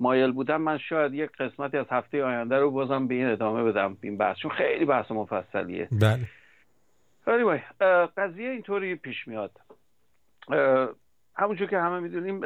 [0.00, 3.96] مایل بودم من شاید یک قسمتی از هفته آینده رو بازم به این ادامه بدم.
[4.02, 5.88] این بحث چون خیلی بحث مفصلیه.
[5.92, 6.28] بله.
[7.26, 7.82] Anyway,
[8.16, 9.50] قضیه اینطوری پیش میاد.
[11.36, 12.40] همونجور که همه می‌دونیم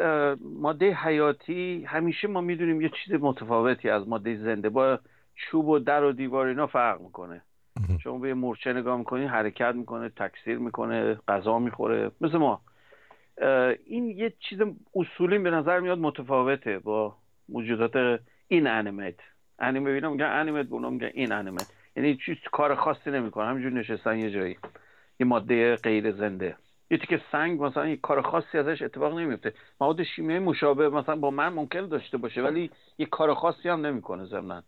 [0.60, 4.68] ماده حیاتی همیشه ما می‌دونیم یه چیز متفاوتی از ماده زنده.
[4.68, 4.98] با
[5.34, 7.42] چوب و در و دیوار اینا فرق می‌کنه.
[8.02, 12.10] شما به مورچه نگاه می‌کنی حرکت می‌کنه تکثیر می‌کنه غذا می‌خوره.
[12.20, 12.60] مثل ما.
[13.86, 14.58] این یه چیز
[14.94, 17.16] اصولی به نظر میاد متفاوته با
[17.48, 19.14] موجودات این انیمیت.
[19.58, 21.66] انیمه ببینم میگن انیمیت به میگن این انیمیت.
[21.96, 23.46] یعنی چیز کار خاصی نمی‌کنه.
[23.46, 24.58] همینجور نشستن یه جایی.
[25.20, 26.56] یه ماده غیر زنده.
[26.90, 31.30] یه که سنگ مثلا یه کار خاصی ازش اتفاق نمیفته مواد شیمیایی مشابه مثلا با
[31.30, 34.62] من ممکن داشته باشه ولی یه کار خاصی هم نمی‌کنه ضمن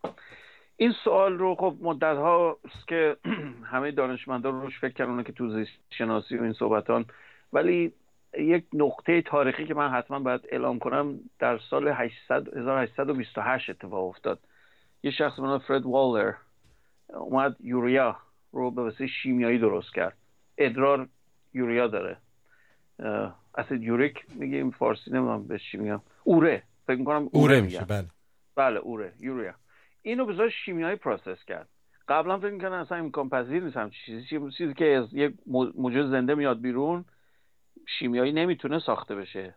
[0.76, 3.16] این سوال رو خب مدت ها که
[3.72, 7.05] همه دانشمندان روش فکر کردن که تو زیست شناسی و این صحبتان
[7.52, 7.92] ولی
[8.38, 14.40] یک نقطه تاریخی که من حتما باید اعلام کنم در سال 800 1828 اتفاق افتاد.
[15.02, 16.34] یه شخص به فرد والر
[17.09, 18.16] اومد یوریا
[18.52, 20.16] رو به وسیله شیمیایی درست کرد.
[20.59, 21.09] ادرار
[21.55, 22.16] یوریا داره.
[23.55, 26.01] اسید یوریک میگیم فارسی نمی‌دونم به چی میگم.
[26.24, 28.06] اوره فکر می‌کنم اوره, اوره میشه بله.
[28.56, 29.55] بله اوره urea.
[30.06, 31.68] اینو به شیمیایی process کرد.
[32.09, 34.51] قبلا فکر می‌کنم اصلا امکان پذیر نیست هم چیزی.
[34.59, 35.35] چیزی که از یک
[35.76, 37.05] موجود زنده میاد بیرون
[37.98, 39.55] شیمیایی نمی‌تونه ساخته بشه.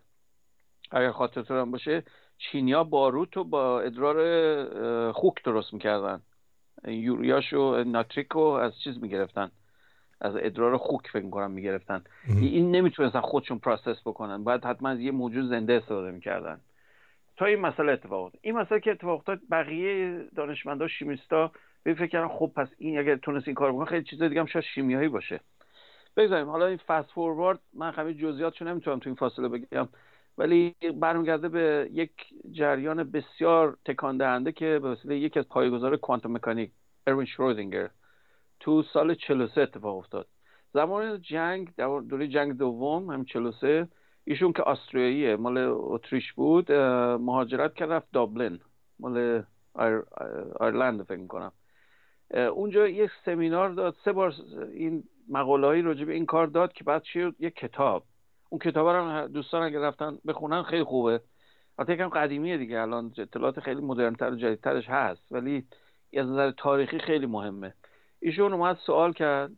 [0.90, 2.02] اگر خاطرتون هم باشه
[2.38, 6.22] چینیا باروت رو با ادرار خوک درست می‌کردن.
[6.84, 9.50] urea شو nitric و از چیز می‌گرفتن.
[10.20, 12.04] از ادرار خوک فکر می‌کنم می‌گرفتن.
[12.26, 14.44] این نمی‌تونستن خودشون process بکنن.
[14.44, 16.60] باید حتما از یه موجود زنده استفاده می‌کردن.
[17.38, 18.40] تا این مسئله اتفاق افتاد.
[18.42, 22.98] این مسئله که اتفاق افتاد بقیه دانشمندا chemist ا به فکر کردن خب پس این
[22.98, 25.40] اگر تونست این کار بکنه خیلی چیز دیگه هم شاید شیمیایی باشه.
[26.16, 26.48] بگذاریم.
[26.48, 29.88] حالا این fast forward من خیلی جزئیاتشو نمی‌تونم تو این فاصله بگم
[30.38, 32.12] ولی برمیگرده به یک
[32.50, 36.70] جریان بسیار تکان دهنده که به وسیله یکی از پایه‌گذار کوانتوم مکانیک
[37.06, 37.90] اروین شرودینگر
[38.60, 40.26] تو سال 43 اتفاق افتاد.
[40.72, 43.88] زمان جنگ در دوره جنگ دوم هم 43
[44.28, 46.72] ایشون که آستریاییه مال اتریش بود
[47.20, 48.60] مهاجرت کرد رفت دابلین
[49.00, 49.42] مال
[49.74, 50.02] آیر...
[50.60, 51.52] آیرلند فکر کنم
[52.34, 54.34] اونجا یک سمینار داد سه بار
[54.72, 58.04] این مقاله هایی راجع به این کار داد که بعد شد یک کتاب.
[58.48, 61.20] اون کتاب رو دوستان اگر رفتن بخونن خیلی خوبه.
[61.78, 65.66] البته یکم قدیمیه دیگه الان اطلاعات خیلی مدرنتر و جدیدترش هست ولی
[66.16, 67.74] از نظر تاریخی خیلی مهمه.
[68.20, 69.50] ایشون اومد سوال کرد.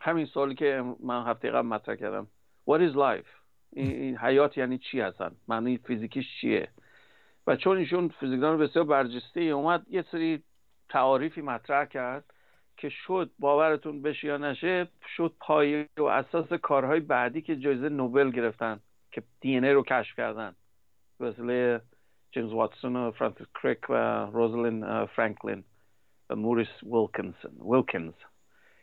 [0.00, 2.26] همین سوالی که من هفته قبل مطرح کردم.
[2.70, 3.37] What is life?
[3.72, 6.68] این حیات یعنی چی هستن؟ معنی فیزیکیش چیه؟
[7.46, 10.42] و چون ایشون فیزیکدان بسیار برجسته اومد یه سری
[10.88, 12.24] تعاریفی مطرح کرد
[12.76, 18.30] که شد باورتون بشه یا نشه شد پایه و اساس کارهای بعدی که جایزه نوبل
[18.30, 18.80] گرفتن
[19.10, 20.54] که دی رو کشف کردن.
[21.20, 21.80] وسیله
[22.32, 23.94] جیمز واتسون و فرانسیس کریک و
[24.32, 25.64] روزلین فرانکلین
[26.30, 28.14] و موریس ویلکینسون ویلکینز.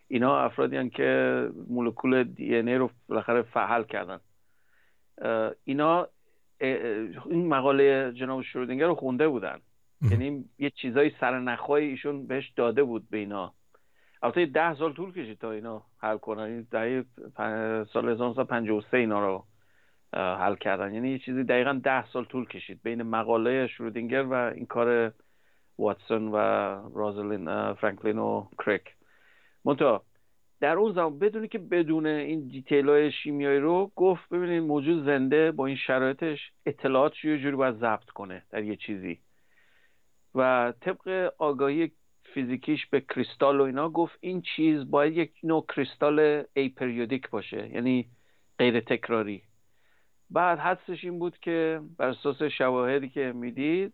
[0.08, 4.20] اینا افرادی که مولکول D رو بالاخره فعال کردن.
[5.64, 6.08] اینا
[7.26, 9.60] این مقاله جناب شرودینگر رو خونده بودن.
[10.12, 13.54] یعنی یه چیزای سرنخهای ایشون بهش داده بود به اینا.
[14.24, 16.42] البته ده سال طول کشید تا اینا حل کنن.
[16.42, 17.06] این دهه
[17.94, 19.46] سال 1953 اینا رو
[20.14, 20.94] حل کردن.
[20.94, 25.12] یعنی یه چیزی دقیقا ده سال طول کشید بین مقاله شرودینگر و این کار
[25.80, 26.38] واتسون و
[26.96, 28.84] روزلین فرانکلین و کریک
[29.66, 30.04] منتها
[30.60, 35.52] در اون زمان بدونی که بدون این detail های شیمیایی رو گفت ببینید موجود زنده
[35.52, 39.20] با این شرایطش اطلاعات یه جوری باید ضبط کنه در یه چیزی.
[40.36, 41.92] و طبق آگاهی
[42.24, 48.10] فیزیکیش به کریستال و اینا گفت این چیز باید یک نوع کریستال aperiodic باشه یعنی
[48.58, 49.42] غیر تکراری.
[50.30, 53.94] بعد حدسش این بود که بر اساس شواهدی که می‌دید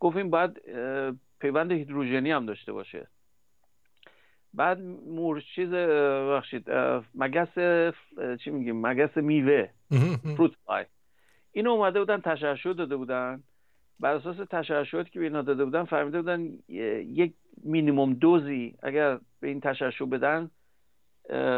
[0.00, 0.60] گفت این باید
[1.40, 3.08] پیوند هیدروژنی هم داشته باشه.
[4.54, 5.70] بعد مور چیز
[6.30, 6.70] بخشید
[7.14, 7.54] مگس
[8.44, 9.68] چی میگیم؟ مگس میوه.
[10.36, 10.84] فروت فلای
[11.52, 13.42] اینو اومده بودن تشعشع داده بودن.
[14.00, 19.48] بر اساس تشعشعاتی که به اینا داده بودن فهمیده بودن یک مینیموم دوزی اگر به
[19.48, 20.50] این تشعشع بدن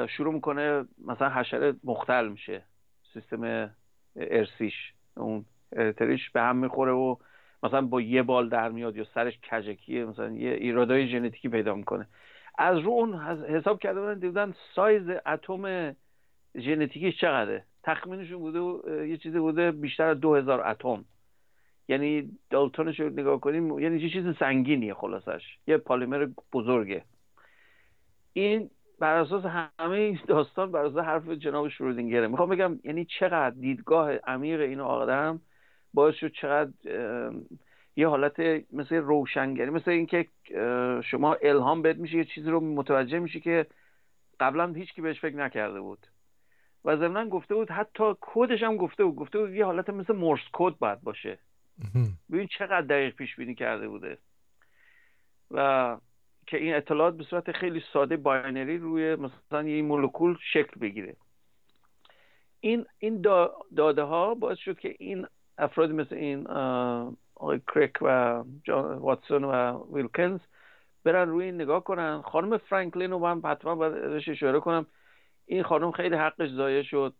[0.09, 2.63] شروع می‌کنه مثلا حشره مختل میشه.
[3.13, 3.71] سیستم
[4.17, 7.17] ارسیش اون تریش به هم می‌خوره و
[7.63, 12.07] مثلا با یه بال در میاد یا سرش کجکیه مثلا یه ایرادای ژنتیکی پیدا می‌کنه.
[12.59, 13.15] از رو اون
[13.45, 15.97] حساب کرده بودن دیدن سایز اتم
[16.57, 17.65] ژنتیکیش چقدره.
[17.83, 21.05] تخمینشون بوده یه چیزی بوده بیشتر از دو هزار اتم.
[21.89, 25.59] یعنی دالتونش رو نگاه کنیم یعنی چه چیز سنگینیه خلاصش.
[25.67, 27.03] یه پالیمر بزرگه.
[28.33, 32.29] این بر اساس همه داستان بر اساس حرف جناب شرودینگره.
[32.29, 35.41] می‌خوام بگم یعنی چقدر دیدگاه عمیق این آدم
[35.95, 36.73] باعث شد چقدر
[37.97, 38.41] یه حالت
[38.73, 40.29] مثل روشنگری مثل اینکه
[41.05, 43.67] شما الهام بهت میشه یه چیزی رو متوجه میشه که
[44.41, 46.07] قبلا هیچ کی بهش فکر نکرده بود.
[46.85, 49.15] و ضمنا گفته بود حتی کدش هم گفته بود.
[49.15, 51.39] گفته بود یه حالت مثل مورس کد باید باشه.
[52.31, 54.19] ببین چقدر دقیق پیش بینی کرده بوده.
[55.51, 55.99] و
[56.47, 61.17] که این اطلاعات به صورت خیلی ساده binary روی مثلا یه مولکول شکل بگیره.
[62.61, 63.21] این این
[63.77, 65.27] داده ها باعث شد که این
[65.59, 66.47] افراد مثل این
[67.35, 70.41] آقای کریک و جان واتسون و ویلکینز
[71.05, 72.23] برن روی این نگاه کنن.
[72.23, 73.95] خانم فرانکلین رو من حتما باید
[74.29, 74.87] اشاره کنم.
[75.47, 77.15] این خانم خیلی حقش ضایع شد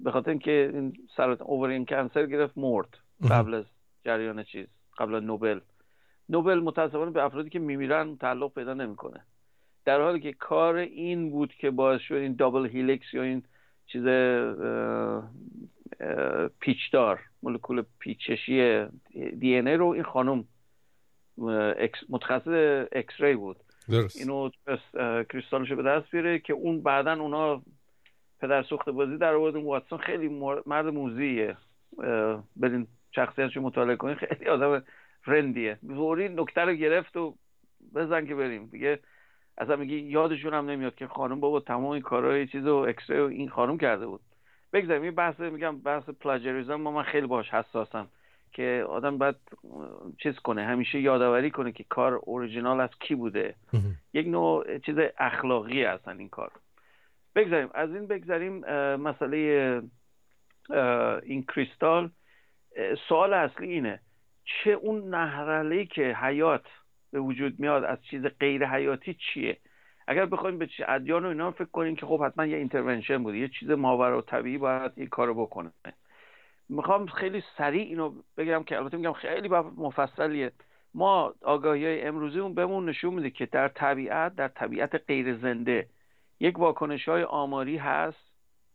[0.00, 2.98] به خاطر اینکه این سرطان ovarian cancer گرفت مرد
[3.30, 3.64] قبل از
[4.04, 4.66] جریان چیز
[4.98, 5.60] قبل از نوبل.
[6.28, 9.20] نوبل متاسفانه به افرادی که میمیرن تعلق پیدا نمی‌کنه.
[9.84, 13.42] در حالی که کار این بود که باعث شد این double helix یا این
[13.86, 14.02] چیز
[16.60, 18.86] پیچ‌دار مولکول پیچشی
[19.38, 20.44] DNA رو این خانم
[22.08, 23.56] متخصص X-ray بود.
[23.88, 24.16] درست.
[24.20, 24.50] اینو
[25.32, 27.62] کریستالش به دست بیاره که اون بعدا اونا
[28.40, 29.56] پدر سوخت بازی در آورد.
[29.56, 30.28] واتسون خیلی
[30.66, 31.56] مرد موزیه.
[32.56, 34.82] برین شخصیتش مطالعه کنین خیلی آدم
[35.22, 35.78] فرندیه.
[35.88, 37.34] فوری نکته رو گرفت و
[37.94, 38.66] بزن که بریم.
[38.66, 38.98] دیگه
[39.58, 43.48] اصلا میگی یادشون هم نمیاد که خانم بابا تمام این کارهای چیز و اکسره این
[43.48, 44.20] خانم کرده بود.
[44.76, 48.08] بگذاریم این بحث میگم بحث پلاجریزم ما من خیلی باش حساسم
[48.52, 49.36] که آدم باید
[50.18, 53.54] چیز کنه همیشه یادآوری کنه که کار اوریجینال از کی بوده.
[54.12, 56.52] یک نوع چیز اخلاقی هستن این کار.
[57.34, 58.58] بگذاریم از این بگذاریم
[58.96, 59.82] مسئله
[61.22, 62.10] این کریستال.
[63.08, 64.00] سوال اصلی اینه
[64.44, 66.64] چه اون نهرلی که حیات
[67.12, 69.56] به وجود میاد از چیز غیر حیاتی چیه؟
[70.06, 73.48] اگر بخوایم به ادیان و اینا فکر کنیم که خب حتما یه intervention بوده یه
[73.48, 75.72] چیز ماورا طبیعی باید این کارو بکنه.
[76.68, 80.52] می‌خوام خیلی سریع اینو بگم که البته میگم خیلی مفصلیه.
[80.94, 85.88] ما آگاهی های امروزی بهمون نشون میده که در طبیعت در طبیعت غیر زنده
[86.40, 88.32] یک واکنش های آماری هست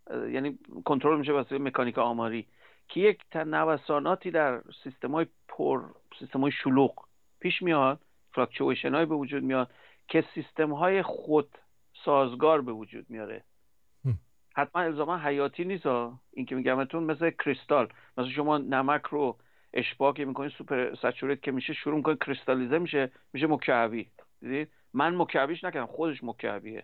[0.10, 2.48] یعنی کنترل میشه واسه مکانیک آماری
[2.88, 5.84] که یک نوساناتی در سیستم های پر
[6.20, 6.94] سیستم های شلوغ
[7.40, 8.00] پیش میاد
[8.34, 9.70] فلاکچویشن های به وجود میاد.
[10.08, 11.58] که سیستم های خود
[12.06, 13.44] سازگار به وجود میاره.
[14.56, 15.86] حتما الزاما حیاتی نیست
[16.32, 17.88] این که میگمتون مثل کریستال.
[18.18, 19.38] مثل شما نمک رو
[19.74, 24.10] اشباع که می‌کنید سوپر سچوریت که میشه شروع می‌کنید کریستالیزه میشه میشه مکعبی.
[24.42, 26.84] دیدید من مکعبیش نکردم خودش مکعبیه.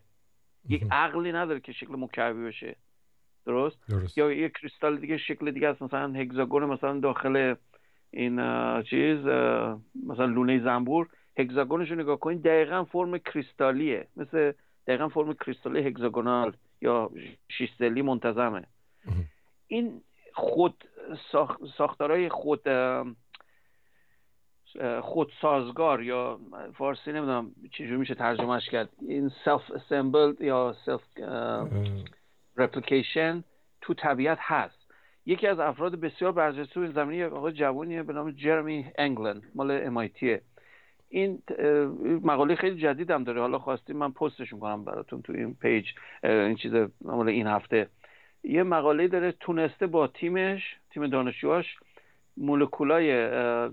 [0.70, 2.76] یک عقلی نداره که شکل مکعبی بشه.
[3.46, 4.18] درست؟, درست.
[4.18, 7.56] یا یک کریستال دیگه شکل دیگه است مثلا هگزاگون مثلا داخل
[8.12, 8.36] این
[8.82, 9.18] چیز
[10.08, 11.10] مثلا لونه زنبور.
[11.38, 14.08] هگزاگونش رو نگاه کنید دقیقا فرم کریستالیه.
[14.18, 14.52] مثل
[14.88, 17.12] دقیقا فرم کریستالی hexagonal یا
[17.50, 18.64] شیش‌ضلعی منتظمه.
[19.68, 20.02] این
[20.34, 20.84] خود
[21.78, 22.62] ساختارهای خود
[25.02, 26.40] خود سازگار یا
[26.78, 28.90] فارسی نمی‌دونم چجور میشه ترجمهش کرد.
[29.02, 33.44] این self-assembled یا self-replication
[33.82, 34.88] تو طبیعت هست.
[35.26, 40.14] یکی از افراد بسیار برجسته این زمینه آقای جوونیه به نام جرمی انگلند مال MIT
[40.14, 40.42] یه
[41.10, 41.42] این
[42.24, 43.42] مقاله خیلی جدید هم داره.
[43.42, 45.86] حالا خواستیم من پستش می‌کنم براتون تو این پیج
[46.24, 46.74] این چیز
[47.28, 47.88] این هفته.
[48.44, 51.76] یه مقاله داره تونسته با تیمش تیم دانشجوهاش
[52.38, 53.10] مولکولای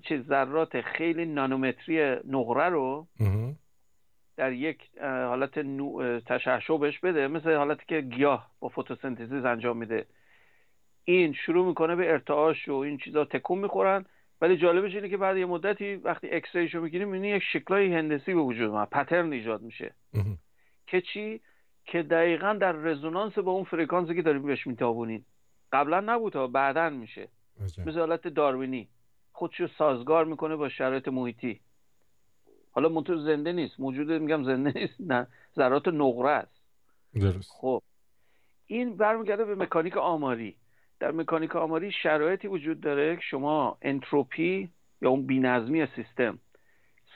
[0.00, 3.06] چیز ذرات خیلی نانومتری نقره رو
[4.36, 5.58] در یک حالت
[6.26, 7.28] تشعشع بهش بده.
[7.28, 10.06] مثل حالتی که گیاه با فتوسنتزیز انجام میده.
[11.04, 14.04] این شروع می‌کنه به ارتعاش و این چیزا تکون می‌خورن.
[14.40, 18.34] ولی جالبش اینه که بعد یه مدتی وقتی X-ray شو می‌گیریم می‌بینی یک شکلای هندسی
[18.34, 19.94] به وجود اومد pattern ایجاد میشه.
[20.86, 21.40] که چی؟
[21.84, 25.24] که دقیقا در resonance با اون فرکانسی که داریم بهش می‌تابونیم
[25.72, 27.28] قبلا نبود ها بعدا میشه.
[27.86, 28.88] مثل حالت داروینی.
[29.32, 31.60] خودشو سازگار می‌کنه با شرایط محیطی.
[32.70, 33.80] حالا منتها زنده نیست.
[33.80, 35.26] موجود میگم زنده نیست نه.
[35.56, 36.62] ذرات نقره است.
[37.14, 37.50] درست.
[37.50, 37.82] خب.
[38.66, 40.56] این برمیگرده به مکانیک آماری.
[41.04, 44.68] در مکانیک آماری شرایطی وجود داره که شما انتروپی
[45.02, 46.38] یا اون بینظمی سیستم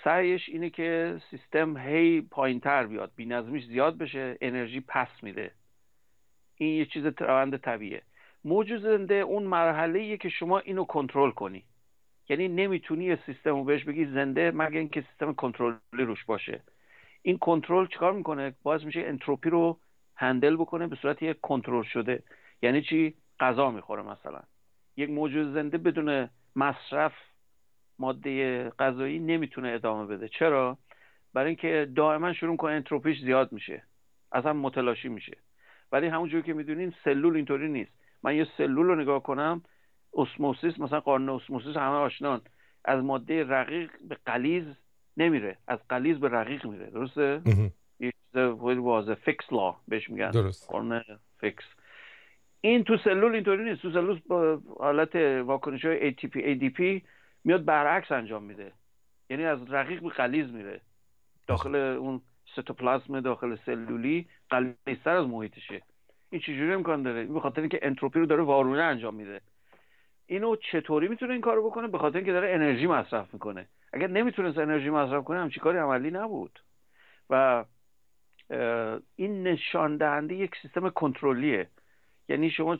[0.05, 5.51] سعیش اینه که سیستم هی پایین تر بیاد بینظمیش زیاد بشه انرژی پس میده.
[6.57, 8.03] این یه چیز روند طبیعیه
[8.45, 11.65] موجود زنده اون مرحله که شما اینو کنترل کنی.
[12.29, 16.63] یعنی نمی‌تونی سیستم رو بهش بگی زنده مگر اینکه سیستم کنترلی روش باشه.
[17.23, 19.79] این کنترل چیکار می‌کنه؟ باز میشه انتروپی رو
[20.17, 22.23] هندل بکنه به صورت یک کنترل شده.
[22.63, 24.41] یعنی چی؟ غذا می‌خوره مثلا.
[24.97, 27.13] یک موجود زنده بدون مصرف
[27.99, 30.29] ماده غذایی نمی‌تونه ادامه بده.
[30.29, 30.79] چرا؟
[31.35, 33.83] برای اینکه دائما شروع کنه انتروپیش زیاد میشه.
[34.33, 35.37] اصلا متلاشی میشه.
[35.93, 37.93] ولی همونجور که می‌دونین سلول اینطوری نیست.
[38.23, 39.63] من یه سلول رو نگاه کنم
[40.15, 42.41] اسموسیس مثلا قانون اسموسیس همه آشنان.
[42.85, 44.65] از ماده رقیق به قلیز
[45.17, 45.59] نمیره.
[45.69, 46.91] از قلیز به رقیق میره.
[46.91, 47.43] درسته؟
[48.01, 49.15] یه چیز واضح.
[49.15, 50.31] Fick's law بهش میگن.
[50.31, 50.71] درست.
[50.71, 51.03] قانون
[51.41, 51.65] Fick's.
[52.61, 53.83] این تو سلول اینطوری نیست.
[53.83, 57.03] تو سلول با حالت واکنش های ATP ADP
[57.45, 58.73] میاد برعکس انجام میده.
[59.31, 60.81] یعنی از رقیق به غلیظ میره.
[61.47, 62.21] داخل اون
[62.53, 65.83] سیتوپلاسم داخل سلولی غلیظ‌تر از محیطشه.
[66.31, 69.41] این چجوری امکان داره؟ به خاطر اینکه انتروپی رو داره وارونه انجام میده.
[70.27, 73.69] اینو چطوری می‌تونه این کارو بکنه؟ به خاطر اینکه داره انرژی مصرف می‌کنه.
[73.93, 76.59] اگر نمی‌تونست انرژی مصرف کنه همچی کاری عملی نبود.
[77.31, 77.65] و
[79.17, 81.69] این نشان دهنده یک سیستم کنترلیه
[82.29, 82.79] یعنی شما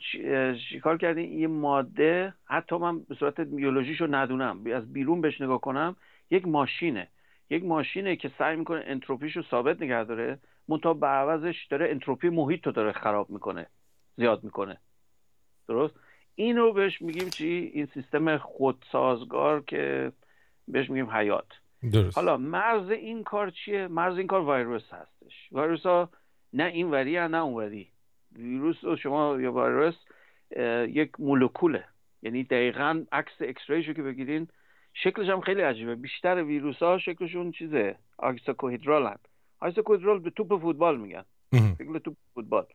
[0.69, 4.63] چیکار کردین؟ یه ماده حتی من به صورت بیولوژیشو ندونم.
[4.75, 5.95] از بیرون بهش نگاه کنم
[6.31, 7.07] یک ماشینه.
[7.49, 10.39] یک ماشینه که سعی می‌کنه انتروپیش رو ثابت نگه داره.
[10.67, 13.65] منتها به عوضش داره انتروپی محیط رو داره خراب می‌کنه
[14.15, 14.77] زیاد می‌کنه.
[15.67, 15.95] درست؟
[16.35, 20.11] این رو بهش میگیم چی؟ این سیستم خودسازگار که
[20.67, 21.47] بهش میگیم حیات.
[21.91, 22.17] درست.
[22.17, 25.49] حالا مرز این کار چیه؟ مرز این کار ویروس هستش.
[25.51, 26.09] ویروس ها
[26.53, 27.91] نه این وری نه اون وری
[28.35, 29.95] ویروس شما یا ویروس
[30.87, 31.83] یک مولکوله.
[32.21, 33.61] یعنی دقیقا عکس اکس
[33.95, 34.47] که بگیرین
[34.93, 35.95] شکلش هم خیلی عجیبه.
[35.95, 39.25] بیشتر ویروس ها شکلشون چیزه؟ آکساکوهیدرال هست
[39.59, 41.23] آکساکوهیدرال به توپ فوتبال میگن.
[41.53, 42.65] شکل توپ فوتبال.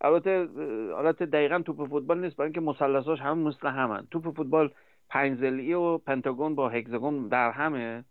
[0.00, 0.48] البته
[0.92, 4.06] حالت دقیقا توپ فوتبال نیست برای اینکه مثلثاش هم مثل همن.
[4.10, 4.70] توپ فوتبال
[5.08, 8.04] پنج و پنتاگون با هگزاگون در همه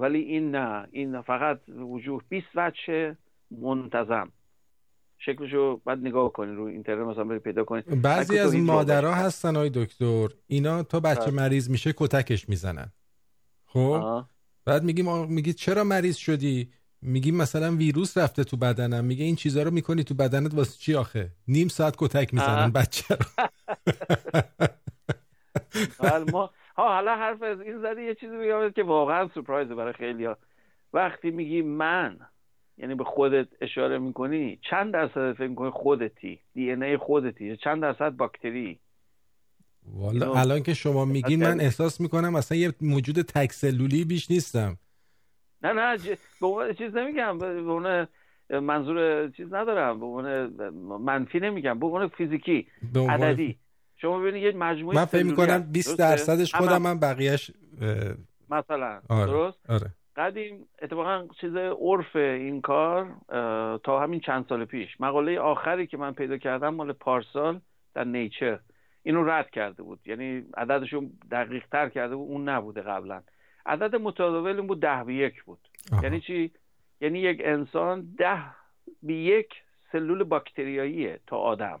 [0.00, 0.88] ولی این نه.
[0.90, 3.16] این فقط وجوه 20 وجه
[3.50, 4.32] منتظم.
[5.18, 9.70] شکلشو بعد نگاه کنین رو اینترنت مثلا برید پیدا کنین بعضی از مادرها هستن های
[9.74, 10.28] دکتر.
[10.46, 11.30] اینا تا بچه بله.
[11.30, 12.92] مریض میشه کتکش می‌زنن.
[13.66, 14.24] خب؟
[14.64, 16.70] بعد میگیم میگی چرا مریض شدی؟
[17.02, 19.04] میگیم مثلا ویروس رفته تو بدنم.
[19.04, 23.14] میگه این چیزا رو می‌کنی تو بدنت واسه چی آخه؟ نیم ساعت کتک می‌زنن بچه
[23.14, 23.26] رو.
[26.32, 30.28] ما ها حالا حرف از این زدی یه چیزی بگم که واقعا سورپرایزه برای خیلی
[30.92, 32.18] وقتی میگی من
[32.78, 37.82] یعنی به خودت اشاره می‌کنی؟ چند درصد فکر می‌کنی خودتی؟ دی ان ای خودتی؟ چند
[37.82, 38.80] درصد باکتری؟
[39.86, 44.76] والا الان که شما میگین من احساس می‌کنم اصلا یه موجود تک سلولی بیش نیستم.
[45.62, 45.98] نه نه
[46.40, 48.08] به عنوان چیز نمیگم به عنوان
[48.50, 50.48] منظور چیز ندارم به عنوان
[51.00, 53.58] منفی نمیگم به عنوان فیزیکی عددی.
[53.96, 57.50] شما ببینید یه مجموعه من فکر می‌کنم 20 درصدش خودم من بقیهش
[58.50, 59.26] مثلا آره.
[59.30, 59.94] درست؟ آره.
[60.18, 63.16] قدیم اتفاقا چیز عرف این کار
[63.84, 65.00] تا همین چند سال پیش.
[65.00, 67.60] مقاله آخری که من پیدا کردم مال پارسال
[67.94, 68.58] در نیچر.
[69.02, 70.00] اینو رد کرده بود.
[70.06, 72.30] یعنی عددشون دقیق تر کرده بود.
[72.30, 73.22] اون نبوده قبلا.
[73.66, 75.58] عدد متداول این بود ده به یک بود.
[76.02, 76.50] یعنی چی؟
[77.00, 78.42] یعنی یک انسان ده
[79.02, 79.48] به یک
[79.92, 81.80] سلول باکتریاییه تا آدم.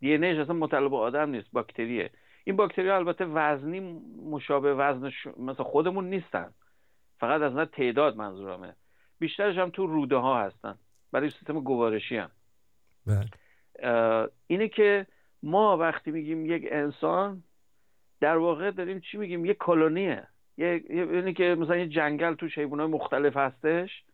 [0.00, 2.10] دی ان اصلا مطلب آدم نیست باکتریه.
[2.44, 6.50] این باکتری البته وزنی مشابه وزن مثلا خودمون نیستن.
[7.22, 8.74] فقط از نظر تعداد منظورمه.
[9.18, 10.78] بیشترش هم تو روده ها هستن.
[11.12, 12.30] برای سیستم گوارشی هم.
[13.06, 14.28] بله.
[14.46, 15.06] اینه که
[15.42, 17.42] ما وقتی میگیم یک انسان
[18.20, 20.26] در واقع داریم چی میگیم؟ یک کلونیه
[20.56, 24.04] یعنی که مثلا یه جنگل توش حیوانات مختلف هستش.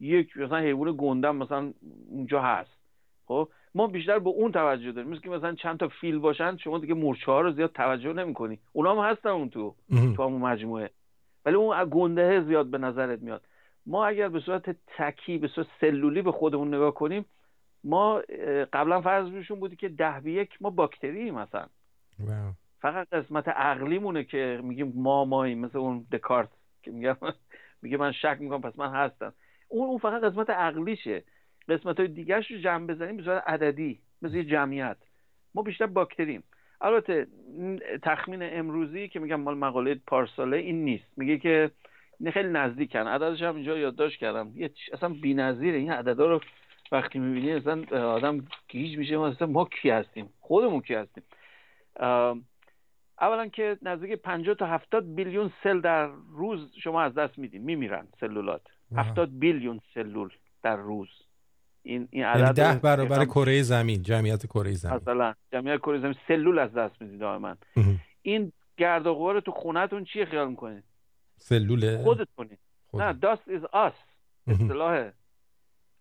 [0.00, 1.72] یک مثلا حیوان گندم مثلا
[2.08, 2.76] اونجا هست.
[3.26, 5.10] خب؟ ما بیشتر به اون توجه داریم.
[5.10, 8.58] مثل که مثلا چند تا فیل باشن شما دیگه مورچه ها رو زیاد توجه نمی‌کنی.
[8.72, 9.74] اونا هم هستن اون تو.
[10.16, 10.90] تو همون مجموعه.
[11.44, 13.42] ولی اون گنده زیاد به نظرت میاد.
[13.86, 17.24] ما اگر به صورت تکی به صورت سلولی به خودمون نگاه کنیم
[17.84, 18.22] ما
[18.72, 21.66] قبلا فرض بشون بودی که ده به یک ما باکتری مثلا
[22.80, 25.58] فقط قسمت عقلیمونه که میگیم ما ماییم.
[25.58, 26.48] مثل اون دکارت
[26.82, 27.16] که میگم
[27.82, 29.32] میگه من شک می‌کنم پس من هستم.
[29.68, 31.24] اون اون فقط قسمت عقلیشه.
[31.68, 34.96] قسمت های دیگرش رو جمع بزنیم به صورت عددی مثل جمعیت.
[35.54, 36.42] ما بیشتر باکتریم.
[36.80, 37.26] البته
[38.02, 41.12] تخمین امروزی که میگم مال مقاله پارساله این نیست.
[41.16, 41.70] میگه که
[42.32, 43.06] خیلی نزدیکن.
[43.06, 44.52] عددش هم اینجا یادداشت کردم.
[44.54, 45.78] یه اصلا بی‌نظیره.
[45.78, 46.40] این عددا رو
[46.92, 49.16] وقتی می‌بینی اصلا آدم گیج میشه.
[49.16, 51.22] ما اصلا ما کی هستیم؟ خودمون کی هستیم؟
[53.20, 58.08] اولا که نزدیک 50 تا 70 بیلیون سل در روز شما از دست میدین میمیرن
[58.20, 58.62] سلولات.
[58.96, 60.28] 70 بیلیون سلول
[60.62, 61.08] در روز.
[61.82, 64.96] این این یعنی عدد ده برابر کره زمین جمعیت کره زمین.
[64.96, 67.56] مثلا جمعیت کره زمین سلول از دست می‌دید دائما.
[68.22, 70.84] این گرد و غبار تو خونتون چی خیال می‌کنید
[71.36, 72.58] سلوله خودتونید
[72.94, 73.92] نه داست از اس
[74.46, 75.10] اصطلاح.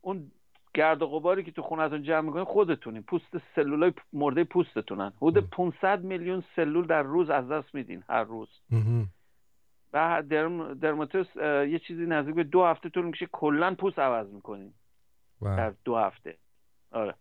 [0.01, 0.31] اون
[0.73, 5.13] گرد و غباری که تو خونتون جمع می‌کنید خودتونین پوست سلولای مرده پوستتونن.
[5.21, 8.49] حدود 500 میلیون سلول در روز از دست میدین هر روز.
[9.93, 11.35] و درم درماتوس
[11.69, 14.73] یه چیزی نزدیک به دو هفته طول میشه کلا پوست عوض می‌کنین
[15.41, 16.37] در دو هفته.
[16.91, 17.13] آره.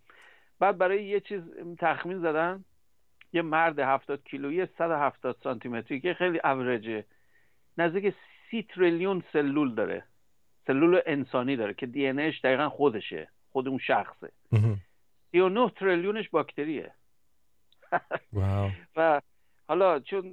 [0.59, 1.43] بعد برای یه چیز
[1.78, 2.65] تخمین زدن
[3.32, 7.05] یه مرد 70 کیلویی 170 سانتی متری که خیلی اوریجه
[7.78, 8.15] نزدیک
[8.51, 10.05] سی تریلیون سلول داره.
[10.66, 14.32] سلول انسانی داره که دی انش دقیقا خودشه خود اون شخصه.
[15.32, 16.93] 39 تریلیونش باکتریه.
[18.97, 19.20] و
[19.69, 20.24] حالا چون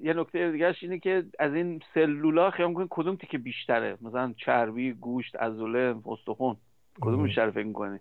[0.00, 4.92] یه نکته دیگهش اینه که از این سلولا خیلی می‌کنین کدوم تیکه بیشتره؟ مثلا چربی
[4.92, 6.56] گوشت عضله استخون.
[7.00, 7.98] کدوم بیشتر فکر می‌کنی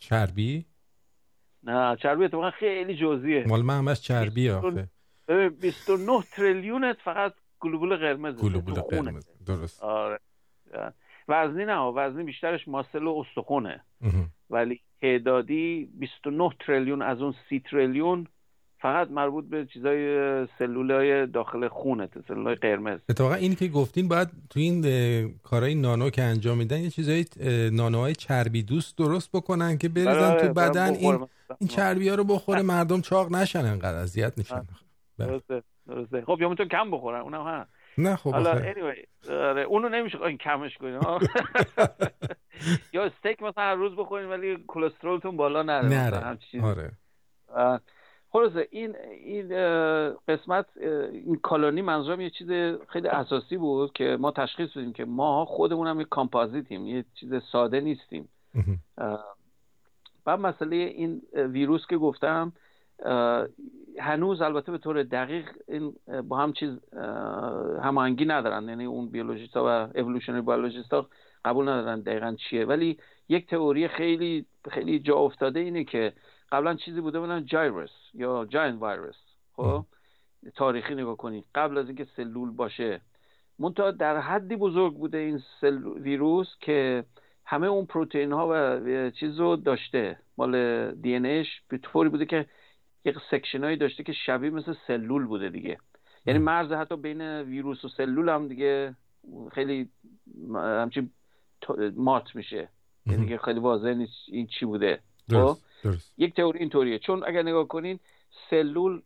[0.00, 0.66] چربی؟
[1.62, 3.44] نه چربی اتفاقا خیلی جزئیه.
[3.48, 4.88] مال من همش چربی آخه.
[5.60, 9.82] 29 تریلیونت فقط گلوبول قرمز گلوبول قرمز درست.
[9.82, 10.20] آره.
[11.28, 13.84] وزنی نه وزنی بیشترش ماسل و استخونه.
[14.50, 18.26] ولی تعدادی 29 تریلیون از اون 30 تریلیون
[18.86, 23.00] فقط مربوط به چیزای سلولای داخل خونه سلولای قرمز.
[23.08, 24.82] اتفاقا این که گفتین باید تو این
[25.42, 27.24] کارهای نانو که انجام میدن یه چیزای
[27.72, 30.94] نانوهای چربی دوست درست بکنن که بریزن تو بدن.
[30.94, 31.26] این
[31.58, 34.62] این چربی ها رو بخوره مردم چاق نشن انقدر اذیت نشن.
[35.18, 36.24] درسته درسته.
[36.26, 37.66] خب یا میتون کم بخورن اونم ها
[37.98, 41.00] نه خب حالا anyway, آره اونو نمیشه این کمش کنیم.
[42.94, 46.38] یا استیک مثلا هر روز بخورین ولی کلسترولتون بالا نره نره.
[46.62, 46.92] آره.
[48.36, 49.48] خلاصه این این
[50.28, 50.66] قسمت
[51.12, 52.48] این کالونی منظورم یه چیز
[52.88, 57.34] خیلی اساسی بود که ما تشخیص بدیم که ما خودمون هم یه کامپازیتیم یه چیز
[57.52, 58.28] ساده نیستیم.
[60.26, 62.52] و مسئله این ویروس که گفتم
[63.98, 65.94] هنوز البته به طور دقیق این
[66.28, 66.70] با هم چیز
[67.82, 68.68] هماهنگی ندارن.
[68.68, 71.08] یعنی اون بیولوژیست ها و اولوشنری بیولوژیست ها
[71.44, 72.64] قبول ندارن دقیقا چیه.
[72.64, 72.98] ولی
[73.28, 76.12] یک تئوری خیلی خیلی جا افتاده اینه که
[76.52, 79.16] قبلا چیزی بوده بودن جایرس یا جاین ویروس
[79.52, 79.84] خب؟
[80.54, 83.00] تاریخی نگاه کنید قبل از اینکه سلول باشه.
[83.58, 85.84] منتها در حدی بزرگ بوده این سل...
[85.84, 87.04] ویروس که
[87.44, 90.18] همه اون پروتئین ها و چیز رو داشته.
[90.38, 92.46] مال DNA ش به طوری بوده که
[93.04, 95.78] یک section هایی داشته که شبیه مثل سلول بوده دیگه.
[96.26, 98.94] یعنی مرز حتی بین ویروس و سلول هم دیگه
[99.52, 99.88] خیلی
[100.54, 101.10] همچین
[101.96, 102.68] مات میشه.
[103.06, 105.00] یعنی دیگه خیلی واضح نیست این چی بوده.
[105.90, 106.98] خب؟ یک تئوری اینطوریه.
[106.98, 108.00] چون اگر نگاه کنین
[108.50, 109.02] سلول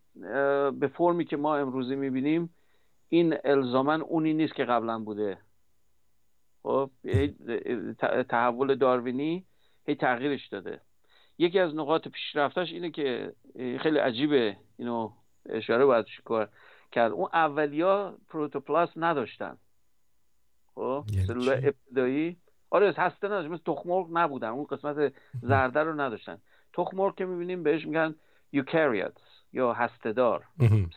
[0.70, 2.54] به فرمی که ما امروزی می‌بینیم
[3.08, 5.38] این الزاماً اونی نیست که قبلا بوده.
[6.62, 6.90] خب
[8.28, 9.46] تحول داروینی
[9.86, 10.80] هی تغییرش داده.
[11.38, 15.12] یکی از نقاط پیشرفتش اینه که خیلی عجیبه اینو
[15.46, 16.06] اشاره باید
[16.92, 17.12] کرد.
[17.12, 19.56] اون اولیا پروتوپلاست نداشتن.
[20.74, 22.36] خب یعنی سلول ابتدایی.
[22.70, 24.48] آره هسته نداشت مثل تخمرغ نبودن.
[24.48, 25.12] اون قسمت
[25.42, 26.38] زرده رو نداشتن.
[26.72, 28.14] تخمرغ که می‌بینیم بهش میگن
[28.52, 29.22] یوکاریوتس
[29.52, 30.44] یا هستهدار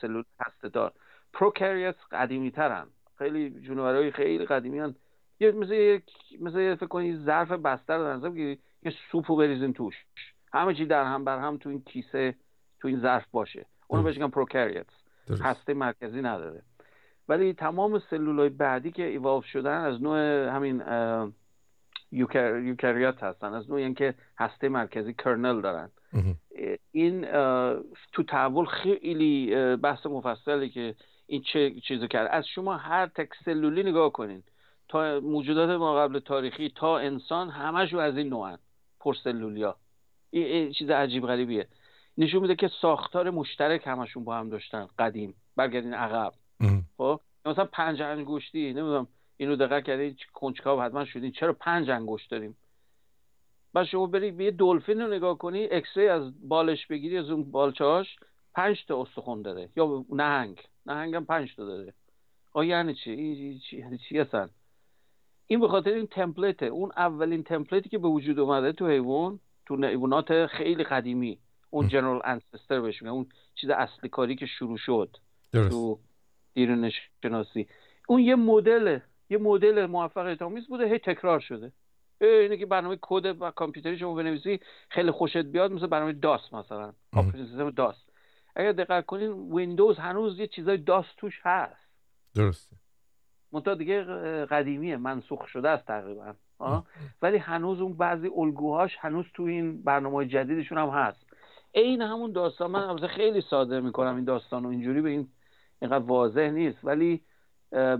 [0.01, 0.93] سلول هستهدار.
[1.33, 2.87] prokaryotes قدیمی ترن
[3.17, 4.95] خیلی جونورهای خیلی قدیمی هن.
[5.39, 6.03] یه مثل یک
[6.41, 10.05] مثل فکر کنید ظرف بسته رو در که یه سوپو بریزین توش.
[10.53, 12.35] همه چی در هم بر هم تو این کیسه
[12.79, 13.65] تو این ظرف باشه.
[13.87, 14.93] اونو بهش میگن prokaryotes.
[15.41, 16.61] هسته مرکزی نداره.
[17.29, 20.83] ولی تمام سلولای بعدی که ایوالو شدن از نوع همین
[22.13, 23.53] eukaryote هستن.
[23.53, 25.89] از نوع اینکه هسته مرکزی kernel دارن.
[26.91, 27.21] این
[28.11, 30.95] تو تحول خیلی بحث مفصلی که
[31.27, 32.27] این چه چیزو کرد.
[32.31, 34.43] از شما هر تک سلولی نگاه کنین.
[34.87, 38.57] تا موجودات ما قبل تاریخی تا انسان همشون از این نوعن.
[38.99, 39.75] پرسلولیا
[40.29, 41.67] این چیز عجیب غریبیه.
[42.17, 44.87] نشون میده که ساختار مشترک همشون با هم داشتن.
[44.99, 45.35] قدیم.
[45.55, 46.33] برگردین عقب.
[46.97, 49.07] خب؟ مثلا پنج انگشتی نمی‌دونم
[49.43, 51.31] اینو دقت کردین کنجکاو حتما شدین.
[51.31, 52.57] چرا پنج انگشت داریم؟
[53.73, 58.15] بعد شما برید یه دلفین رو نگاه کنی اکسری از بالش بگیری از اون بالچاش
[58.55, 59.69] پنج تا استخون داره.
[59.75, 60.59] یا نهنگ.
[60.85, 61.93] نهنگ هم پنج تا داره.
[62.53, 64.49] آ یعنی چی؟ این چی چی هستن
[65.47, 69.85] این به خاطر این تمپلیت اون اولین تمپلیتی که به وجود اومده تو حیوان تو
[69.85, 71.39] حیوانات خیلی قدیمی.
[71.69, 73.13] اون جنرال انسستر بهش میگن.
[73.13, 75.17] اون چیز اصلی کاری که شروع شد
[75.51, 75.69] درست.
[75.69, 75.99] تو
[76.53, 76.91] ایران
[77.23, 77.67] شناسی
[78.07, 81.71] اون یه مدل یه مدل موفقیت آمیز بوده هی تکرار شده.
[82.21, 84.59] اینه که برنامه کد و کامپیوتری شما بنویسی
[84.89, 86.93] خیلی خوشت بیاد مثل برنامه DOS مثلا.
[87.13, 87.95] operating system DOS.
[88.55, 91.89] اگر دقت کنین ویندوز هنوز یه چیزای DOS توش هست.
[92.35, 92.75] درسته.
[93.51, 94.03] منتها دیگه
[94.45, 96.33] قدیمیه منسوخ شده است تقریبا.
[97.21, 101.25] ولی هنوز اون بعضی الگوهاش هنوز تو این برنامه جدیدشون هم هست.
[101.71, 105.27] این همون داستان من خیلی ساده می‌کنم این داستان و اینجوری به این
[105.81, 106.79] اینقدر واضح نیست.
[106.83, 107.21] ولی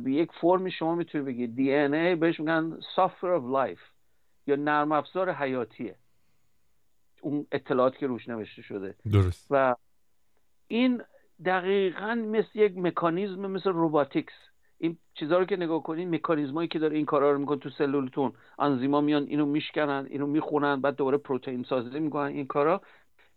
[0.06, 3.82] یک فرمی شما می‌تونید بگید دی ان ای بهش میگن software of life
[4.48, 5.96] یا نرم افزار حیاتیه.
[7.22, 8.96] اون اطلاعاتی که روش نوشته شده.
[9.12, 9.48] درست.
[9.50, 9.76] و
[10.68, 11.02] این
[11.46, 14.34] دقیقا مثل یک مکانیزم مثل روباتیکس
[14.78, 18.34] این چیزها رو که نگاه کنین مکانیزمایی که داره این کارا رو می‌کنه تو سلولتون.
[18.58, 22.82] آنزیما میان اینو میشکنن اینو می‌خونن بعد دوباره پروتئین سازی می‌کنن این کارا.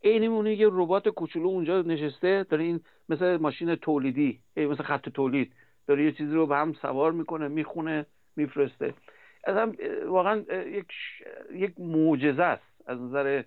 [0.05, 5.53] عین یه ربات کوچولو اونجا نشسته داره این مثل ماشین تولیدی مثل خط تولید.
[5.87, 8.07] داره یه چیزی رو به هم سوار می‌کنه می‌خونه
[8.37, 8.95] میفرسته.
[9.47, 9.73] اصلا
[10.07, 10.93] واقعا یک
[11.53, 12.63] یک معجزه است.
[12.87, 13.43] از نظر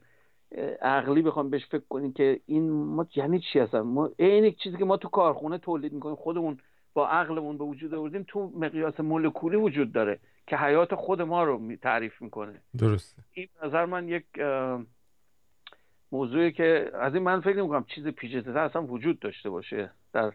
[0.82, 4.86] عقلی بخوام بهش فکر کنیم که این ما یعنی چی هستن؟ ما این چیزی که
[4.86, 6.58] ما تو کارخونه تولید می‌کنیم خودمون
[6.94, 11.76] با عقلمون به وجود آوردیم تو مقیاس مولکولی وجود داره که حیات خود ما رو
[11.76, 12.62] تعریف می‌کنه.
[12.78, 13.24] درسته.
[13.34, 14.26] این نظر من یک
[16.12, 20.34] موضوعی که از این من فکر نمی‌کنم چیز پیچیده اصلا وجود داشته باشه در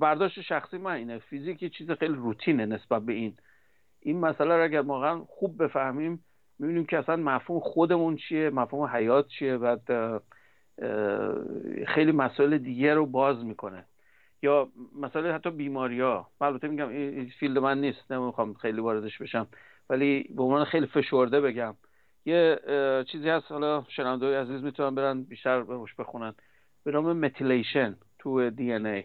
[0.00, 1.18] برداشت شخصی من اینه.
[1.18, 3.36] فیزیک چیز خیلی روتینه نسبت به این.
[4.00, 6.24] این مسئله رو اگر واقعا خوب بفهمیم
[6.58, 9.76] می‌بینیم که اصلا مفهوم خودمون چیه مفهوم حیات چیه و
[11.86, 13.84] خیلی مسائل دیگه رو باز می‌کنه.
[14.42, 14.68] یا
[15.00, 19.46] مسئله حتی بیماری ها البته میگم این فیلد من نیست نمی‌خوام خیلی واردش بشم.
[19.90, 21.74] ولی به عنوان خیلی فشرده بگم.
[22.24, 22.58] یه
[23.12, 26.34] چیزی هست حالا شنونده عزیز می‌تونن برن بیشتر روش بخونن.
[26.84, 29.04] به نام methylation تو دی ان ای.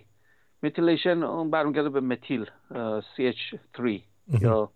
[0.63, 2.45] methylation اون برمیگرده به متیل
[3.15, 4.01] CH3
[4.41, 4.71] یا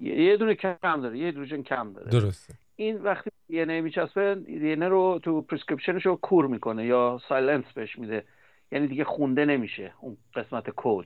[0.00, 2.10] یه دونه کم داره یه هیدروژن کم داره.
[2.10, 2.54] درسته.
[2.76, 7.98] این وقتی دی ان میچسبه دی رو تو پرسکریپشنش رو کور می‌کنه یا silence بهش
[7.98, 8.24] میده.
[8.72, 11.04] یعنی دیگه خونده نمیشه اون قسمت کد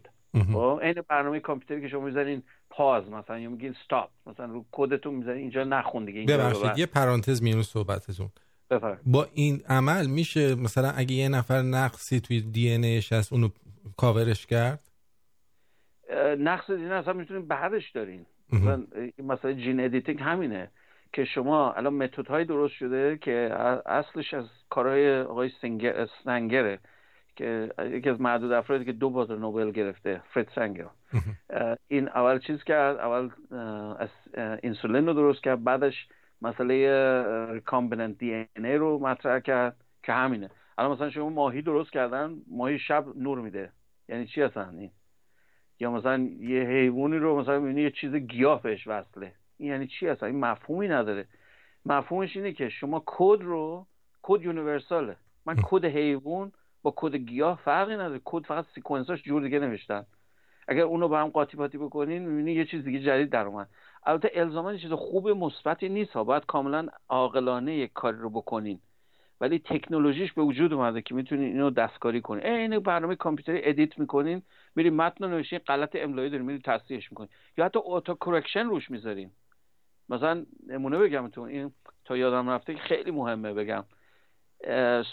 [0.52, 5.14] خب این برنامه کامپیوتری که شما می‌ذارین pause مثلا یا میگین stop مثلا رو کدتون
[5.14, 8.28] می‌ذارین اینجا نخون دیگه ببخشید یه پرانتز میون صحبتتون.
[9.06, 13.48] با این عمل میشه مثلا اگه یه نفر نقصی توی دی ان هست اونو
[13.96, 14.80] کاورش کرد؟
[16.38, 18.86] نقص دی اصلا می‌تونین بعدش دارین مثلا
[19.18, 20.70] مثلا gene editing همینه
[21.12, 23.50] که شما الان متد های درست شده که
[23.86, 25.50] اصلش از کارهای آقای
[26.24, 26.78] سنگره
[27.36, 30.86] که یکی از معدود افرادی که دو بار نوبل گرفته فرید سنگر.
[31.88, 33.30] این اول چیز کرد؟ اول
[34.62, 36.08] انسولین رو درست کرد بعدش
[36.42, 40.50] مسئله ریکامبیننت دی این ای رو مطرح کرد که همینه.
[40.80, 43.72] الان مثلا شما ماهی درست کردن ماهی شب نور میده.
[44.08, 44.90] یعنی چی هستن این
[45.80, 49.34] یا مثلا یه حیوانی رو مثلا می‌بینی یه چیز گیاه بهش وصله.
[49.56, 51.28] این یعنی چی هستن این مفهومی نداره.
[51.86, 53.86] مفهومش اینه که شما کد رو
[54.22, 55.16] کد universal ه.
[55.46, 56.52] من کد حیوان
[56.82, 58.20] با کد گیاه فرقی نداره.
[58.24, 60.06] کد فقط sequence هاش جور دیگه نوشتن.
[60.68, 63.68] اگر اونو با هم قاطی پاتی بکنین می‌بینی یه چیز دیگه جدید در اومد.
[64.06, 66.24] البته الزاما چیز خوب مثبتی نیست ها.
[66.24, 68.80] باید کاملا عاقلانه یک کاری رو بکنین.
[69.40, 74.42] ولی تکنولوژیش به وجود اومده که می‌تونین اینو دستکاری کنین این برنامه کامپیوتری edit می‌کنین
[74.74, 78.90] میری متن رو نوشتین غلط املایی دارین میری تصحیحش می‌کنین یا حتی اوتو کرکشن روش
[78.90, 79.30] می‌ذارین
[80.08, 81.72] مثلا نمونه بگم تو این
[82.04, 83.84] تا یادم رفته که خیلی مهمه بگم.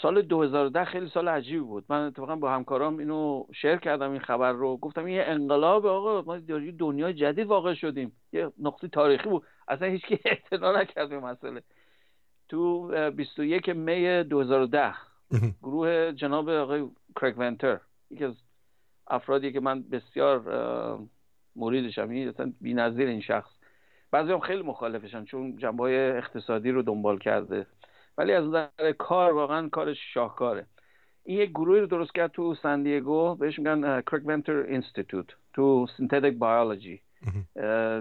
[0.02, 1.86] سال 2010 خیلی سال عجیبی بود.
[1.90, 4.78] من اتفاقا با همکارام اینو شیر کردم این خبر رو.
[4.78, 6.38] گفتم یه انقلاب آقا ما
[6.80, 8.12] دنیای جدید واقع شدیم.
[8.34, 9.44] یه نقطه تاریخی بود.
[9.68, 11.64] اصلا هیچ کی اعتنا نکرد به مسئله.
[12.50, 14.94] تو 21 می 2010
[15.64, 17.80] گروه جناب آقای کرک ونتر.
[18.10, 18.34] یکی از
[19.08, 20.42] افرادی که من بسیار
[21.56, 22.10] مریدشم.
[22.10, 23.50] این اصلا بی‌نظیر این شخص.
[24.12, 27.68] بعضی هم خیلی مخالفشن چون جنبه های اقتصادی رو دنبال کرده.
[28.18, 30.66] ولی از نظر کار واقعا کارش شاهکاره.
[31.24, 35.88] این یک گروهی رو درست کرد تو سن دیگو بهش میگن Craig Venter Institute تو
[35.98, 37.02] synthetic biology.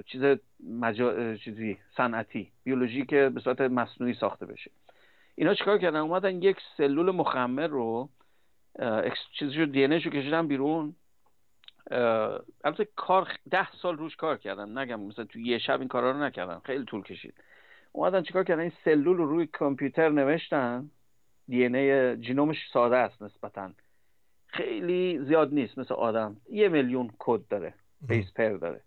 [0.06, 0.38] چیز
[0.70, 1.36] مجا...
[1.36, 4.70] چیزی صنعتی بیولوژی که به صورت مصنوعی ساخته بشه.
[5.34, 8.08] اینا چیکار کردن؟ اومدن یک سلول مخمر رو
[9.38, 10.94] چیزشو دی رو کشیدن بیرون.
[12.64, 14.78] البته کار ده سال روش کار کردن.
[14.78, 16.60] نگم مثلا تو یه شب این کارا رو نکردن.
[16.64, 17.34] خیلی طول کشید.
[17.92, 20.90] اومدن چیکار کردن؟ این سلول رو روی کامپیوتر نوشتن.
[21.48, 23.70] دی ای جینومش ساده است نسبتا.
[24.46, 26.36] خیلی زیاد نیست مثل آدم.
[26.50, 27.74] یه میلیون کد داره.
[28.08, 28.80] بیس پر داره.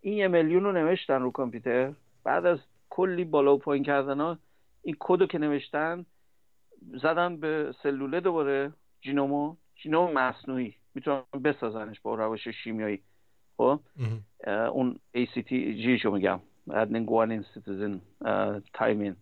[0.00, 1.92] این یه میلیون رو نوشتن رو کامپیوتر.
[2.24, 2.58] بعد از
[2.90, 4.38] کلی بالا و پایین کردن ها
[4.82, 6.06] این کد رو که نوشتن
[7.02, 8.72] زدن به سلوله دوباره.
[9.00, 10.74] جینومو جینوم مصنوعی.
[10.94, 13.02] می‌تونن بسازنش با روش شیمیایی.
[13.56, 13.80] خب؟
[14.72, 16.40] اون ACT جی شو میگم.
[16.70, 18.00] ادنین سیتیزن
[18.74, 19.16] تایمین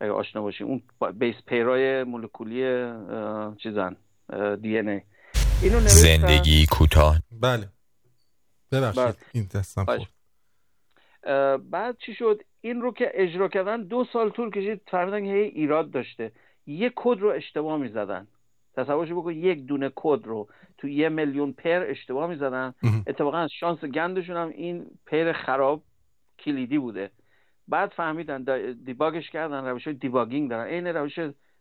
[0.00, 0.82] اگه آشنا باشیم اون
[1.12, 2.62] بیس پیرای مولکولی
[3.62, 3.96] چیزن
[4.62, 5.00] دی ان ای.
[5.62, 7.18] اینو زندگی کوتاه.
[7.40, 7.68] بله.
[8.72, 9.14] ببخشید بله.
[9.32, 9.86] این دستم
[11.70, 15.90] بعد چی شد؟ این رو که اجرا کردن دو سال طول کشید فهمیدن که ایراد
[15.90, 16.32] داشته.
[16.66, 18.26] یه کد رو اشتباه می‌زدن.
[18.76, 22.74] تصورش بکن یک دونه کد رو تو یه میلیون pair اشتباه می‌زدن.
[23.06, 25.82] اتفاقا شانس گندشون هم این pair خراب
[26.38, 27.10] کلیدی بوده.
[27.68, 30.66] بعد فهمیدن debug ش کردن روش debugging دارن.
[30.66, 31.18] این روش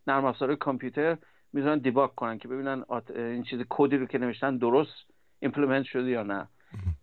[0.08, 1.18] نرم افزار کامپیوتر
[1.54, 2.86] می‌ذارن debug کنن که ببینن
[3.16, 4.96] این چیز کدی رو که نوشتن درست
[5.40, 6.48] implement شده یا نه.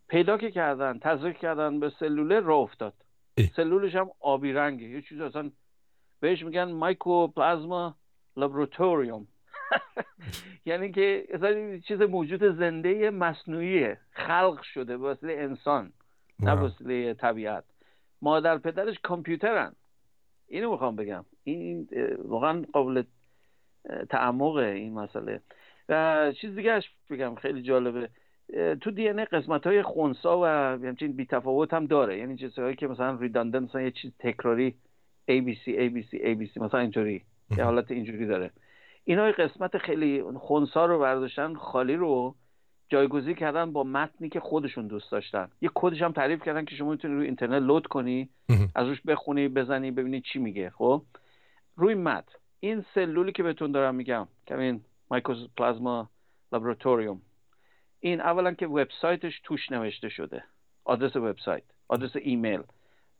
[0.09, 2.95] پیدا که کردن تزریق کردن به سلوله را افتاد.
[3.57, 4.89] سلولش هم آبی رنگه.
[4.89, 5.51] یه چیز اصلا
[6.21, 7.97] بهش میگن Mycoplasma
[8.37, 9.29] laboratorium.
[10.67, 13.99] یعنی که اصلا چیز موجود زنده مصنوعیه.
[14.11, 15.93] خلق شده به وسیله انسان
[16.41, 17.65] نه به وسیله طبیعت.
[18.23, 19.75] مادر پدرش کامپیوترن.
[20.47, 21.25] اینو می‌خوام بگم.
[21.45, 21.89] این
[22.25, 23.03] واقعا قابل
[24.11, 25.41] تعمقه این مسئله.
[25.89, 28.11] و چیز دیگه بگم خیلی جالبه.
[28.81, 30.45] تو دی ان قسمت های خونسا و
[30.87, 32.19] همچین بی تفاوت هم داره.
[32.19, 34.75] یعنی چیزهایی که مثلا ریداندن مثلا یه چیز تکراری
[35.31, 37.23] ABC ABC ABC مثلا اینجوری.
[37.57, 38.51] یه حالت اینجوری داره.
[39.05, 42.35] اینا قسمت خیلی خونسا رو برداشتن خالی رو
[42.89, 45.49] جایگزین کردن با متنی که خودشون دوست داشتن.
[45.61, 48.29] یه کدش هم تعریف کردن که شما می‌تونی روی اینترنت لود کنی
[48.75, 50.71] از روش بخونی بزنی ببینی چی میگه.
[50.71, 51.03] خب؟
[51.77, 52.33] روی متن.
[52.61, 54.81] این سلولی که بهتون دارم میگم که این
[55.11, 56.11] Mycoplasma
[56.53, 57.21] laboratorium.
[58.01, 60.45] این اولا که وبسایتش توش نوشته شده.
[60.85, 62.63] آدرس وبسایت آدرس ایمیل.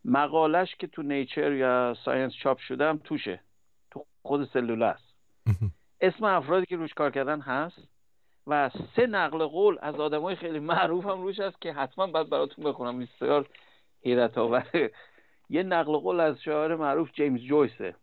[0.05, 3.41] مقالش که تو Nature یا Science چاپ شده هم توشه.
[3.91, 5.15] تو خود سلول است.
[6.01, 7.89] اسم افرادی که روش کار کردن هست
[8.47, 12.65] و سه نقل قول از آدمای خیلی معروف هم روش هست که حتما باید براتون
[12.65, 12.99] بخونم.
[12.99, 13.49] بسیار
[14.05, 14.93] حیرت آوره.
[15.51, 17.95] یه نقل قول از شاعر معروف جیمز جویسه.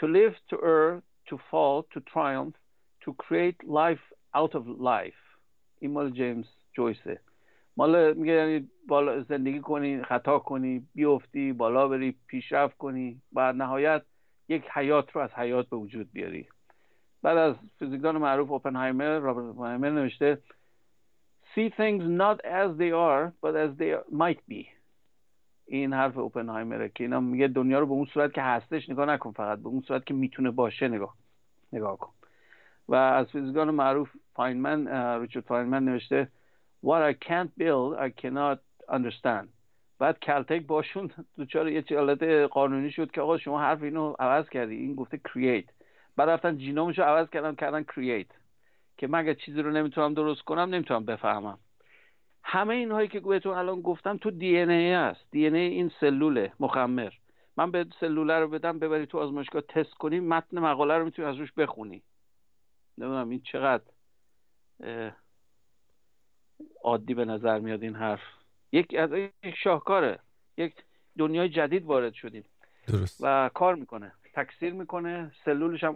[0.00, 2.56] To live to err to fall to triumph
[3.04, 4.04] to create life
[4.34, 4.64] out of
[4.94, 5.27] life.
[5.80, 7.20] این مال جیمز جویسه.
[7.76, 13.20] مال میگه یعنی بالا زندگی کنی خطا کنی بیفتی بالا بری پیشرفت کنی.
[13.32, 14.02] بعد نهایت
[14.48, 16.46] یک حیات رو از حیات به وجود بیاری.
[17.22, 20.38] بعد از فیزیکدان معروف اوپنهایمر رابرت اوپنهایمر نوشته
[21.54, 24.66] see things not as they are but as they might be.
[25.66, 29.32] این حرف اوپنهایمره که اینا میگه دنیا رو به اون صورت که هستش نگاه نکن
[29.32, 31.14] فقط به اون صورت که می‌تونه باشه نگاه
[31.72, 32.12] نگاه کن.
[32.88, 34.88] و از فیزیکدان معروف فاینمن
[35.20, 36.28] ریچارد فاینمن نوشته
[36.84, 38.58] what I can't build I cannot
[38.88, 39.48] understand.
[39.98, 44.76] بعد کلتک باشون دوچار یه حالت قانونی شد که آقا شما حرف اینو عوض کردی.
[44.76, 45.72] این گفته create.
[46.16, 48.34] بعد رفتن جینومش رو عوض کردن کردن create.
[48.98, 51.58] که من چیزی رو نمی‌تونم درست کنم نمی‌تونم بفهمم.
[52.44, 55.90] همه اینهایی که بهتون الان گفتم تو دی ان ای است دی ان ای این
[56.00, 57.12] سلوله مخمر.
[57.56, 61.36] من به سلوله رو بدم ببری تو آزمایشگاه تست کنی متن مقاله رو می‌تونی از
[61.36, 62.02] روش بخونی.
[62.98, 63.84] نمی‌دونم این چقدر
[66.84, 68.20] عادی به نظر میاد این حرف.
[68.72, 70.18] یک از یک شاهکاره.
[70.56, 70.74] یک
[71.18, 72.44] دنیای جدید وارد شدیم.
[72.88, 73.20] درست.
[73.22, 74.12] و کار می‌کنه.
[74.34, 75.32] تکثیر می‌کنه.
[75.44, 75.94] سلولش هم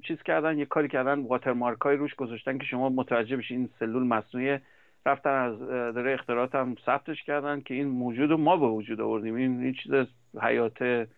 [0.00, 1.20] چیز کردن یه کاری کردن.
[1.20, 4.58] واترمارک های روش گذاشتن که شما متوجه بشین این سلول مصنوعی
[5.06, 5.58] رفتن از
[5.94, 9.34] داره اختراعات هم ثبتش کردن که این موجود رو ما به وجود آوردیم.
[9.34, 9.92] این این چیز
[10.42, 11.08] حیات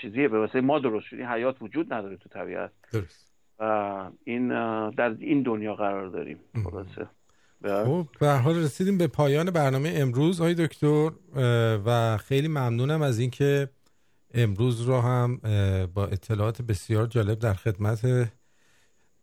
[0.00, 2.72] چیزیه به واسه ما درست شدیم حیات وجود نداره تو طبیعت.
[2.92, 3.25] درست.
[3.58, 4.48] و این
[4.90, 6.38] در این دنیا قرار داریم.
[6.64, 7.08] خلاصه.
[7.62, 11.10] خب به حال رسیدیم به پایان برنامه امروز آقای دکتر.
[11.86, 13.68] و خیلی ممنونم از اینکه
[14.34, 15.40] امروز رو هم
[15.94, 18.32] با اطلاعات بسیار جالب در خدمت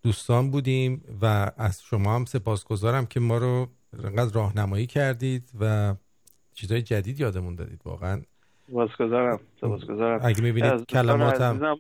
[0.04, 3.68] دوستان بودیم و از شما هم سپاسگزارم که ما رو
[4.04, 5.96] انقدر راهنمایی کردید و
[6.54, 8.22] چیزهای جدید یادمون دادید واقعا.
[8.68, 10.20] سپاسگزارم سپاسگزارم.
[10.24, 11.78] اگه می‌بینید کلماتم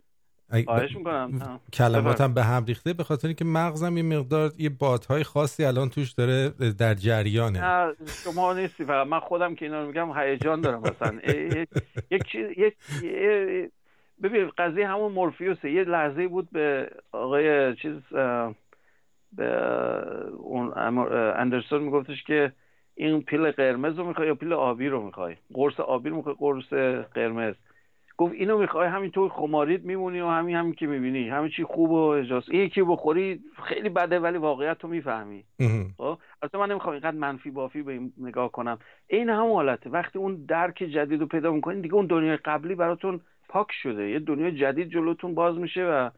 [0.66, 1.60] خواهش می‌کنم.
[1.74, 6.12] کلماتم به هم ریخته به خاطر اینکه مغزم یه مقدار یه بادهای خاصی الان توش
[6.12, 6.50] داره
[6.80, 7.94] در جریانه.
[8.24, 9.08] شما نیستی فقط.
[9.08, 11.20] من خودم که اینا رو میگم هیجان دارم مثلا.
[12.12, 12.74] یک چیز یک
[14.24, 15.72] ببین قضیه همون مورفیوسه.
[15.72, 17.96] یه لحظه بود به آقای چیز
[19.34, 19.50] به
[20.38, 20.74] اون
[21.36, 22.52] اندرسون میگفتش که
[22.96, 26.74] این پیل قرمز رو می‌خوای یا پیل آبی رو می‌خوای؟ قرص آبی رو می‌خوای قرص
[27.14, 27.56] قرمز.
[28.18, 31.96] گفت اینو می‌خوای همینطور خمارید میمونی و همین همین که می‌بینی همین چی خوب و
[31.96, 32.50] اجاز.
[32.50, 35.44] یکی بخوری خیلی بده ولی واقعیت تو می‌فهمی.
[35.98, 38.80] خب؟ البته من نمی‌خوام اینقدر منفی بافی به این نگاه کنم.
[39.08, 39.90] این هم حالته.
[39.90, 44.10] وقتی اون درک جدید رو پیدا می‌کنین دیگه اون دنیای قبلی براتون پاک شده.
[44.10, 46.10] یه دنیای جدید جلوتون باز میشه و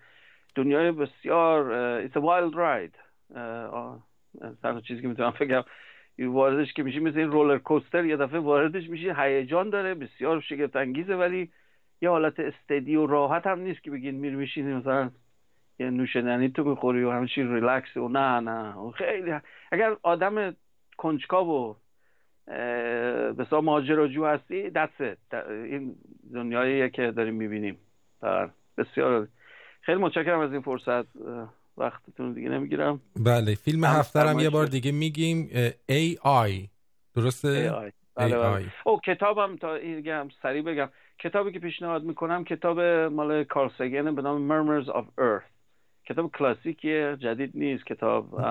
[0.55, 2.97] دنیای بسیار it's a wild ride.
[4.61, 5.63] تنها چیزی که می‌تونم بگم
[6.19, 10.75] واردش که میشه مثل این رولر کوستر یه دفعه واردش میشه هیجان داره بسیار شگفت
[10.75, 11.49] انگیزه ولی
[12.01, 15.11] یه حالت استدی و راحت هم نیست که بگین میری میشینی مثلا
[15.79, 18.91] یه نوشیدنی تو می‌خوری و چی ریلکس و نه نه.
[18.91, 19.31] خیلی
[19.71, 20.55] اگر آدم
[20.97, 21.73] کنجکاو و
[23.33, 25.17] بسیار ماجراجو هستی دسته
[25.49, 25.95] این
[26.33, 27.77] دنیاییه که داریم می‌بینیم.
[28.77, 29.27] بسیار
[29.81, 31.05] خیلی متشکرم از این فرصت.
[31.77, 33.01] وقتتون دیگه نمی‌گیرم.
[33.25, 35.49] بله فیلم هفترم یه بار دیگه میگیم
[35.89, 36.67] AI
[37.15, 37.91] درسته؟ AI.
[38.15, 38.65] بله بله.
[38.85, 40.89] او کتابم تا این سریع بگم.
[41.19, 45.49] کتابی که پیشنهاد می‌کنم کتاب مال کارل سگن به نام Murmurs of Earth.
[46.05, 47.85] کتاب کلاسیکیه جدید نیست.
[47.85, 48.41] کتاب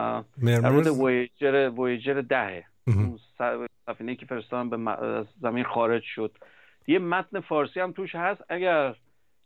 [0.47, 2.65] در مورد ویجر ویجر دهه.
[3.87, 4.97] سفینه که فرستادن به
[5.41, 6.39] زمین خارج شد.
[6.87, 8.43] یه متن فارسی هم توش هست.
[8.49, 8.95] اگر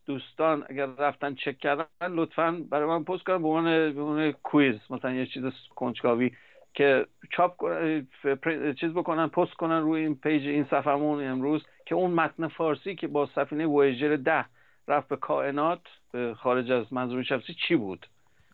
[0.06, 4.74] دوستان اگر رفتن چک کردن لطفا برای من پست کنن به عنوان quiz.
[4.90, 6.30] مثلا یه چیز کنجکاوی.
[6.74, 7.52] که چاپ
[8.80, 13.06] چیز بکنن پست کنن روی این page این صفحمون امروز که اون متن فارسی که
[13.06, 14.44] با سفینه ویجر ده
[14.88, 15.80] رفت به کائنات
[16.12, 18.06] به خارج از منظومه شمسی چی بود؟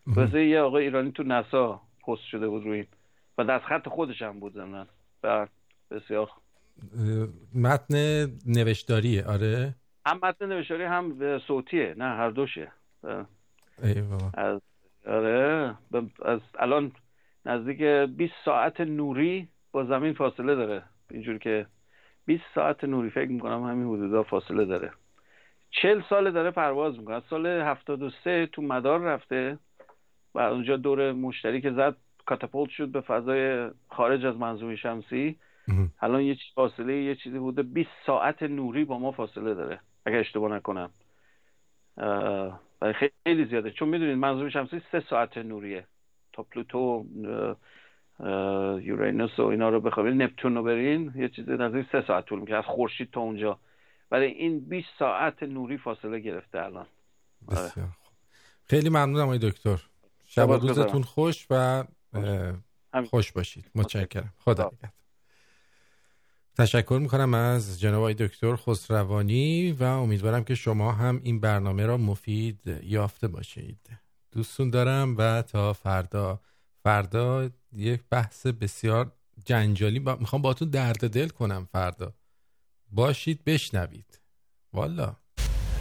[0.07, 2.87] واسه یه آقای ایرانی تو نسا پست شده بود روی این.
[3.37, 4.87] و دست خط خودش هم بود زمنان
[5.91, 6.29] بسیار
[7.55, 7.95] متن
[8.45, 9.75] نوشتاریه آره؟
[10.05, 12.71] هم متن نوشتاری هم صوتیه نه هر دوشه.
[14.33, 14.61] از
[15.07, 15.75] آره
[16.25, 16.91] از الان
[17.45, 20.83] نزدیک 20 ساعت نوری با زمین فاصله داره.
[21.11, 21.65] اینجور که
[22.25, 24.91] 20 ساعت نوری فکر می‌کنم همین حدودا فاصله داره.
[25.71, 27.15] 40 سال داره پرواز می‌کنه.
[27.15, 29.57] از سال 73 تو مدار رفته
[30.35, 31.95] و اونجا دور مشتری که زد
[32.25, 35.35] کاتاپولت شد به فضای خارج از منظومه شمسی.
[36.01, 40.19] الان یه چیز فاصله یه چیزی بوده 20 ساعت نوری با ما فاصله داره اگر
[40.19, 40.89] اشتباه نکنم.
[42.95, 43.71] خیلی زیاده.
[43.71, 45.87] چون می‌دونید منظومه شمسی سه ساعت نوریه.
[46.35, 47.05] تا پلوتو
[48.81, 52.57] یورینوس و اینا رو بخوابین نپتون رو برین یه چیزی نزدیک سه ساعت طول می‌کنه
[52.57, 53.59] از خورشید تا اونجا.
[54.11, 56.85] ولی این 20 ساعت نوری فاصله گرفته الان.
[57.49, 57.87] بسیار
[58.63, 59.81] خیلی ممنونم آقای دکتر.
[60.25, 61.83] شب روزتون خوش و
[63.09, 63.71] خوش باشید.
[63.75, 64.33] متشکرم.
[64.37, 64.71] خدا
[66.57, 72.79] تشکر می‌کنم از جناب دکتر خسروانی و امیدوارم که شما هم این برنامه را مفید
[72.83, 73.89] یافته باشید.
[74.35, 76.39] دوستون دارم و تا فردا.
[76.83, 79.11] فردا یک بحث بسیار
[79.45, 80.15] جنجالی با...
[80.15, 82.13] می‌خوام باتون درد دل کنم فردا.
[82.91, 84.19] باشید بشنوید.
[84.73, 85.15] والا.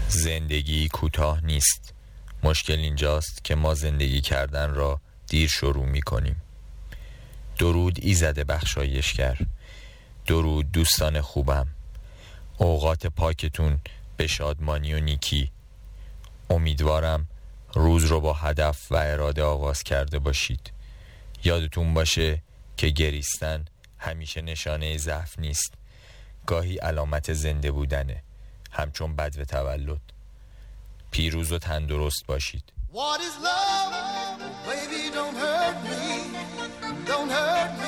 [0.09, 1.95] زندگی کوتاه نیست.
[2.43, 6.43] مشکل اینجاست که ما زندگی کردن را دیر شروع می‌کنیم.
[7.59, 9.39] درود ایزد بخشایشگر.
[10.27, 11.67] درود دوستان خوبم.
[12.59, 13.79] اوقات پاکتون
[14.17, 15.51] به شادمانی و نیکی.
[16.51, 17.29] امیدوارم
[17.75, 20.73] روز رو با هدف و اراده آغاز کرده باشید
[21.45, 22.43] یادتون باشه
[22.77, 23.65] که گریستن
[23.99, 25.75] همیشه نشانه ضعف نیست
[26.47, 28.23] گاهی علامت زنده بودنه
[28.73, 30.01] همچون بد و تولد
[31.11, 34.41] پیروز و تندرست باشید What is love?
[34.69, 36.05] Baby, don't hurt me.
[37.11, 37.84] Don't hurt me.